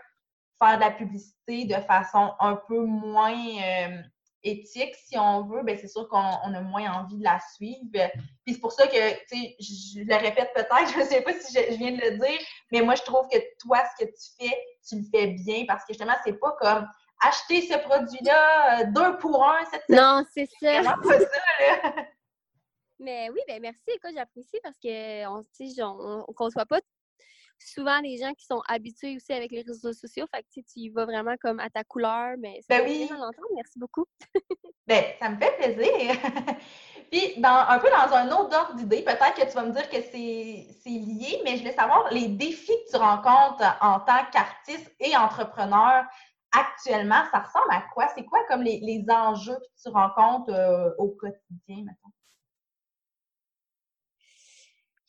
faire 0.62 0.76
de 0.78 0.82
la 0.82 0.91
publicité 0.91 1.65
de 1.65 1.76
façon 1.82 2.34
un 2.39 2.56
peu 2.67 2.80
moins 2.86 3.36
euh, 3.36 4.02
éthique, 4.43 4.95
si 4.95 5.17
on 5.17 5.43
veut, 5.43 5.63
ben 5.63 5.78
c'est 5.78 5.88
sûr 5.88 6.08
qu'on 6.08 6.17
a 6.19 6.62
moins 6.62 6.91
envie 6.93 7.17
de 7.17 7.24
la 7.24 7.39
suivre. 7.56 7.89
Puis 8.45 8.54
c'est 8.54 8.60
pour 8.60 8.71
ça 8.71 8.88
que, 8.88 9.12
tu 9.28 9.38
sais, 9.38 9.56
je 9.60 10.04
le 10.04 10.15
répète 10.15 10.52
peut-être, 10.54 10.91
je 10.93 11.00
ne 11.00 11.06
sais 11.06 11.21
pas 11.21 11.34
si 11.34 11.54
je, 11.54 11.78
viens 11.78 11.91
de 11.91 12.02
le 12.02 12.17
dire, 12.17 12.39
mais 12.71 12.82
moi, 12.82 12.95
je 12.95 13.04
trouve 13.04 13.28
que 13.28 13.38
toi, 13.60 13.80
ce 13.97 14.06
que 14.06 14.10
tu 14.10 14.30
fais, 14.39 14.58
tu 14.88 14.97
le 14.97 15.04
fais 15.12 15.28
bien 15.28 15.65
parce 15.67 15.84
que 15.86 15.93
justement, 15.93 16.15
c'est 16.24 16.39
pas 16.39 16.56
comme 16.60 16.88
acheter 17.24 17.62
ce 17.62 17.78
produit-là 17.78 18.86
deux 18.86 19.17
pour 19.17 19.43
un 19.43 19.63
cette 19.65 19.88
Non, 19.89 20.24
c'est 20.34 20.50
ça. 20.60 20.84
pas 20.84 21.19
ça, 21.19 21.84
là. 21.84 22.06
Mais 23.00 23.32
oui, 23.32 23.39
ben 23.47 23.60
merci. 23.60 23.82
Écoute, 23.88 24.12
j'apprécie 24.13 24.60
parce 24.62 24.78
qu'on 24.80 25.43
on, 25.80 26.26
on 26.28 26.34
conçoit 26.34 26.67
pas 26.67 26.80
souvent 27.65 28.00
les 28.02 28.17
gens 28.17 28.34
qui 28.34 28.45
sont 28.45 28.62
habitués 28.67 29.15
aussi 29.15 29.34
avec 29.34 29.52
les 29.52 29.62
réseaux 29.62 29.93
sociaux. 29.93 30.26
Fait 30.34 30.43
que 30.43 30.47
tu 30.54 30.80
y 30.80 30.89
vas 30.89 31.06
vraiment 31.06 31.36
comme 31.41 31.60
à 31.60 31.69
ta 31.69 31.84
couleur, 31.84 32.36
mais 32.39 32.62
ça 32.62 32.80
ben 32.80 32.86
oui. 32.86 33.08
l'entendre. 33.10 33.47
Merci 33.56 33.80
beaucoup. 33.80 34.06
ben, 34.88 35.04
ça 35.19 35.30
me 35.30 35.38
fait 35.38 35.56
plaisir. 35.58 36.15
Puis, 37.12 37.39
dans, 37.41 37.65
un 37.67 37.80
peu 37.80 37.89
dans 37.89 38.15
un 38.15 38.32
autre 38.32 38.58
ordre 38.58 38.76
d'idée, 38.76 39.04
peut-être 39.04 39.36
que 39.36 39.45
tu 39.45 39.54
vas 39.54 39.63
me 39.63 39.74
dire 39.74 39.89
que 39.89 40.02
c'est 40.02 40.89
lié, 40.89 41.41
mais 41.43 41.56
je 41.56 41.60
voulais 41.60 41.74
savoir 41.74 42.12
les 42.12 42.28
défis 42.30 42.71
que 42.86 42.91
tu 42.91 42.97
rencontres 42.97 43.78
en 43.82 44.00
tant 44.00 44.26
qu'artiste 44.32 44.93
et 45.00 45.15
entrepreneur 45.15 46.06
actuellement, 46.52 47.24
ça 47.32 47.39
ressemble 47.39 47.71
à 47.71 47.84
quoi? 47.93 48.08
C'est 48.15 48.26
quoi 48.26 48.39
comme 48.47 48.63
les, 48.63 49.06
enjeux 49.10 49.56
que 49.56 49.82
tu 49.82 49.89
rencontres 49.89 50.54
euh, 50.54 50.91
au 50.97 51.10
quotidien, 51.10 51.84
maintenant? 51.86 52.12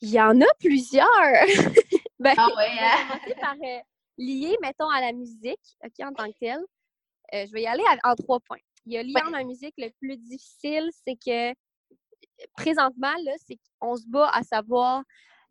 Il 0.01 0.09
y 0.09 0.19
en 0.19 0.39
a 0.41 0.53
plusieurs. 0.59 1.07
Ben, 2.23 2.35
ah 2.37 2.47
ouais, 2.55 2.69
hein? 2.79 3.19
par 3.41 3.55
euh, 3.55 3.79
lier, 4.17 4.55
mettons, 4.61 4.89
à 4.89 5.01
la 5.01 5.11
musique, 5.11 5.59
OK, 5.83 5.93
en 5.99 6.13
tant 6.13 6.31
que 6.31 6.37
telle. 6.39 6.63
Euh, 7.33 7.45
je 7.45 7.51
vais 7.51 7.63
y 7.63 7.67
aller 7.67 7.83
en 8.03 8.15
trois 8.15 8.39
points. 8.39 8.59
Il 8.85 8.93
y 8.93 8.97
a 8.97 9.03
lié 9.03 9.13
à 9.15 9.29
la 9.29 9.43
musique, 9.43 9.73
le 9.77 9.89
plus 9.99 10.17
difficile, 10.17 10.89
c'est 11.05 11.15
que 11.15 11.53
présentement, 12.55 13.13
là, 13.23 13.33
c'est 13.45 13.57
qu'on 13.79 13.97
se 13.97 14.07
bat 14.07 14.29
à 14.29 14.43
savoir 14.43 15.03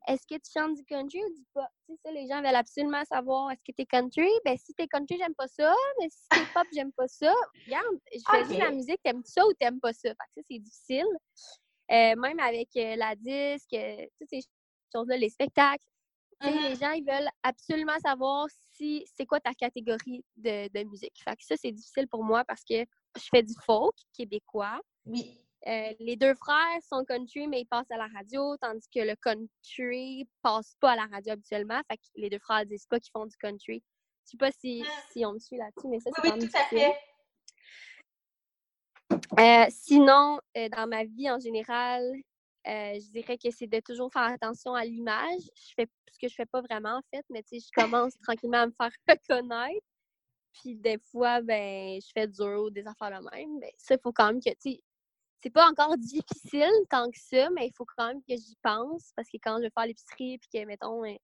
est-ce 0.09 0.23
que 0.27 0.35
tu 0.35 0.51
chantes 0.51 0.75
du 0.75 0.85
country 0.85 1.23
ou 1.23 1.29
du 1.29 1.45
pop? 1.53 1.65
Tu 1.87 1.93
sais, 1.93 2.01
ça, 2.05 2.11
les 2.11 2.27
gens 2.27 2.43
veulent 2.43 2.57
absolument 2.57 3.05
savoir 3.05 3.51
est-ce 3.51 3.61
que 3.61 3.77
tu 3.77 3.83
es 3.83 3.87
country? 3.87 4.31
Ben, 4.45 4.57
si 4.57 4.73
tu 4.75 4.83
es 4.83 4.89
country, 4.89 5.19
j'aime 5.19 5.35
pas 5.35 5.49
ça, 5.49 5.75
mais 6.01 6.09
si 6.09 6.27
tu 6.31 6.39
es 6.41 6.47
pop, 6.55 6.67
j'aime 6.73 6.93
pas 6.93 7.09
ça. 7.09 7.33
Regarde, 7.67 7.99
je 8.13 8.21
fais 8.31 8.45
okay. 8.45 8.59
la 8.59 8.71
musique, 8.71 9.01
t'aimes 9.05 9.23
ça 9.25 9.47
ou 9.47 9.53
t'aimes 9.55 9.81
pas 9.81 9.93
ça? 9.93 10.09
Fait 10.09 10.15
que 10.15 10.33
ça, 10.37 10.43
c'est 10.51 10.59
difficile. 10.59 11.07
Euh, 11.91 12.17
même 12.17 12.41
avec 12.41 12.69
la 12.75 13.15
disque, 13.15 13.77
toutes 14.19 14.31
ces 14.31 14.41
choses-là, 14.95 15.17
les 15.17 15.29
spectacles, 15.29 15.85
les 16.51 16.75
mmh 16.75 16.81
gens, 16.81 16.93
ils 16.93 17.05
veulent 17.05 17.29
absolument 17.43 17.99
savoir 18.05 18.47
si 18.73 19.05
c'est 19.17 19.27
quoi 19.27 19.41
ta 19.41 19.55
catégorie 19.55 20.25
de, 20.37 20.85
musique. 20.85 21.21
Fait 21.23 21.37
que 21.37 21.45
ça, 21.45 21.55
c'est 21.57 21.73
difficile 21.73 22.09
pour 22.09 22.25
moi 22.25 22.45
parce 22.45 22.63
que 22.65 22.85
je 23.17 23.29
fais 23.31 23.43
du 23.43 23.55
folk 23.65 23.95
québécois. 24.17 24.81
Oui. 25.07 25.39
Euh, 25.69 25.93
les 26.01 26.17
deux 26.17 26.35
frères 26.35 26.83
sont 26.83 27.05
country, 27.05 27.47
mais 27.47 27.61
ils 27.61 27.67
passent 27.67 27.91
à 27.91 27.97
la 27.97 28.09
radio, 28.09 28.57
tandis 28.61 28.89
que 28.93 29.01
le 29.01 29.15
country 29.15 30.29
passe 30.43 30.77
pas 30.81 30.93
à 30.93 30.97
la 30.97 31.07
radio 31.07 31.35
habituellement. 31.35 31.81
Fait 31.89 31.97
que 31.97 32.03
les 32.17 32.31
deux 32.31 32.41
frères 32.41 32.67
disent 32.67 32.87
pas 32.87 32.99
qu'ils 32.99 33.13
font 33.13 33.27
du 33.27 33.37
country. 33.37 33.83
Je 34.25 34.31
sais 34.33 34.37
pas 34.37 34.51
si, 34.51 34.85
ah. 34.85 35.03
si 35.13 35.25
on 35.25 35.35
me 35.35 35.39
suit 35.39 35.57
là-dessus, 35.57 35.89
mais 35.89 36.01
ça, 36.01 36.11
c'est 36.15 36.23
oui, 36.23 36.39
oui, 36.41 36.49
tout 36.49 36.57
à 36.57 36.65
fait. 36.65 36.97
Euh, 39.39 39.67
sinon, 39.71 40.41
euh, 40.57 40.69
dans 40.69 40.87
ma 40.89 41.05
vie 41.05 41.31
en 41.31 41.39
général, 41.39 42.03
euh, 42.67 42.95
je 42.95 43.11
dirais 43.11 43.39
que 43.39 43.51
c'est 43.51 43.67
de 43.67 43.81
toujours 43.81 44.13
faire 44.13 44.23
attention 44.23 44.75
à 44.75 44.85
l'image. 44.85 45.43
Je 45.57 45.75
fais 45.75 45.89
ce 46.13 46.19
que 46.19 46.29
je 46.29 46.35
fais 46.35 46.47
pas 46.47 46.61
vraiment 46.61 46.99
en 46.99 47.03
fait, 47.13 47.25
mais 47.31 47.43
tu 47.43 47.61
sais, 47.61 47.67
je 47.67 47.83
commence 47.83 48.17
tranquillement 48.21 48.59
à 48.59 48.67
me 48.67 48.73
faire 48.73 48.93
reconnaître. 49.09 49.87
Puis 50.53 50.77
des 50.77 50.99
fois, 51.11 51.41
ben, 51.43 52.01
je 52.01 52.11
fais 52.15 52.29
dur 52.29 52.65
ou 52.65 52.71
des 52.71 52.87
affaires 52.87 53.11
la 53.11 53.21
même. 53.21 53.59
Mais 53.59 53.73
ça, 53.79 53.95
il 53.95 54.01
faut 54.03 54.13
quand 54.13 54.27
même 54.27 54.41
que, 54.43 54.51
tu 54.61 54.79
c'est 55.43 55.51
pas 55.51 55.69
encore 55.69 55.97
difficile 55.99 56.71
tant 56.89 57.11
que 57.11 57.19
ça, 57.19 57.51
mais 57.51 57.67
il 57.67 57.73
faut 57.75 57.87
quand 57.97 58.07
même 58.07 58.23
que 58.23 58.37
j'y 58.37 58.57
pense. 58.63 59.13
Parce 59.17 59.29
que 59.29 59.39
quand 59.43 59.57
je 59.59 59.63
vais 59.63 59.71
faire 59.77 59.87
l'épicerie, 59.87 60.39
puis 60.39 60.49
que, 60.53 60.65
mettons, 60.67 61.05
hein, 61.05 61.17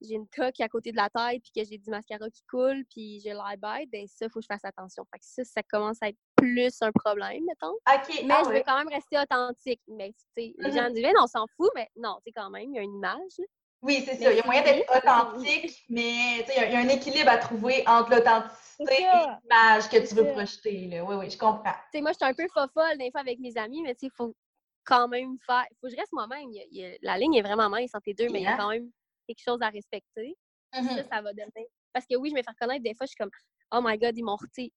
j'ai 0.00 0.14
une 0.14 0.28
toque 0.28 0.60
à 0.60 0.68
côté 0.68 0.90
de 0.90 0.96
la 0.96 1.08
tête, 1.08 1.42
puis 1.42 1.52
que 1.54 1.68
j'ai 1.68 1.78
du 1.78 1.90
mascara 1.90 2.28
qui 2.30 2.42
coule, 2.50 2.84
puis 2.90 3.20
j'ai 3.20 3.30
l'air 3.30 3.54
bête, 3.58 3.88
ben 3.90 4.06
ça, 4.08 4.26
il 4.26 4.30
faut 4.30 4.40
que 4.40 4.44
je 4.44 4.52
fasse 4.52 4.64
attention. 4.64 5.04
Fait 5.12 5.18
que 5.18 5.24
ça, 5.24 5.44
ça 5.44 5.62
commence 5.62 5.98
à 6.02 6.08
être 6.08 6.18
plus 6.42 6.82
un 6.82 6.92
problème, 6.92 7.44
mettons. 7.44 7.76
Mais 7.86 8.30
ah 8.30 8.42
je 8.44 8.50
veux 8.50 8.62
quand 8.66 8.78
même 8.78 8.88
rester 8.88 9.18
authentique. 9.18 9.80
Mais, 9.88 10.08
tu 10.10 10.24
sais, 10.36 10.54
les 10.58 10.72
gens 10.72 10.88
mm-hmm. 10.88 10.94
disent, 10.94 11.12
on 11.20 11.26
s'en 11.26 11.46
fout, 11.56 11.70
mais 11.74 11.88
non, 11.96 12.16
tu 12.16 12.22
sais, 12.26 12.32
quand 12.32 12.50
même, 12.50 12.70
il 12.70 12.76
y 12.76 12.78
a 12.78 12.82
une 12.82 12.94
image. 12.94 13.38
Oui, 13.82 14.02
c'est 14.04 14.16
ça. 14.16 14.32
Il 14.32 14.36
y 14.36 14.40
a 14.40 14.44
moyen 14.44 14.62
d'être 14.62 14.88
authentique, 14.96 15.84
mais 15.88 16.38
il 16.38 16.72
y, 16.72 16.74
a 16.74 16.78
un 16.78 16.88
équilibre 16.88 17.30
à 17.30 17.38
trouver 17.38 17.82
entre 17.86 18.10
l'authenticité 18.10 19.02
et 19.02 19.28
l'image 19.42 19.88
que 19.88 20.06
tu 20.06 20.14
veux 20.14 20.32
projeter. 20.32 20.86
Là. 20.88 21.04
Oui, 21.04 21.16
oui, 21.16 21.30
je 21.30 21.38
comprends. 21.38 21.74
Tu 21.92 21.98
sais, 21.98 22.00
moi, 22.00 22.12
je 22.12 22.16
suis 22.16 22.30
un 22.30 22.34
peu 22.34 22.46
fofolle 22.52 22.98
des 22.98 23.10
fois 23.10 23.20
avec 23.20 23.40
mes 23.40 23.56
amis, 23.56 23.82
mais 23.82 23.94
tu 23.94 24.00
sais, 24.00 24.06
il 24.06 24.16
faut 24.16 24.34
quand 24.84 25.08
même 25.08 25.36
faire. 25.44 25.64
Il 25.70 25.76
faut 25.80 25.88
que 25.88 25.92
je 25.92 25.96
reste 25.96 26.12
moi-même. 26.12 26.48
La 27.02 27.18
ligne 27.18 27.34
est 27.34 27.42
vraiment 27.42 27.68
mince 27.68 27.90
entre 27.94 28.04
les 28.06 28.14
deux, 28.14 28.28
mais 28.30 28.40
il 28.40 28.44
y 28.44 28.46
a 28.46 28.56
quand 28.56 28.70
même 28.70 28.88
quelque 29.26 29.42
chose 29.42 29.60
à 29.62 29.68
respecter. 29.68 30.36
Ça, 30.72 30.80
mm-hmm. 30.80 31.08
ça 31.08 31.20
va 31.20 31.32
donner. 31.32 31.68
Parce 31.92 32.06
que 32.06 32.16
oui, 32.16 32.30
je 32.30 32.34
me 32.34 32.42
fais 32.42 32.50
reconnaître 32.50 32.82
des 32.82 32.94
fois, 32.94 33.06
je 33.06 33.10
suis 33.10 33.16
comme 33.16 33.30
Oh 33.74 33.80
my 33.82 33.98
god, 33.98 34.16
ils 34.16 34.22
m'ont. 34.22 34.36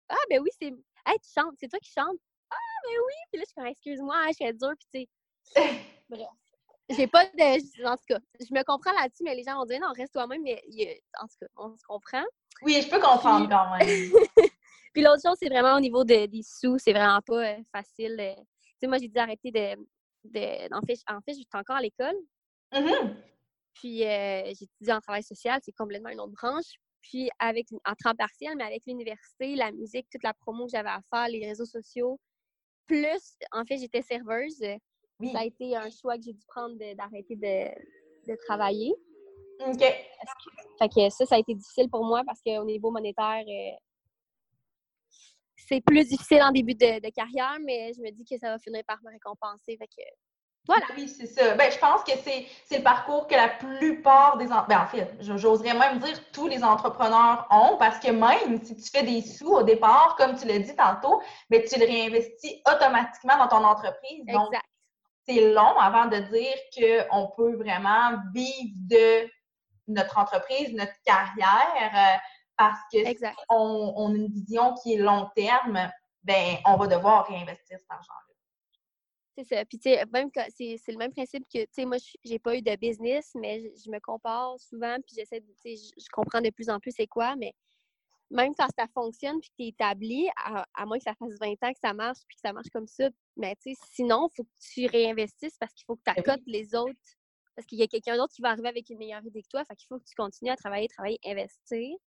Ah 0.10 0.15
ben 0.30 0.39
oui, 0.41 0.49
c'est. 0.60 0.73
Hey, 1.06 1.18
tu 1.20 1.30
chantes, 1.38 1.56
c'est 1.60 1.68
toi 1.68 1.80
qui 1.80 1.91
chantes? 1.91 2.20
Ah 2.50 2.56
ben 2.84 2.98
oui! 3.06 3.13
Puis 3.32 3.39
là, 3.39 3.44
je 3.44 3.46
suis 3.46 3.56
comme 3.56 3.65
excuse-moi, 3.68 4.15
je 4.30 4.34
suis 4.34 4.54
dure, 4.54 4.74
puis 4.80 5.08
tu 5.08 5.52
sais. 5.52 5.62
Bref. 6.10 6.28
j'ai 6.89 7.08
pas 7.08 7.26
de. 7.26 7.88
En 7.88 7.96
tout 7.96 8.04
cas, 8.08 8.20
je 8.39 8.54
me 8.54 8.63
comprends 8.63 8.94
là-dessus, 8.94 9.24
mais 9.24 9.36
les 9.36 9.44
gens 9.44 9.58
vont 9.58 9.65
dire 9.65 9.80
non, 9.80 9.91
reste 9.96 10.13
toi-même, 10.13 10.41
mais 10.44 10.62
en 11.20 11.28
tout 11.28 11.36
cas, 11.39 11.48
on 11.58 11.76
se 11.76 11.84
comprend. 11.84 12.24
Oui, 12.62 12.82
je 12.82 12.89
peux 12.89 13.00
comprendre 13.00 13.50
quand 13.50 13.78
même. 13.78 14.12
Puis 14.94 15.04
l'autre 15.04 15.22
chose, 15.26 15.38
c'est 15.39 15.50
vraiment 15.50 15.78
au 15.78 15.80
niveau 15.80 16.04
des 16.04 16.30
sous, 16.44 16.78
c'est 16.78 16.94
vraiment 16.94 17.22
pas 17.22 17.54
euh, 17.54 17.63
facile. 17.72 18.18
Euh. 18.20 18.36
Tu 18.36 18.74
sais, 18.82 18.88
moi, 18.88 18.98
j'ai 18.98 19.08
dû 19.08 19.18
arrêter 19.18 19.52
de. 19.52 19.76
de 20.26 20.74
en 20.74 20.82
fait, 20.82 21.00
en 21.10 21.22
fait 21.22 21.34
j'étais 21.34 21.58
encore 21.58 21.78
à 21.78 21.82
l'école. 21.82 22.15
Mm-hmm. 22.72 23.15
Puis 23.76 24.04
euh, 24.04 24.46
j'ai 24.46 24.65
étudié 24.65 24.94
en 24.94 25.02
travail 25.02 25.24
social, 25.24 25.60
c'est 25.63 25.74
complètement 25.74 26.10
une 26.10 26.20
autre 26.20 26.34
branche. 26.34 26.80
Puis 27.10 27.30
avec 27.39 27.68
en 27.72 27.94
temps 28.04 28.15
partiel, 28.15 28.56
mais 28.58 28.63
avec 28.63 28.84
l'université, 28.88 29.56
la 29.56 29.72
musique, 29.72 30.08
toute 30.12 30.24
la 30.24 30.34
promo 30.34 30.65
que 30.65 30.72
j'avais 30.72 30.89
à 30.89 31.02
faire, 31.13 31.28
les 31.28 31.46
réseaux 31.48 31.65
sociaux. 31.65 32.20
Plus, 32.88 33.38
en 33.52 33.63
fait, 33.65 33.78
j'étais 33.78 34.02
serveuse. 34.02 34.63
Ça 35.32 35.39
a 35.39 35.46
été 35.46 35.76
un 35.76 35.89
choix 35.89 36.18
que 36.18 36.24
j'ai 36.24 36.34
dû 36.34 36.46
prendre 36.48 36.76
d'arrêter 36.96 37.36
de, 37.36 38.32
de, 38.32 38.38
travailler. 38.46 38.94
OK. 39.60 39.80
fait 39.80 40.89
que 40.89 41.10
ça, 41.10 41.26
ça 41.26 41.36
a 41.36 41.39
été 41.39 41.54
difficile 41.54 41.89
pour 41.89 42.04
moi 42.04 42.24
parce 42.26 42.41
qu'au 42.41 42.65
niveau 42.65 42.91
monétaire, 42.91 43.46
c'est 45.56 45.82
plus 45.82 46.08
difficile 46.08 46.41
en 46.41 46.52
début 46.52 46.76
de, 46.76 47.10
carrière, 47.12 47.58
mais 47.63 47.94
je 47.94 48.02
me 48.02 48.12
dis 48.12 48.26
que 48.26 48.38
ça 48.38 48.50
va 48.50 48.60
finir 48.60 48.84
par 48.86 49.02
me 49.04 49.12
récompenser. 49.12 49.78
Fait 49.78 49.88
que, 49.88 50.04
voilà. 50.67 50.86
Oui, 50.97 51.08
c'est 51.08 51.28
ça. 51.28 51.54
Ben, 51.56 51.71
je 51.71 51.78
pense 51.78 52.04
que 52.04 52.12
c'est 52.23 52.47
le 52.71 52.84
parcours 52.84 53.28
que 53.28 53.36
la 53.36 53.49
plupart 53.49 54.38
des... 54.38 54.47
Ben, 54.47 54.80
en 54.80 54.88
fait, 54.88 55.15
j'oserais 55.19 55.73
même 55.73 55.99
dire 55.99 56.19
tous 56.32 56.47
les 56.47 56.63
entrepreneurs 56.63 57.47
ont 57.51 57.78
parce 57.78 57.99
que 57.99 58.10
même 58.10 58.63
si 58.63 58.75
tu 58.75 58.89
fais 58.89 59.04
des 59.04 59.21
sous 59.21 59.51
au 59.51 59.63
départ, 59.63 60.15
comme 60.17 60.36
tu 60.36 60.47
l'as 60.47 60.60
dit 60.60 60.75
tantôt, 60.75 61.21
ben, 61.49 61.62
tu 61.63 61.80
le 61.80 61.86
réinvestis 61.86 62.62
automatiquement 62.67 63.38
dans 63.38 63.47
ton 63.47 63.63
entreprise. 63.63 64.25
Donc, 64.28 64.54
c'est 65.28 65.54
long 65.54 65.78
avant 65.78 66.06
de 66.06 66.17
dire 66.17 67.08
qu'on 67.10 67.28
peut 67.36 67.56
vraiment 67.56 68.17
vivre 68.34 68.73
de 68.75 69.30
notre 69.88 70.17
entreprise, 70.17 70.73
notre 70.73 70.93
carrière. 71.06 71.91
Euh, 71.93 72.17
parce 72.58 72.80
que 72.91 73.06
si 73.06 73.17
on, 73.49 74.13
a 74.13 74.15
une 74.15 74.28
vision 74.28 74.73
qui 74.75 74.93
est 74.93 74.97
long 74.97 75.30
terme, 75.36 75.91
ben 76.23 76.56
on 76.65 76.78
va 76.78 76.88
devoir 76.88 77.28
réinvestir 77.28 77.78
cet 77.80 77.91
argent-là. 77.91 78.35
C'est 79.38 79.43
ça. 79.43 79.65
Puis, 79.65 79.78
tu 79.78 79.89
sais, 79.89 80.04
même 80.13 80.30
c'est, 80.56 80.80
le 80.88 80.98
même 80.98 81.12
principe 81.12 81.43
que, 81.54 81.60
tu 81.60 81.67
sais, 81.71 81.86
moi, 81.86 81.98
j'ai 82.24 82.39
pas 82.39 82.56
eu 82.56 82.62
de 82.62 82.76
business, 82.78 83.32
mais 83.36 83.74
je, 83.76 83.91
me 83.91 84.00
compare 84.00 84.58
souvent, 84.60 84.95
puis 85.06 85.15
j'essaie 85.17 85.41
de, 85.41 85.52
tu 85.62 85.76
sais, 85.76 85.91
je, 85.98 86.06
comprends 86.12 86.41
de 86.41 86.50
plus 86.52 86.69
en 86.69 86.80
plus 86.80 86.93
c'est 86.95 87.08
quoi, 87.08 87.36
mais 87.36 87.54
même 88.32 88.54
quand 88.56 88.67
ça 88.78 88.88
fonctionne, 88.93 89.39
puis 89.41 89.50
que 89.50 89.56
tu 89.58 89.63
es 89.65 89.67
établi, 89.69 90.30
à, 90.38 90.86
moins 90.86 90.98
que 90.98 91.04
ça 91.04 91.13
fasse 91.15 91.38
20 91.39 91.52
ans 91.63 91.74
que 91.74 91.80
ça 91.84 91.93
marche, 91.93 92.19
puis 92.28 92.38
que 92.38 92.41
ça 92.48 92.54
marche 92.54 92.69
comme 92.71 92.88
ça, 92.88 93.10
mais 93.36 93.56
tu 93.62 93.74
sais, 93.74 93.80
sinon, 93.91 94.30
il 94.32 94.36
faut 94.38 94.43
que 94.43 94.50
tu 94.74 94.86
réinvestisses 94.88 95.58
parce 95.60 95.74
qu'il 95.74 95.86
faut 95.86 95.98
que 95.98 96.04
tu 96.06 96.13
ben 96.13 96.21
accotes 96.21 96.45
les 96.48 96.74
autres, 96.74 96.93
parce 97.56 97.65
qu'il 97.67 97.78
y 97.78 97.84
a 97.84 97.88
quelqu'un 97.88 98.15
d'autre 98.15 98.34
qui 98.34 98.41
va 98.41 98.50
arriver 98.52 98.69
avec 98.69 98.89
une 98.89 98.98
meilleure 98.98 99.26
idée 99.26 99.41
que 99.43 99.50
toi, 99.50 99.65
fait 99.65 99.76
qu'il 99.76 99.88
faut 99.88 100.00
que 100.00 100.06
tu 100.06 100.15
continues 100.15 100.52
à 100.52 100.56
travailler, 100.56 100.88
travailler, 100.88 101.19
investir. 101.26 101.98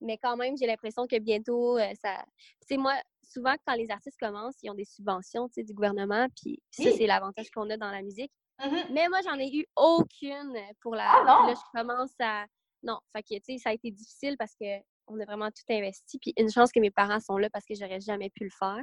Mais 0.00 0.18
quand 0.18 0.36
même, 0.36 0.56
j'ai 0.56 0.66
l'impression 0.66 1.06
que 1.06 1.18
bientôt, 1.18 1.78
euh, 1.78 1.92
ça. 2.02 2.22
Tu 2.60 2.66
sais, 2.68 2.76
moi, 2.76 2.94
souvent, 3.26 3.54
quand 3.66 3.74
les 3.74 3.90
artistes 3.90 4.18
commencent, 4.20 4.56
ils 4.62 4.70
ont 4.70 4.74
des 4.74 4.84
subventions 4.84 5.48
du 5.56 5.74
gouvernement, 5.74 6.26
puis 6.40 6.62
ça, 6.70 6.90
c'est 6.96 7.06
l'avantage 7.06 7.50
qu'on 7.50 7.68
a 7.70 7.76
dans 7.76 7.90
la 7.90 8.02
musique. 8.02 8.32
Mmh 8.58 8.92
Mais 8.92 9.08
moi, 9.08 9.20
j'en 9.22 9.38
ai 9.38 9.54
eu 9.54 9.66
aucune 9.76 10.58
pour 10.80 10.94
la. 10.94 11.10
Ah 11.10 11.24
là, 11.24 11.54
je 11.54 11.78
commence 11.78 12.14
à. 12.20 12.46
Non, 12.82 12.98
fait 13.14 13.22
que, 13.22 13.34
tu 13.34 13.40
sais, 13.44 13.58
ça 13.58 13.70
a 13.70 13.72
été 13.72 13.90
difficile 13.90 14.36
parce 14.38 14.54
qu'on 14.54 15.20
a 15.20 15.24
vraiment 15.24 15.50
tout 15.50 15.72
investi. 15.72 16.18
Puis 16.18 16.32
une 16.38 16.50
chance 16.50 16.72
que 16.72 16.80
mes 16.80 16.90
parents 16.90 17.20
sont 17.20 17.36
là 17.36 17.50
parce 17.50 17.66
que 17.66 17.74
j'aurais 17.74 18.00
jamais 18.00 18.30
pu 18.30 18.44
le 18.44 18.50
faire. 18.58 18.82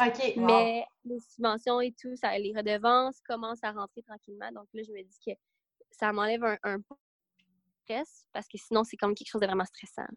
OK. 0.00 0.36
Mais 0.36 0.84
les 1.04 1.20
subventions 1.20 1.80
et 1.80 1.92
tout, 2.00 2.16
ça, 2.16 2.36
les 2.38 2.52
redevances 2.56 3.20
commencent 3.20 3.62
à 3.62 3.72
rentrer 3.72 4.02
tranquillement. 4.02 4.50
Donc 4.52 4.66
là, 4.72 4.82
je 4.82 4.92
me 4.92 5.02
dis 5.02 5.18
que 5.24 5.32
ça 5.90 6.12
m'enlève 6.12 6.42
un, 6.44 6.58
un 6.64 6.78
stress 7.82 8.26
parce 8.32 8.48
que 8.48 8.58
sinon, 8.58 8.84
c'est 8.84 8.96
comme 8.96 9.14
quelque 9.14 9.28
chose 9.28 9.40
de 9.40 9.46
vraiment 9.46 9.66
stressant. 9.66 10.08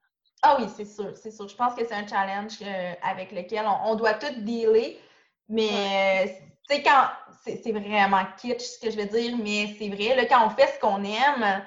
Ah 0.47 0.58
oui, 0.60 0.67
c'est 0.77 0.86
sûr, 0.86 1.12
c'est 1.15 1.31
sûr. 1.31 1.47
Je 1.47 1.55
pense 1.55 1.73
que 1.73 1.84
c'est 1.84 1.95
un 1.95 2.05
challenge 2.05 2.60
euh, 2.62 2.93
avec 3.01 3.31
lequel 3.31 3.65
on, 3.84 3.95
doit 3.95 4.13
tout 4.13 4.41
dealer. 4.41 4.99
Mais, 5.49 5.69
euh, 5.71 6.27
tu 6.69 6.75
sais, 6.75 6.84
quand. 6.84 7.08
C'est 7.43 7.71
vraiment 7.71 8.23
kitsch 8.38 8.62
ce 8.62 8.79
que 8.79 8.89
je 8.89 8.97
veux 8.97 9.05
dire, 9.05 9.38
mais 9.38 9.75
c'est 9.77 9.88
vrai, 9.89 10.15
là, 10.15 10.25
quand 10.25 10.47
on 10.47 10.49
fait 10.49 10.65
ce 10.65 10.79
qu'on 10.79 11.03
aime, 11.03 11.63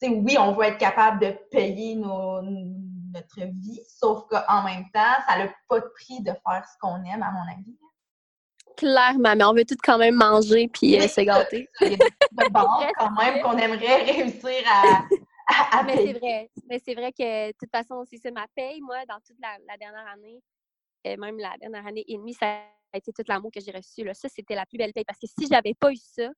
tu 0.00 0.08
sais, 0.08 0.14
oui, 0.14 0.38
on 0.38 0.52
va 0.52 0.68
être 0.68 0.78
capable 0.78 1.20
de 1.20 1.32
payer 1.50 1.94
notre 1.94 3.40
vie, 3.40 3.82
sauf 3.86 4.24
qu'en 4.30 4.62
même 4.62 4.84
temps, 4.94 5.20
ça 5.28 5.36
n'a 5.36 5.48
pas 5.68 5.80
de 5.80 5.92
prix 5.94 6.22
de 6.22 6.30
faire 6.30 6.64
ce 6.66 6.78
qu'on 6.80 7.04
aime, 7.04 7.22
à 7.22 7.30
mon 7.32 7.52
avis. 7.52 7.76
Clairement, 8.78 9.36
mais 9.36 9.44
on 9.44 9.52
veut 9.52 9.66
tout 9.66 9.76
quand 9.82 9.98
même 9.98 10.14
manger 10.14 10.68
puis 10.72 10.98
euh, 10.98 11.06
se 11.06 11.20
gâter. 11.20 11.68
Il 11.82 11.88
y 11.88 11.94
a 11.94 11.96
des 11.96 12.50
quand 12.98 13.10
même 13.10 13.42
qu'on 13.42 13.58
aimerait 13.58 14.04
réussir 14.04 14.62
à, 14.72 15.02
mais 15.86 15.96
c'est 15.96 16.12
vrai. 16.12 16.50
Mais 16.68 16.78
c'est 16.84 16.94
vrai 16.94 17.12
que, 17.12 17.48
de 17.48 17.56
toute 17.58 17.70
façon, 17.70 18.04
c'est 18.08 18.18
ça 18.18 18.30
ma 18.30 18.46
paye. 18.54 18.80
Moi, 18.80 19.04
dans 19.06 19.20
toute 19.20 19.36
la, 19.40 19.76
dernière 19.76 20.06
année, 20.06 20.40
et 21.04 21.16
même 21.16 21.38
la 21.38 21.56
dernière 21.58 21.86
année 21.86 22.04
et 22.06 22.16
demie, 22.16 22.34
ça 22.34 22.62
a 22.92 22.98
été 22.98 23.12
tout 23.12 23.22
l'amour 23.26 23.50
que 23.52 23.60
j'ai 23.60 23.72
reçu. 23.72 24.04
Là. 24.04 24.14
Ça, 24.14 24.28
c'était 24.28 24.54
la 24.54 24.66
plus 24.66 24.78
belle 24.78 24.92
paye. 24.92 25.04
Parce 25.04 25.18
que 25.18 25.26
si 25.26 25.46
j'avais 25.50 25.74
pas 25.74 25.92
eu 25.92 25.96
ça, 25.96 26.28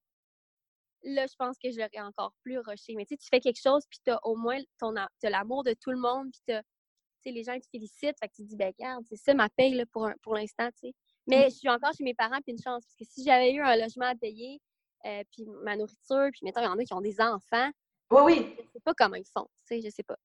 là, 1.02 1.26
je 1.26 1.34
pense 1.36 1.58
que 1.58 1.70
je 1.70 1.78
l'aurais 1.78 2.06
encore 2.06 2.32
plus 2.42 2.58
rushé. 2.58 2.94
Mais 2.94 3.04
tu 3.04 3.14
sais, 3.14 3.18
tu 3.18 3.28
fais 3.28 3.40
quelque 3.40 3.60
chose, 3.60 3.84
puis 3.90 3.98
tu 4.04 4.10
as 4.10 4.24
au 4.24 4.36
moins 4.36 4.58
ton, 4.78 4.94
l'amour 5.22 5.64
de 5.64 5.74
tout 5.74 5.90
le 5.90 5.98
monde, 5.98 6.30
puis 6.46 7.32
les 7.32 7.44
gens 7.44 7.58
te 7.58 7.66
félicitent. 7.70 8.18
Fait 8.20 8.28
que 8.28 8.34
tu 8.34 8.42
te 8.42 8.48
dis, 8.48 8.56
ben, 8.56 8.72
regarde, 8.78 9.04
c'est 9.08 9.16
ça 9.16 9.34
ma 9.34 9.48
paye 9.48 9.74
là, 9.74 9.84
pour, 9.92 10.08
pour 10.22 10.34
l'instant, 10.34 10.68
tu 10.70 10.88
sais. 10.88 10.94
Mais 11.28 11.50
je 11.50 11.56
suis 11.56 11.68
encore 11.68 11.92
chez 11.96 12.04
mes 12.04 12.14
parents, 12.14 12.40
puis 12.42 12.52
une 12.52 12.62
chance. 12.62 12.84
Parce 12.84 12.96
que 12.98 13.04
si 13.04 13.24
j'avais 13.24 13.52
eu 13.52 13.60
un 13.60 13.76
logement 13.76 14.06
à 14.06 14.14
payer, 14.14 14.60
euh, 15.04 15.22
puis 15.32 15.44
ma 15.62 15.76
nourriture, 15.76 16.28
puis 16.32 16.40
mettons, 16.42 16.60
il 16.60 16.64
y 16.64 16.68
en 16.68 16.78
a 16.78 16.84
qui 16.84 16.94
ont 16.94 17.00
des 17.00 17.20
enfants, 17.20 17.70
oui, 18.12 18.20
oui. 18.26 18.56
Pas 18.84 18.94
comment 18.94 19.16
ils 19.16 19.24
font, 19.26 19.46
tu 19.66 19.76
sais, 19.76 19.80
je 19.82 19.90
sais 19.90 20.02
pas. 20.02 20.16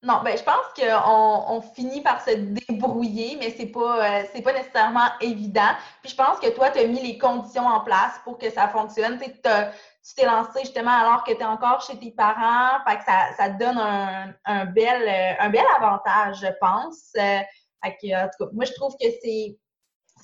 Non, 0.00 0.22
ben 0.22 0.38
je 0.38 0.44
pense 0.44 0.64
qu'on 0.76 1.56
on 1.56 1.60
finit 1.60 2.02
par 2.02 2.22
se 2.24 2.30
débrouiller, 2.30 3.36
mais 3.40 3.50
c'est 3.50 3.66
pas, 3.66 4.20
euh, 4.20 4.42
pas 4.44 4.52
nécessairement 4.52 5.08
évident. 5.20 5.72
Puis 6.02 6.12
je 6.12 6.16
pense 6.16 6.38
que 6.38 6.48
toi, 6.50 6.70
tu 6.70 6.78
as 6.78 6.86
mis 6.86 7.02
les 7.02 7.18
conditions 7.18 7.66
en 7.66 7.80
place 7.80 8.20
pour 8.22 8.38
que 8.38 8.48
ça 8.48 8.68
fonctionne. 8.68 9.18
tu 9.18 9.28
t'es 9.40 10.24
lancé 10.24 10.60
justement 10.60 10.92
alors 10.92 11.24
que 11.24 11.32
tu 11.32 11.40
es 11.40 11.44
encore 11.44 11.80
chez 11.80 11.98
tes 11.98 12.12
parents. 12.12 12.78
Fait 12.86 12.98
que 12.98 13.04
ça, 13.04 13.32
ça 13.36 13.50
te 13.50 13.58
donne 13.58 13.76
un, 14.44 14.64
bel, 14.66 15.02
euh, 15.02 15.42
un 15.44 15.50
bel 15.50 15.64
avantage, 15.76 16.42
je 16.42 16.52
pense. 16.60 17.10
Euh, 17.16 17.40
fait 17.82 17.96
que, 18.00 18.24
en 18.24 18.28
tout 18.28 18.44
cas, 18.44 18.50
moi, 18.52 18.66
je 18.66 18.74
trouve 18.74 18.94
que 19.00 19.08
c'est 19.20 19.58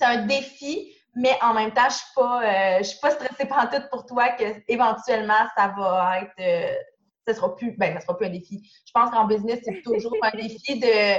un 0.02 0.24
défi, 0.26 0.94
mais 1.16 1.36
en 1.42 1.52
même 1.52 1.72
temps, 1.72 1.88
je 1.88 1.96
suis 1.96 2.14
pas, 2.14 2.78
je 2.78 2.84
suis 2.84 3.00
pas 3.00 3.10
stressée 3.10 3.48
tout 3.72 3.82
pour 3.90 4.06
toi 4.06 4.28
que 4.30 4.44
éventuellement 4.68 5.48
ça 5.56 5.74
va 5.76 6.20
être, 6.20 6.78
ça 7.26 7.34
sera 7.34 7.54
plus, 7.56 7.72
ben 7.76 7.94
ça 7.94 8.00
sera 8.00 8.16
plus 8.16 8.26
un 8.26 8.30
défi. 8.30 8.70
Je 8.86 8.92
pense 8.92 9.10
qu'en 9.10 9.26
business 9.26 9.60
c'est 9.64 9.82
toujours 9.84 10.14
un 10.22 10.30
défi 10.36 10.78
de, 10.78 11.16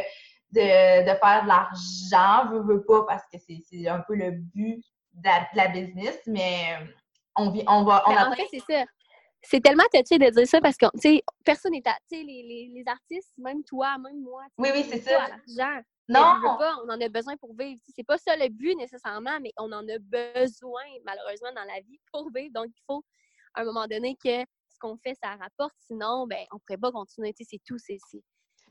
de, 0.52 1.02
de 1.02 1.18
faire 1.18 1.44
de 1.44 1.48
l'argent, 1.48 2.52
veux, 2.52 2.62
veux 2.62 2.86
pas 2.86 3.04
parce 3.08 3.24
que 3.32 3.38
c'est 3.40 3.88
un 3.88 4.00
peu 4.00 4.16
le 4.16 4.32
but 4.32 4.84
de 5.14 5.30
la, 5.56 5.68
business, 5.70 6.20
mais 6.28 6.76
euh, 6.80 6.86
on 7.36 7.50
vit, 7.52 7.64
on 7.68 7.84
va, 7.84 8.04
on 8.06 8.14
ben, 8.14 8.32
En 8.32 8.36
fait, 8.36 8.48
c'est 8.52 8.74
ça. 8.74 8.84
C'est 9.42 9.62
tellement 9.62 9.84
touché 9.94 10.18
de 10.18 10.30
dire 10.32 10.48
ça 10.48 10.60
parce 10.60 10.76
que, 10.76 10.88
tu 11.00 11.02
sais, 11.02 11.24
personne 11.44 11.74
n'est, 11.74 11.82
tu 11.82 11.92
sais, 12.18 12.24
les, 12.24 12.44
les, 12.44 12.72
les, 12.74 12.84
artistes, 12.88 13.32
même 13.38 13.64
toi, 13.64 13.96
même 14.00 14.20
moi, 14.22 14.44
oui, 14.58 14.70
oui, 14.74 14.86
c'est 14.90 15.02
ça. 15.02 15.28
l'argent. 15.28 15.82
Non! 16.08 16.36
on 16.84 16.90
en 16.90 17.02
a 17.02 17.10
besoin 17.10 17.36
pour 17.38 17.56
vivre. 17.56 17.80
C'est 17.96 18.04
pas 18.06 18.18
ça 18.18 18.36
le 18.36 18.50
but 18.50 18.76
nécessairement, 18.76 19.40
mais 19.42 19.52
on 19.58 19.72
en 19.72 19.88
a 19.88 20.00
besoin, 20.00 20.84
malheureusement, 21.04 21.52
dans 21.56 21.64
la 21.64 21.80
vie 21.82 22.00
pour 22.12 22.32
vivre. 22.32 22.54
Donc, 22.54 22.68
il 22.68 22.82
faut, 22.88 23.04
à 23.54 23.62
un 23.62 23.66
moment 23.66 23.88
donné, 23.88 24.16
que 24.24 24.44
qu'on 24.86 24.98
fait, 24.98 25.18
ça 25.22 25.30
rapporte. 25.32 25.74
Sinon, 25.88 26.28
ben, 26.28 26.46
on 26.52 26.60
pourrait 26.60 26.78
pas 26.78 26.92
continuer. 26.92 27.34
C'est 27.38 27.62
tout. 27.66 27.78
C'est 27.78 27.98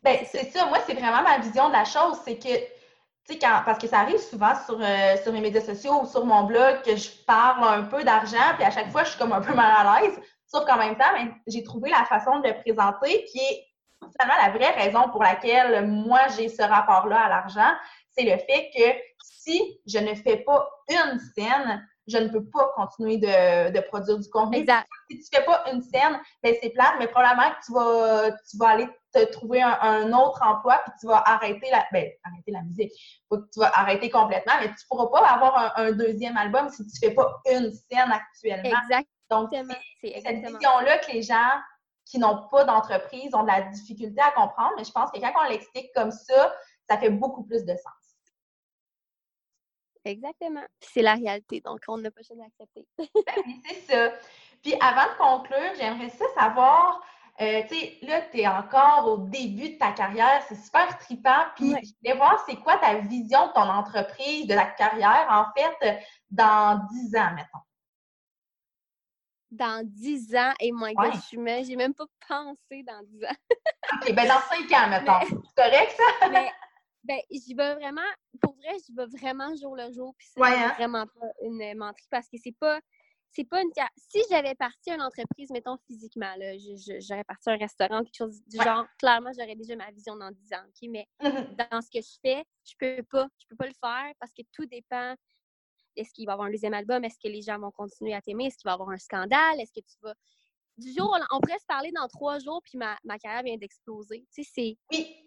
ben, 0.03 0.19
c'est 0.27 0.51
ça. 0.51 0.67
Moi, 0.67 0.79
c'est 0.87 0.95
vraiment 0.95 1.23
ma 1.23 1.39
vision 1.39 1.69
de 1.69 1.73
la 1.73 1.85
chose. 1.85 2.19
C'est 2.25 2.39
que, 2.39 2.57
tu 3.27 3.33
sais, 3.33 3.39
parce 3.39 3.79
que 3.79 3.87
ça 3.87 4.01
arrive 4.01 4.19
souvent 4.19 4.55
sur, 4.67 4.79
euh, 4.81 5.17
sur 5.23 5.33
mes 5.33 5.41
médias 5.41 5.63
sociaux 5.63 6.03
ou 6.03 6.07
sur 6.07 6.25
mon 6.25 6.45
blog 6.45 6.83
que 6.83 6.95
je 6.97 7.11
parle 7.27 7.67
un 7.67 7.85
peu 7.85 8.05
d'argent, 8.05 8.55
puis 8.57 8.65
à 8.65 8.71
chaque 8.71 8.91
fois, 8.91 9.05
je 9.05 9.11
suis 9.11 9.19
comme 9.19 9.33
un 9.33 9.41
peu 9.41 9.55
mal 9.55 9.73
à 9.75 10.01
l'aise. 10.01 10.19
Sauf 10.47 10.67
qu'en 10.67 10.77
même 10.77 10.97
temps, 10.97 11.13
ben, 11.15 11.35
j'ai 11.47 11.63
trouvé 11.63 11.91
la 11.91 12.05
façon 12.05 12.41
de 12.41 12.49
le 12.49 12.55
présenter 12.55 13.25
qui 13.25 13.39
est 13.39 13.67
finalement, 14.21 14.43
la 14.43 14.51
vraie 14.51 14.85
raison 14.85 15.09
pour 15.11 15.23
laquelle 15.23 15.87
moi 15.87 16.21
j'ai 16.37 16.51
ce 16.51 16.63
rapport-là 16.63 17.21
à 17.21 17.29
l'argent, 17.31 17.73
c'est 18.13 18.25
le 18.25 18.37
fait 18.37 18.71
que 18.77 18.85
si 19.19 19.81
je 19.87 19.99
ne 19.99 20.15
fais 20.15 20.37
pas 20.39 20.69
une 20.91 21.19
scène, 21.19 21.89
je 22.07 22.19
ne 22.19 22.29
peux 22.29 22.45
pas 22.45 22.71
continuer 22.77 23.19
de, 23.19 23.81
produire 23.89 24.19
du 24.19 24.29
contenu. 24.29 24.59
Exact. 24.59 24.87
Si 25.11 25.19
tu 25.19 25.25
ne 25.33 25.39
fais 25.39 25.47
pas 25.47 25.65
une 25.73 25.83
scène, 25.83 26.21
ben 26.43 26.55
c'est 26.61 26.71
plate, 26.71 26.95
mais 26.99 27.09
probablement 27.09 27.51
que 27.51 27.65
tu 27.65 27.73
vas, 27.73 28.31
tu 28.51 28.57
vas 28.59 28.69
aller 28.69 28.89
te 29.13 29.25
trouver 29.33 29.63
un, 29.63 30.13
autre 30.13 30.41
emploi 30.43 30.81
puis 30.85 30.93
tu 31.01 31.07
vas 31.07 31.23
arrêter 31.27 31.71
la, 31.71 31.87
ben, 31.93 32.11
arrêter 32.25 32.51
la 32.51 32.63
musique. 32.63 32.93
tu 33.31 33.61
vas 33.61 33.71
arrêter 33.75 34.11
complètement, 34.11 34.55
mais 34.61 34.67
tu 34.67 34.73
ne 34.73 34.89
pourras 34.89 35.21
pas 35.21 35.27
avoir 35.27 35.79
un, 35.79 35.93
deuxième 35.93 36.37
album 36.37 36.69
si 36.69 36.85
tu 36.87 37.05
ne 37.05 37.09
fais 37.09 37.15
pas 37.15 37.41
une 37.51 37.73
scène 37.73 38.13
actuellement. 38.13 38.81
Exact. 38.83 39.09
Donc, 39.31 39.51
c'est 40.01 40.21
cette 40.21 40.45
vision-là 40.45 40.99
que 40.99 41.13
les 41.13 41.23
gens 41.23 41.51
qui 42.05 42.19
n'ont 42.19 42.47
pas 42.51 42.65
d'entreprise 42.65 43.35
ont 43.35 43.43
de 43.43 43.49
la 43.49 43.63
difficulté 43.63 44.21
à 44.21 44.31
comprendre, 44.33 44.73
mais 44.77 44.85
je 44.85 44.93
pense 44.93 45.11
que 45.11 45.19
quand 45.19 45.33
on 45.43 45.49
l'explique 45.49 45.91
comme 45.95 46.11
ça, 46.11 46.55
ça 46.89 46.99
fait 46.99 47.11
beaucoup 47.11 47.45
plus 47.45 47.65
de 47.65 47.75
sens. 47.75 48.04
Exactement. 50.05 50.65
C'est 50.81 51.03
la 51.03 51.15
réalité, 51.15 51.61
donc 51.61 51.81
on 51.89 51.99
n'a 51.99 52.11
pas 52.11 52.23
choisi 52.23 52.43
d'accepter. 52.43 52.87
Ben 53.37 53.61
c'est 53.67 53.93
ça. 53.93 54.13
Puis 54.63 54.75
avant 54.81 55.13
de 55.13 55.19
conclure, 55.19 55.75
j'aimerais 55.77 56.11
ça 56.11 56.25
savoir, 56.39 57.03
euh, 57.41 57.63
tu 57.69 57.75
sais, 57.75 57.99
là, 58.03 58.23
tu 58.23 58.41
es 58.41 58.47
encore 58.47 59.07
au 59.09 59.19
début 59.19 59.71
de 59.71 59.79
ta 59.79 59.93
carrière, 59.93 60.43
c'est 60.49 60.57
super 60.57 60.99
trippant. 60.99 61.45
Puis 61.57 61.71
je 61.71 61.93
voulais 62.01 62.17
voir, 62.17 62.45
c'est 62.47 62.57
quoi 62.57 62.77
ta 62.79 62.97
vision 62.97 63.49
de 63.49 63.53
ton 63.53 63.69
entreprise, 63.69 64.47
de 64.47 64.55
la 64.55 64.67
carrière, 64.67 65.27
en 65.31 65.47
fait, 65.59 65.99
dans 66.31 66.87
10 66.93 67.17
ans, 67.17 67.35
mettons 67.35 67.61
dans 69.55 69.87
10 69.87 70.35
ans. 70.35 70.53
Et 70.61 70.73
moi, 70.73 70.91
ouais. 70.97 71.11
je 71.33 71.65
j'ai 71.67 71.77
même 71.77 71.95
pas 71.95 72.07
pensé 72.27 72.83
dans 72.83 73.03
10 73.05 73.25
ans. 73.25 73.37
OK, 73.95 74.15
ben 74.15 74.29
dans 74.29 74.41
5 74.41 74.73
ans, 74.73 74.89
mettons. 74.89 75.21
C'est 75.57 75.63
correct, 75.63 75.95
ça? 75.97 76.29
mais, 76.29 76.51
ben, 77.05 77.19
j'y 77.31 77.55
vais 77.55 77.75
vraiment, 77.75 78.03
pour 78.45 78.57
vrai, 78.57 78.77
j'y 78.85 78.95
vais 78.95 79.07
vraiment 79.07 79.55
jour 79.57 79.77
le 79.77 79.93
jour. 79.93 80.15
Puis 80.17 80.29
c'est 80.35 80.43
hein? 80.43 80.75
vraiment 80.77 81.07
pas 81.07 81.27
une 81.43 81.77
menterie 81.77 82.07
parce 82.11 82.29
que 82.29 82.37
c'est 82.43 82.57
pas, 82.59 82.81
c'est 83.31 83.45
pas 83.45 83.63
une. 83.63 83.71
Si 83.97 84.21
j'avais 84.31 84.55
parti 84.55 84.91
une 84.91 85.03
entreprise, 85.03 85.51
mettons 85.51 85.77
physiquement, 85.87 86.35
là, 86.37 86.53
j'aurais 87.01 87.25
parti 87.25 87.51
un 87.51 87.57
restaurant, 87.57 88.03
quelque 88.03 88.17
chose 88.17 88.43
du 88.47 88.57
genre, 88.63 88.87
clairement, 88.99 89.31
j'aurais 89.39 89.57
déjà 89.57 89.77
ma 89.77 89.91
vision 89.91 90.17
dans 90.17 90.31
10 90.31 90.53
ans. 90.53 90.65
OK? 90.67 90.89
Mais 90.91 91.07
dans 91.71 91.81
ce 91.81 91.91
que 91.91 92.05
je 92.05 92.19
fais, 92.23 92.45
je 92.65 92.75
peux 92.79 93.03
pas. 93.05 93.27
Je 93.39 93.47
peux 93.49 93.57
pas 93.57 93.67
le 93.67 93.75
faire 93.81 94.13
parce 94.21 94.33
que 94.33 94.43
tout 94.53 94.67
dépend 94.67 95.15
est-ce 95.97 96.13
qu'il 96.13 96.27
va 96.27 96.33
y 96.33 96.35
avoir 96.35 96.49
un 96.49 96.51
deuxième 96.51 96.75
album? 96.75 97.05
Est-ce 97.05 97.19
que 97.23 97.29
les 97.29 97.43
gens 97.43 97.59
vont 97.59 97.71
continuer 97.71 98.15
à 98.15 98.21
t'aimer? 98.21 98.47
Est-ce 98.47 98.57
qu'il 98.57 98.69
va 98.69 98.73
y 98.73 98.75
avoir 98.75 98.91
un 98.91 98.99
scandale? 98.99 99.61
Est-ce 99.61 99.73
que 99.73 99.85
tu 99.85 99.97
vas. 100.03 100.15
Du 100.77 100.93
jour, 100.93 101.17
on 101.31 101.41
pourrait 101.41 101.59
se 101.59 101.67
parler 101.67 101.93
dans 101.93 102.09
trois 102.09 102.41
jours, 102.41 102.61
puis 102.65 102.77
ma, 102.77 103.19
carrière 103.19 103.45
vient 103.45 103.57
d'exploser. 103.57 104.27
Tu 104.35 104.43
sais, 104.43 104.51
c'est. 104.53 104.79
Oui. 104.91 105.24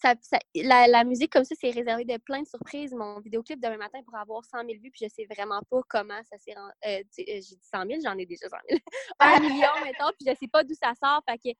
Ça, 0.00 0.14
la, 0.54 1.04
musique 1.04 1.32
comme 1.32 1.44
ça, 1.44 1.54
c'est 1.60 1.70
réservé 1.70 2.04
de 2.04 2.16
plein 2.18 2.42
de 2.42 2.46
surprises. 2.46 2.94
Mon 2.94 3.20
vidéoclip 3.20 3.60
demain 3.60 3.76
matin 3.76 4.00
pour 4.04 4.16
avoir 4.16 4.44
100 4.44 4.60
000 4.60 4.68
vues, 4.82 4.90
puis 4.90 5.04
je 5.04 5.08
sais 5.08 5.26
vraiment 5.34 5.60
pas 5.70 5.80
comment 5.88 6.20
ça 6.24 6.38
s'est 6.38 6.54
rendu. 6.54 6.72
Euh, 6.86 6.98
euh, 6.98 7.02
j'ai 7.18 7.40
dit 7.40 7.68
100 7.70 7.86
000, 7.86 8.00
j'en 8.04 8.16
ai 8.18 8.26
déjà 8.26 8.48
100 8.48 8.56
000. 8.68 8.80
un 9.20 9.40
million, 9.40 9.68
mettons, 9.84 10.10
puis 10.18 10.26
je 10.26 10.34
sais 10.34 10.48
pas 10.48 10.64
d'où 10.64 10.74
ça 10.74 10.92
sort. 10.94 11.22
Fait 11.28 11.36
que 11.36 11.56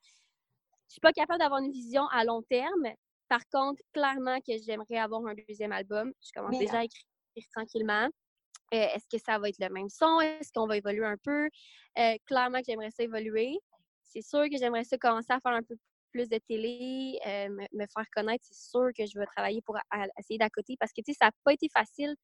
je 0.93 0.97
suis 0.97 1.01
pas 1.01 1.13
capable 1.13 1.41
d'avoir 1.41 1.61
une 1.61 1.71
vision 1.71 2.07
à 2.09 2.25
long 2.25 2.43
terme. 2.43 2.89
Par 3.29 3.49
contre, 3.51 3.83
clairement 3.93 4.39
que 4.41 4.53
j'aimerais 4.65 4.99
avoir 4.99 5.25
un 5.27 5.35
deuxième 5.49 5.73
album. 5.73 6.13
Je 6.23 6.33
commence 6.35 6.59
déjà 6.59 6.81
à 6.81 6.85
écrire 6.85 7.05
tranquillement. 7.55 8.09
Euh, 8.75 8.87
est-ce 8.95 9.07
que 9.11 9.23
ça 9.23 9.39
va 9.39 9.49
être 9.49 9.59
le 9.59 9.69
même 9.69 9.89
son? 9.89 10.21
Est-ce 10.21 10.51
qu'on 10.53 10.67
va 10.67 10.77
évoluer 10.77 11.07
un 11.07 11.17
peu? 11.17 11.49
Euh, 11.99 12.17
clairement 12.27 12.59
que 12.59 12.65
j'aimerais 12.69 12.91
ça 12.91 13.03
évoluer. 13.03 13.59
C'est 14.03 14.23
sûr 14.23 14.45
que 14.51 14.59
j'aimerais 14.59 14.85
ça 14.85 14.99
commencer 14.99 15.31
à 15.31 15.41
faire 15.41 15.53
un 15.53 15.63
peu 15.63 15.77
plus 16.13 16.29
de 16.29 16.39
télé, 16.49 17.19
euh, 17.27 17.49
me, 17.49 17.87
faire 17.87 18.07
connaître. 18.15 18.45
C'est 18.47 18.71
sûr 18.71 18.91
que 18.97 19.07
je 19.07 19.19
vais 19.19 19.27
travailler 19.27 19.63
pour 19.63 19.77
essayer 20.19 20.39
d'à 20.39 20.51
côté 20.51 20.77
parce 20.79 20.93
que, 20.93 21.01
tu 21.01 21.13
sais, 21.13 21.19
ça 21.21 21.27
n'a 21.27 21.33
pas 21.45 21.53
été 21.53 21.69
facile. 21.73 22.15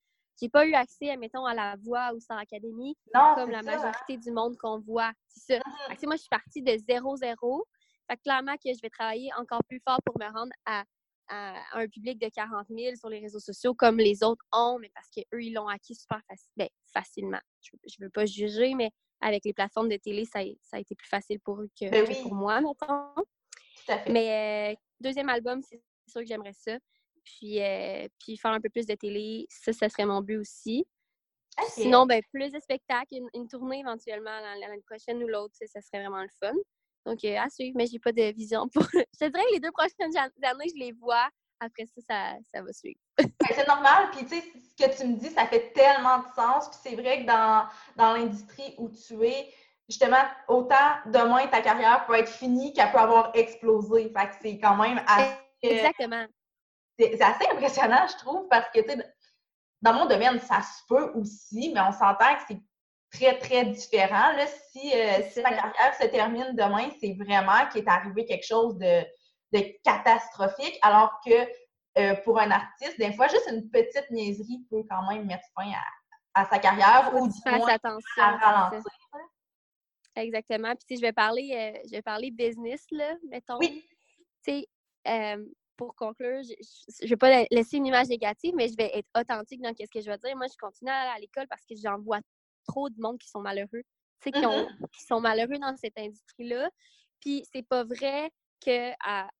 J'ai 0.40 0.48
pas 0.48 0.66
eu 0.66 0.74
accès, 0.74 1.16
mettons, 1.16 1.44
à 1.44 1.54
la 1.54 1.74
voix 1.82 2.12
ou 2.14 2.20
Star 2.20 2.38
Academy 2.38 2.96
comme 3.12 3.50
la 3.50 3.58
hein. 3.58 3.62
majorité 3.62 4.16
du 4.16 4.30
monde 4.30 4.56
qu'on 4.56 4.78
voit. 4.78 5.12
C'est 5.28 5.56
ça. 5.56 5.62
Mmh 5.66 6.06
moi, 6.06 6.14
je 6.14 6.20
suis 6.20 6.28
partie 6.28 6.62
de 6.62 6.72
0-0. 6.72 7.62
Fait 8.08 8.16
clairement 8.18 8.54
que 8.54 8.72
je 8.72 8.80
vais 8.80 8.90
travailler 8.90 9.30
encore 9.36 9.60
plus 9.68 9.80
fort 9.86 9.98
pour 10.04 10.16
me 10.18 10.26
rendre 10.32 10.52
à 10.64 10.84
à, 11.28 11.54
un 11.72 11.86
public 11.88 12.20
de 12.20 12.28
40 12.28 12.66
000 12.68 12.96
sur 12.96 13.08
les 13.08 13.20
réseaux 13.20 13.40
sociaux 13.40 13.74
comme 13.74 13.98
les 13.98 14.22
autres 14.22 14.44
ont, 14.52 14.78
mais 14.80 14.90
parce 14.94 15.08
qu'eux, 15.10 15.42
ils 15.42 15.52
l'ont 15.52 15.68
acquis 15.68 15.94
super 15.94 16.20
ben, 16.56 16.68
facilement. 16.92 17.40
Je 17.62 17.70
ne 18.00 18.06
veux 18.06 18.10
pas 18.10 18.26
juger, 18.26 18.74
mais 18.74 18.90
avec 19.20 19.44
les 19.44 19.52
plateformes 19.52 19.88
de 19.88 19.96
télé, 19.96 20.24
ça, 20.24 20.40
a 20.40 20.78
été 20.78 20.94
plus 20.94 21.08
facile 21.08 21.40
pour 21.40 21.60
eux 21.60 21.70
que, 21.78 21.90
ben 21.90 22.06
pour 22.22 22.34
moi, 22.34 22.60
mettons. 22.60 23.24
Tout 23.88 23.94
à 23.94 23.98
fait. 23.98 24.12
Mais 24.12 24.72
euh, 24.72 24.76
deuxième 25.00 25.28
album, 25.28 25.62
c'est 25.62 25.80
sûr 26.06 26.20
que 26.20 26.26
j'aimerais 26.26 26.52
ça. 26.52 26.76
Puis, 27.24 27.62
euh, 27.62 28.06
puis 28.18 28.36
faire 28.36 28.52
un 28.52 28.60
peu 28.60 28.68
plus 28.68 28.86
de 28.86 28.94
télé, 28.94 29.46
ça, 29.48 29.72
ça 29.72 29.88
serait 29.88 30.06
mon 30.06 30.20
but 30.20 30.36
aussi. 30.36 30.86
Sinon, 31.70 32.06
ben, 32.06 32.22
plus 32.32 32.52
de 32.52 32.60
spectacles, 32.60 33.16
une, 33.34 33.48
tournée 33.48 33.80
éventuellement 33.80 34.38
l'année 34.60 34.82
prochaine 34.86 35.22
ou 35.24 35.26
l'autre, 35.26 35.54
ça 35.66 35.80
serait 35.80 36.00
vraiment 36.00 36.22
le 36.22 36.28
fun. 36.40 36.54
Donc, 37.04 37.24
euh, 37.24 37.36
à 37.36 37.48
suivre, 37.48 37.76
mais 37.76 37.86
j'ai 37.86 37.98
pas 37.98 38.12
de 38.12 38.32
vision 38.32 38.68
pour. 38.68 38.84
je 38.92 39.00
te 39.18 39.24
dirais 39.24 39.44
que 39.44 39.52
les 39.54 39.60
deux 39.60 39.72
prochaines 39.72 40.16
années, 40.16 40.68
je 40.72 40.78
les 40.78 40.92
vois. 40.92 41.28
Après 41.60 41.86
ça, 41.86 42.36
ça, 42.54 42.62
va 42.62 42.72
suivre. 42.72 43.00
c'est 43.50 43.66
normal. 43.66 44.10
Puis, 44.12 44.24
tu 44.26 44.36
sais, 44.36 44.42
ce 44.42 44.86
que 44.86 44.96
tu 44.96 45.08
me 45.08 45.16
dis, 45.16 45.30
ça 45.30 45.46
fait 45.46 45.72
tellement 45.72 46.18
de 46.18 46.26
sens. 46.36 46.68
Puis, 46.68 46.78
c'est 46.80 46.94
vrai 46.94 47.22
que 47.22 47.26
dans, 47.26 47.66
dans 47.96 48.12
l'industrie 48.12 48.74
où 48.78 48.88
tu 48.88 49.24
es, 49.24 49.52
justement, 49.88 50.22
autant 50.48 50.96
demain, 51.06 51.46
ta 51.46 51.62
carrière 51.62 52.04
peut 52.06 52.14
être 52.14 52.28
finie 52.28 52.72
qu'elle 52.72 52.90
peut 52.90 52.98
avoir 52.98 53.30
explosé. 53.34 54.12
Fait 54.16 54.28
que 54.28 54.34
c'est 54.42 54.58
quand 54.58 54.76
même 54.76 55.02
assez. 55.06 55.36
Exactement. 55.62 56.26
C'est 56.98 57.20
assez 57.22 57.46
impressionnant, 57.50 58.06
je 58.08 58.16
trouve, 58.16 58.48
parce 58.48 58.68
que, 58.74 58.80
tu 58.80 58.90
sais, 58.90 59.14
dans 59.80 59.94
mon 59.94 60.06
domaine, 60.06 60.40
ça 60.40 60.60
se 60.62 60.82
peut 60.88 61.12
aussi, 61.14 61.70
mais 61.72 61.80
on 61.80 61.92
s'entend 61.92 62.34
que 62.34 62.42
c'est 62.48 62.60
très, 63.12 63.38
très 63.38 63.64
différent. 63.66 64.32
Là, 64.32 64.46
si, 64.70 64.92
euh, 64.92 65.22
si 65.30 65.42
ta 65.42 65.50
carrière 65.50 65.94
se 66.00 66.06
termine 66.06 66.54
demain, 66.54 66.90
c'est 67.00 67.14
vraiment 67.14 67.66
qu'il 67.70 67.84
est 67.84 67.88
arrivé 67.88 68.24
quelque 68.26 68.46
chose 68.46 68.76
de, 68.78 69.04
de 69.52 69.80
catastrophique, 69.84 70.78
alors 70.82 71.20
que 71.24 71.46
euh, 71.98 72.14
pour 72.24 72.38
un 72.40 72.50
artiste, 72.50 72.98
des 72.98 73.12
fois, 73.12 73.28
juste 73.28 73.48
une 73.50 73.70
petite 73.70 74.10
niaiserie 74.10 74.66
peut 74.68 74.82
quand 74.90 75.08
même 75.08 75.24
mettre 75.24 75.46
fin 75.56 75.70
à, 75.70 76.42
à 76.42 76.44
sa 76.46 76.58
carrière 76.58 77.12
ou 77.14 77.28
du 77.28 77.38
moins 77.46 77.76
à 78.18 78.36
ralentir. 78.36 78.82
Exactement. 80.18 80.74
Puis, 80.86 80.96
je 80.96 81.02
vais 81.02 81.12
parler, 81.12 81.50
euh, 81.52 81.80
je 81.86 81.90
vais 81.90 82.02
parler 82.02 82.30
business, 82.30 82.84
là, 82.90 83.16
mettons. 83.28 83.58
Oui. 83.58 83.84
Tu 84.44 84.64
sais, 85.04 85.36
pour 85.76 85.94
conclure, 85.94 86.42
je 86.42 87.04
ne 87.04 87.08
vais 87.08 87.16
pas 87.16 87.44
laisser 87.50 87.76
une 87.76 87.86
image 87.86 88.08
négative, 88.08 88.52
mais 88.54 88.68
je 88.68 88.76
vais 88.76 88.90
être 88.98 89.08
authentique 89.16 89.62
dans 89.62 89.72
ce 89.74 89.84
que 89.90 90.00
je 90.00 90.10
vais 90.10 90.18
dire. 90.18 90.36
Moi, 90.36 90.46
je 90.50 90.56
continue 90.58 90.90
à 90.90 90.94
aller 90.94 91.10
à 91.16 91.18
l'école 91.20 91.46
parce 91.48 91.64
que 91.64 91.74
j'en 91.76 91.98
vois 91.98 92.20
trop 92.66 92.90
de 92.90 93.00
monde 93.00 93.18
qui 93.18 93.28
sont 93.28 93.40
malheureux, 93.40 93.82
tu 94.20 94.24
sais, 94.24 94.32
qui, 94.32 94.40
mm-hmm. 94.40 94.90
qui, 94.92 95.04
sont 95.04 95.20
malheureux 95.20 95.58
dans 95.58 95.74
cette 95.76 95.96
industrie-là. 95.96 96.68
Puis 97.20 97.44
c'est 97.52 97.66
pas 97.66 97.84
vrai 97.84 98.30
qu'à 98.60 99.30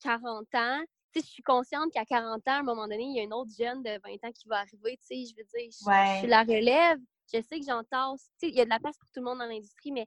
40 0.00 0.46
ans, 0.54 0.80
tu 1.12 1.20
sais, 1.20 1.26
je 1.26 1.32
suis 1.32 1.42
consciente 1.42 1.92
qu'à 1.92 2.04
40 2.04 2.36
ans, 2.48 2.52
à 2.52 2.58
un 2.58 2.62
moment 2.62 2.86
donné, 2.86 3.02
il 3.02 3.16
y 3.16 3.20
a 3.20 3.22
une 3.24 3.34
autre 3.34 3.50
jeune 3.58 3.82
de 3.82 3.90
20 3.90 4.28
ans 4.28 4.32
qui 4.32 4.48
va 4.48 4.58
arriver, 4.58 4.98
tu 4.98 5.06
sais, 5.06 5.24
je 5.24 5.36
veux 5.36 5.44
dire, 5.44 5.70
je, 5.70 6.18
suis 6.18 6.28
la 6.28 6.42
relève, 6.42 6.98
je 7.32 7.40
sais 7.42 7.58
que 7.58 7.66
j'en 7.66 7.82
tasse, 7.84 8.30
tu 8.38 8.46
sais, 8.46 8.48
il 8.48 8.54
y 8.54 8.60
a 8.60 8.64
de 8.64 8.70
la 8.70 8.78
place 8.78 8.96
pour 8.98 9.08
tout 9.10 9.20
le 9.20 9.24
monde 9.24 9.38
dans 9.38 9.46
l'industrie, 9.46 9.92
mais 9.92 10.06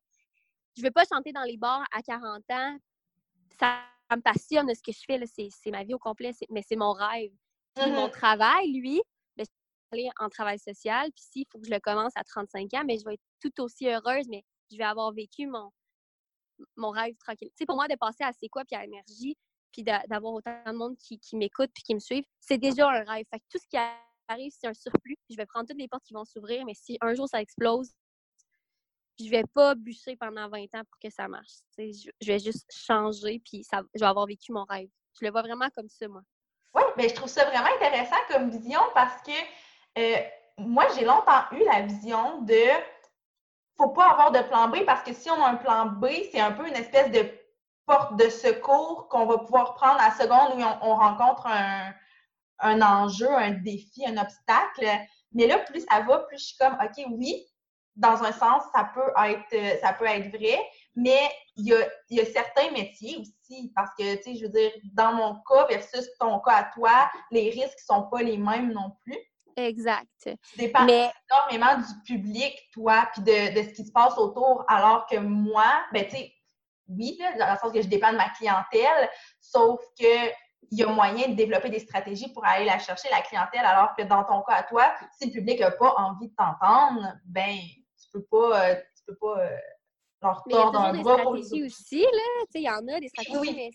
je 0.78 0.82
veux 0.82 0.92
pas 0.92 1.04
chanter 1.12 1.32
dans 1.32 1.44
les 1.44 1.58
bars 1.58 1.86
à 1.92 2.02
40 2.02 2.44
ans. 2.52 2.78
Ça, 3.60 3.80
me 4.16 4.22
passionne 4.22 4.74
ce 4.74 4.82
que 4.82 4.92
je 4.92 5.04
fais, 5.06 5.50
c'est 5.50 5.72
ma 5.72 5.84
vie 5.84 5.94
au 5.94 6.00
complet, 6.00 6.32
mais 6.50 6.62
c'est 6.68 6.76
mon 6.76 6.92
rêve. 6.92 7.32
Puis 7.76 7.90
mon 7.92 8.08
mm-hmm. 8.08 8.12
travail, 8.12 8.74
lui, 8.74 9.02
en 10.20 10.30
travail 10.30 10.60
social. 10.60 11.12
Puis 11.12 11.24
s'il 11.32 11.46
faut 11.52 11.60
que 11.60 11.66
je 11.66 11.72
le 11.72 11.80
commence 11.80 12.14
à 12.16 12.24
35 12.24 12.74
ans, 12.74 12.84
mais 12.86 12.98
je 12.98 13.06
vais 13.06 13.16
être 13.16 13.24
tout 13.42 13.62
aussi 13.62 13.88
heureuse, 13.88 14.28
mais 14.30 14.44
je 14.72 14.78
vais 14.78 14.84
avoir 14.84 15.12
vécu 15.12 15.48
mon, 15.48 15.70
mon 16.76 16.92
rêve 16.92 17.16
tranquille. 17.18 17.50
Tu 17.50 17.60
sais, 17.60 17.66
pour 17.66 17.76
moi, 17.76 17.88
de 17.88 17.96
passer 17.96 18.24
à 18.24 18.32
C'est 18.34 18.50
quoi 18.50 18.64
puis 18.66 18.76
à 18.76 18.86
Énergie, 18.86 19.38
puis 19.72 19.84
d'avoir 19.84 20.34
autant 20.34 20.64
de 20.66 20.72
monde 20.72 20.98
qui, 20.98 21.20
qui 21.20 21.36
m'écoute 21.36 21.72
puis 21.74 21.84
qui 21.84 21.94
me 21.94 22.00
suivent, 22.00 22.26
c'est 22.40 22.58
déjà 22.58 22.90
un 22.90 23.04
rêve. 23.04 23.26
Fait 23.30 23.40
que 23.40 23.46
tout 23.50 23.58
ce 23.58 23.68
qui 23.68 23.78
arrive, 24.28 24.52
c'est 24.58 24.68
un 24.68 24.74
surplus. 24.74 25.18
Je 25.30 25.36
vais 25.36 25.46
prendre 25.46 25.68
toutes 25.68 25.80
les 25.80 25.88
portes 25.88 26.04
qui 26.04 26.14
vont 26.14 26.26
s'ouvrir, 26.26 26.66
mais 26.66 26.74
si 26.74 26.98
un 27.02 27.14
jour 27.14 27.28
ça 27.28 27.42
explose, 27.42 27.92
je 29.20 29.30
vais 29.30 29.44
pas 29.54 29.76
bûcher 29.76 30.16
pendant 30.16 30.50
20 30.50 30.64
ans 30.76 30.84
pour 30.90 31.00
que 31.02 31.10
ça 31.10 31.28
marche. 31.28 31.60
Je, 31.78 32.10
vais 32.26 32.40
juste 32.40 32.70
changer, 32.72 33.42
puis 33.44 33.64
ça, 33.64 33.82
je 33.94 34.00
vais 34.00 34.06
avoir 34.06 34.26
vécu 34.26 34.52
mon 34.52 34.64
rêve. 34.66 34.90
Je 35.20 35.26
le 35.26 35.32
vois 35.32 35.42
vraiment 35.42 35.70
comme 35.76 35.90
ça, 35.90 36.08
moi. 36.08 36.22
Oui, 36.74 36.84
mais 36.98 37.10
je 37.10 37.16
trouve 37.16 37.30
ça 37.30 37.46
vraiment 37.46 37.70
intéressant 37.76 38.16
comme 38.30 38.50
vision 38.50 38.80
parce 38.94 39.22
que 39.24 39.32
euh, 39.98 40.22
moi, 40.58 40.86
j'ai 40.96 41.04
longtemps 41.04 41.44
eu 41.52 41.64
la 41.66 41.82
vision 41.82 42.42
de 42.42 42.56
faut 43.78 43.90
pas 43.90 44.12
avoir 44.12 44.32
de 44.32 44.42
plan 44.48 44.70
B 44.70 44.86
parce 44.86 45.04
que 45.04 45.14
si 45.14 45.30
on 45.30 45.44
a 45.44 45.50
un 45.50 45.56
plan 45.56 45.88
B, 45.88 46.08
c'est 46.32 46.40
un 46.40 46.52
peu 46.52 46.68
une 46.68 46.76
espèce 46.76 47.12
de 47.12 47.30
porte 47.86 48.16
de 48.16 48.30
secours 48.30 49.08
qu'on 49.10 49.26
va 49.26 49.40
pouvoir 49.40 49.74
prendre 49.74 50.00
à 50.00 50.10
la 50.10 50.12
seconde 50.12 50.58
où 50.58 50.64
on, 50.82 50.96
rencontre 50.96 51.48
un, 51.48 51.94
un, 52.60 52.82
enjeu, 52.82 53.30
un 53.30 53.52
défi, 53.52 54.06
un 54.06 54.18
obstacle. 54.18 54.86
Mais 55.34 55.48
là, 55.48 55.60
plus 55.60 55.82
ça 55.90 56.02
va, 56.02 56.20
plus 56.20 56.38
je 56.38 56.46
suis 56.46 56.58
comme 56.58 56.74
OK, 56.74 57.06
oui, 57.10 57.46
dans 57.96 58.24
un 58.24 58.32
sens, 58.32 58.64
ça 58.74 58.90
peut 58.94 59.12
être, 59.26 59.80
ça 59.82 59.94
peut 59.94 60.06
être 60.06 60.30
vrai, 60.36 60.60
mais 60.96 61.30
il 61.56 61.68
y 61.68 61.74
a, 61.74 61.88
il 62.10 62.18
y 62.18 62.22
a 62.22 62.26
certains 62.26 62.72
métiers 62.72 63.18
aussi, 63.18 63.72
parce 63.76 63.92
que, 63.98 64.16
tu 64.18 64.24
sais, 64.24 64.36
je 64.36 64.46
veux 64.46 64.52
dire, 64.52 64.72
dans 64.94 65.14
mon 65.14 65.36
cas 65.48 65.68
versus 65.68 66.10
ton 66.20 66.40
cas 66.40 66.56
à 66.56 66.64
toi, 66.74 67.10
les 67.32 67.50
risques 67.50 67.80
sont 67.80 68.04
pas 68.04 68.22
les 68.22 68.38
mêmes 68.38 68.72
non 68.72 68.96
plus. 69.04 69.18
Exact. 69.58 70.08
Tu 70.24 70.38
dépends 70.58 70.88
énormément 70.88 71.78
du 71.78 72.02
public, 72.06 72.58
toi, 72.74 73.10
puis 73.14 73.22
de, 73.22 73.54
de, 73.54 73.68
ce 73.68 73.74
qui 73.74 73.86
se 73.86 73.92
passe 73.92 74.18
autour, 74.18 74.64
alors 74.68 75.06
que 75.08 75.18
moi, 75.18 75.84
ben, 75.92 76.06
tu 76.06 76.16
sais, 76.16 76.34
oui, 76.88 77.18
dans 77.38 77.52
le 77.52 77.58
sens 77.58 77.72
que 77.72 77.82
je 77.82 77.88
dépends 77.88 78.12
de 78.12 78.18
ma 78.18 78.30
clientèle, 78.30 79.10
sauf 79.40 79.80
que 80.00 80.32
il 80.72 80.80
y 80.80 80.84
a 80.84 80.88
moyen 80.88 81.30
de 81.30 81.34
développer 81.34 81.70
des 81.70 81.80
stratégies 81.80 82.32
pour 82.32 82.46
aller 82.46 82.66
la 82.66 82.80
chercher, 82.80 83.10
la 83.10 83.22
clientèle, 83.22 83.66
alors 83.66 83.94
que 83.96 84.04
dans 84.04 84.24
ton 84.24 84.42
cas 84.44 84.56
à 84.56 84.64
toi, 84.64 84.94
si 85.18 85.26
le 85.28 85.34
public 85.34 85.60
n'a 85.60 85.72
pas 85.72 85.94
envie 85.98 86.30
de 86.30 86.36
t'entendre, 86.36 87.14
ben, 87.26 87.58
peux 88.12 88.24
pas, 88.24 88.72
euh, 88.72 88.76
tu 88.76 89.04
peux 89.08 89.16
pas 89.16 89.46
euh, 89.46 89.58
leur 90.22 90.44
tordre 90.50 90.80
un 90.80 91.02
bras. 91.02 91.16
Des 91.16 91.44
stratégies 91.44 91.64
aussi, 91.64 92.02
là, 92.02 92.46
tu 92.46 92.52
sais, 92.52 92.60
il 92.60 92.64
y 92.64 92.70
en 92.70 92.88
a 92.88 93.00
des 93.00 93.10
stratégies, 93.10 93.56
mais 93.56 93.70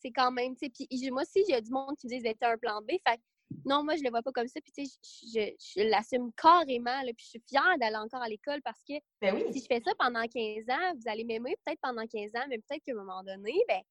c'est 0.00 0.12
quand 0.12 0.32
même, 0.32 0.56
tu 0.56 0.66
sais, 0.66 0.70
puis 0.70 1.10
moi 1.10 1.22
aussi, 1.22 1.44
j'ai 1.48 1.60
du 1.60 1.70
monde 1.70 1.96
qui 1.96 2.06
me 2.06 2.12
dit 2.12 2.20
d'être 2.20 2.42
un 2.42 2.56
plan 2.56 2.80
B, 2.82 2.92
fait 3.06 3.20
non, 3.64 3.84
moi, 3.84 3.96
je 3.96 4.02
le 4.02 4.10
vois 4.10 4.22
pas 4.22 4.32
comme 4.32 4.48
ça. 4.48 4.60
Puis, 4.60 4.72
tu 4.72 4.86
sais, 4.86 4.98
je, 5.02 5.80
je, 5.80 5.88
l'assume 5.88 6.32
carrément. 6.36 7.02
Là, 7.02 7.12
puis, 7.16 7.24
je 7.24 7.30
suis 7.30 7.42
fière 7.48 7.76
d'aller 7.78 7.96
encore 7.96 8.22
à 8.22 8.28
l'école 8.28 8.60
parce 8.62 8.80
que 8.88 8.94
ben 9.20 9.34
oui. 9.34 9.52
si 9.52 9.60
je 9.60 9.66
fais 9.66 9.80
ça 9.84 9.92
pendant 9.98 10.22
15 10.22 10.68
ans, 10.70 10.94
vous 10.94 11.10
allez 11.10 11.24
m'aimer 11.24 11.56
peut-être 11.64 11.80
pendant 11.80 12.06
15 12.06 12.30
ans, 12.36 12.46
mais 12.48 12.58
peut-être 12.58 12.82
qu'à 12.84 12.92
un 12.92 12.96
moment 12.96 13.22
donné, 13.22 13.52
ben, 13.68 13.82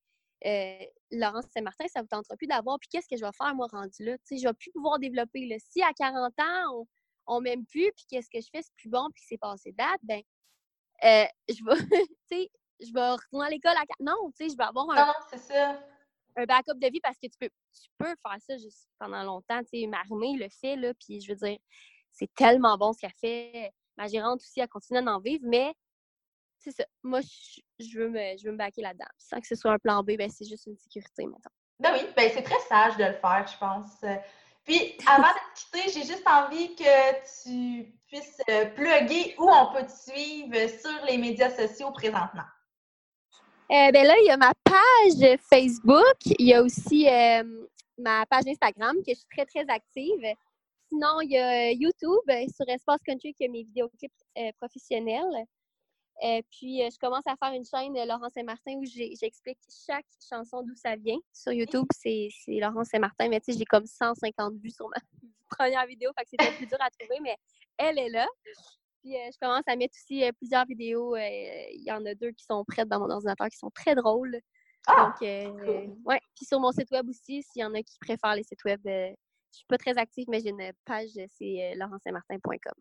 euh, 0.45 0.85
Laurence 1.11 1.45
Saint-Martin, 1.53 1.85
ça 1.87 2.01
vous 2.01 2.07
tentera 2.07 2.35
plus 2.35 2.47
d'avoir. 2.47 2.79
Puis, 2.79 2.89
qu'est-ce 2.91 3.07
que 3.07 3.17
je 3.17 3.25
vais 3.25 3.31
faire, 3.37 3.53
moi, 3.55 3.67
rendu 3.71 4.03
là? 4.03 4.17
Tu 4.19 4.35
sais, 4.35 4.37
je 4.37 4.47
vais 4.47 4.53
plus 4.53 4.71
pouvoir 4.71 4.99
développer. 4.99 5.45
Là. 5.47 5.57
Si 5.59 5.81
à 5.81 5.93
40 5.93 6.33
ans, 6.39 6.79
on, 6.79 6.87
on 7.31 7.41
m'aime 7.41 7.65
plus, 7.65 7.91
puis 7.95 8.05
qu'est-ce 8.09 8.29
que 8.29 8.39
je 8.39 8.47
fais, 8.51 8.61
c'est 8.61 8.75
plus 8.75 8.89
bon, 8.89 9.07
puis 9.13 9.23
c'est 9.25 9.37
passé 9.37 9.71
date, 9.71 9.99
ben, 10.03 10.21
euh, 11.03 11.25
je 11.49 11.63
vais, 11.63 11.75
tu 12.31 12.37
sais, 12.37 12.51
je 12.79 12.93
vais 12.93 13.11
retourner 13.11 13.45
à 13.45 13.49
l'école 13.49 13.75
à... 13.77 13.83
Non, 13.99 14.31
tu 14.35 14.43
sais, 14.43 14.49
je 14.51 14.57
vais 14.57 14.63
avoir 14.63 14.89
un... 14.91 15.05
Non, 15.05 15.13
c'est 15.29 15.39
ça 15.39 15.79
un 16.35 16.45
backup 16.45 16.77
de 16.77 16.87
vie 16.91 17.01
parce 17.01 17.17
que 17.17 17.27
tu 17.27 17.37
peux, 17.39 17.49
tu 17.49 17.89
peux 17.97 18.15
faire 18.21 18.37
ça 18.39 18.57
juste 18.57 18.87
pendant 18.99 19.23
longtemps. 19.23 19.61
Tu 19.63 19.81
sais, 19.81 19.87
Marmée 19.87 20.37
le 20.37 20.49
fait, 20.49 20.75
là, 20.75 20.93
puis 20.93 21.21
je 21.21 21.31
veux 21.31 21.47
dire, 21.47 21.57
c'est 22.11 22.33
tellement 22.35 22.77
bon 22.77 22.93
ce 22.93 22.99
qu'elle 22.99 23.13
fait. 23.19 23.71
Ma 23.97 24.07
gérante 24.07 24.41
aussi, 24.41 24.61
a 24.61 24.67
continué 24.67 25.01
d'en 25.01 25.19
vivre, 25.19 25.43
mais 25.45 25.73
c'est 26.59 26.71
ça. 26.71 26.85
Moi, 27.03 27.21
je, 27.79 27.99
veux 27.99 28.09
me, 28.09 28.37
je 28.37 28.45
veux 28.45 28.51
me 28.51 28.57
baquer 28.57 28.81
là-dedans. 28.81 29.05
Sans 29.17 29.39
que 29.39 29.47
ce 29.47 29.55
soit 29.55 29.71
un 29.71 29.79
plan 29.79 30.03
B, 30.03 30.11
ben, 30.17 30.29
c'est 30.29 30.45
juste 30.45 30.65
une 30.67 30.77
sécurité 30.77 31.25
maintenant. 31.25 31.51
Ben 31.79 31.93
oui, 31.93 32.07
ben 32.15 32.29
c'est 32.31 32.43
très 32.43 32.59
sage 32.59 32.95
de 32.97 33.05
le 33.05 33.13
faire, 33.13 33.47
je 33.47 33.57
pense. 33.57 34.03
Puis, 34.65 34.97
avant 35.07 35.23
de 35.23 35.33
te 35.33 35.59
quitter, 35.59 35.91
j'ai 35.91 36.05
juste 36.05 36.27
envie 36.27 36.75
que 36.75 37.43
tu 37.43 37.93
puisses 38.07 38.41
euh, 38.49 38.65
plugger 38.65 39.35
où 39.39 39.49
on 39.49 39.73
peut 39.73 39.85
te 39.85 39.91
suivre 39.91 40.69
sur 40.69 41.05
les 41.05 41.17
médias 41.17 41.49
sociaux 41.49 41.91
présentement. 41.91 42.43
Euh, 43.71 43.89
ben 43.91 44.05
là, 44.05 44.15
il 44.19 44.25
y 44.25 44.29
a 44.29 44.35
ma 44.35 44.51
page 44.65 45.39
Facebook. 45.49 46.17
Il 46.37 46.45
y 46.45 46.53
a 46.53 46.61
aussi 46.61 47.07
euh, 47.07 47.43
ma 47.97 48.25
page 48.25 48.43
Instagram 48.45 48.97
que 48.97 49.13
je 49.13 49.15
suis 49.15 49.27
très, 49.33 49.45
très 49.45 49.65
active. 49.73 50.35
Sinon, 50.89 51.21
il 51.21 51.31
y 51.31 51.37
a 51.37 51.71
YouTube 51.71 52.29
euh, 52.29 52.45
sur 52.53 52.67
Espace 52.67 52.99
Country 53.05 53.33
qui 53.33 53.45
a 53.45 53.47
mes 53.47 53.63
vidéoclips 53.63 54.11
professionnels. 54.57 55.45
Puis, 56.51 56.79
je 56.79 56.97
commence 56.99 57.25
à 57.25 57.35
faire 57.35 57.53
une 57.53 57.65
chaîne 57.65 57.93
Laurence 58.07 58.33
Saint-Martin 58.33 58.75
où 58.75 58.85
j'explique 58.85 59.57
chaque 59.87 60.05
chanson 60.29 60.61
d'où 60.61 60.75
ça 60.75 60.95
vient. 60.95 61.17
Sur 61.33 61.51
YouTube, 61.51 61.87
c'est 61.91 62.29
Laurence 62.47 62.89
Saint-Martin, 62.89 63.27
mais 63.29 63.39
tu 63.39 63.51
sais, 63.51 63.57
j'ai 63.57 63.65
comme 63.65 63.85
150 63.85 64.55
vues 64.61 64.69
sur 64.69 64.87
ma 64.89 64.97
première 65.49 65.85
vidéo, 65.85 66.11
fait 66.17 66.23
que 66.25 66.29
c'était 66.31 66.55
plus 66.57 66.67
dur 66.67 66.77
à 66.79 66.89
trouver, 66.89 67.19
mais 67.21 67.35
elle 67.77 67.97
est 67.97 68.09
là. 68.09 68.27
Puis 69.01 69.15
euh, 69.15 69.29
je 69.33 69.37
commence 69.39 69.63
à 69.67 69.75
mettre 69.75 69.95
aussi 69.97 70.23
euh, 70.23 70.31
plusieurs 70.33 70.65
vidéos. 70.65 71.15
Euh, 71.15 71.19
il 71.19 71.83
y 71.83 71.91
en 71.91 72.05
a 72.05 72.13
deux 72.13 72.31
qui 72.31 72.43
sont 72.43 72.63
prêtes 72.65 72.87
dans 72.87 72.99
mon 72.99 73.09
ordinateur 73.09 73.47
qui 73.47 73.57
sont 73.57 73.71
très 73.71 73.95
drôles. 73.95 74.39
Ah, 74.87 75.13
Donc, 75.19 75.57
ouais. 76.05 76.19
Puis 76.35 76.45
sur 76.45 76.59
mon 76.59 76.71
site 76.71 76.89
web 76.91 77.07
aussi, 77.07 77.43
s'il 77.43 77.61
y 77.61 77.65
en 77.65 77.73
a 77.73 77.81
qui 77.81 77.97
préfèrent 77.99 78.35
les 78.35 78.43
sites 78.43 78.63
web, 78.65 78.81
je 78.85 79.13
suis 79.51 79.65
pas 79.67 79.77
très 79.77 79.97
active, 79.97 80.25
mais 80.29 80.39
j'ai 80.39 80.49
une 80.49 80.71
page, 80.85 81.09
c'est 81.37 81.73
laurentsaintmartin.com. 81.75 82.73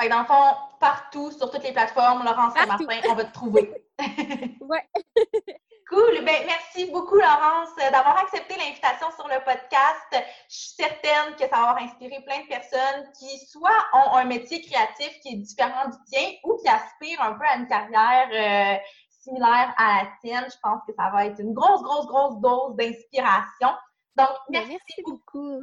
Fait 0.00 0.08
dans 0.08 0.20
le 0.20 0.26
fond, 0.26 0.56
partout, 0.80 1.30
sur 1.30 1.50
toutes 1.50 1.62
les 1.62 1.72
plateformes, 1.72 2.24
Laurence 2.24 2.54
Saint-Martin, 2.54 3.00
on 3.10 3.14
va 3.14 3.24
te 3.24 3.32
trouver. 3.32 3.86
ouais. 4.60 4.88
Cool. 5.92 6.24
Ben, 6.24 6.46
merci 6.46 6.90
beaucoup, 6.90 7.16
Laurence, 7.16 7.76
d'avoir 7.76 8.16
accepté 8.16 8.56
l'invitation 8.56 9.08
sur 9.14 9.28
le 9.28 9.44
podcast. 9.44 10.24
Je 10.48 10.56
suis 10.56 10.74
certaine 10.74 11.34
que 11.34 11.40
ça 11.40 11.48
va 11.48 11.68
avoir 11.68 11.82
inspiré 11.82 12.22
plein 12.24 12.40
de 12.40 12.48
personnes 12.48 13.12
qui 13.18 13.38
soit 13.46 13.84
ont 13.92 14.16
un 14.16 14.24
métier 14.24 14.62
créatif 14.62 15.20
qui 15.20 15.34
est 15.34 15.36
différent 15.36 15.90
du 15.90 15.98
tien 16.10 16.30
ou 16.44 16.56
qui 16.62 16.68
aspirent 16.68 17.20
un 17.20 17.34
peu 17.34 17.44
à 17.44 17.56
une 17.56 17.66
carrière 17.66 18.28
euh, 18.32 18.82
similaire 19.10 19.74
à 19.76 20.04
la 20.04 20.08
tienne. 20.22 20.46
Je 20.50 20.56
pense 20.62 20.80
que 20.88 20.94
ça 20.96 21.10
va 21.10 21.26
être 21.26 21.38
une 21.40 21.52
grosse, 21.52 21.82
grosse, 21.82 22.06
grosse 22.06 22.40
dose 22.40 22.74
d'inspiration. 22.76 23.76
Donc, 24.16 24.30
ben, 24.48 24.66
merci, 24.66 25.02
beaucoup. 25.04 25.60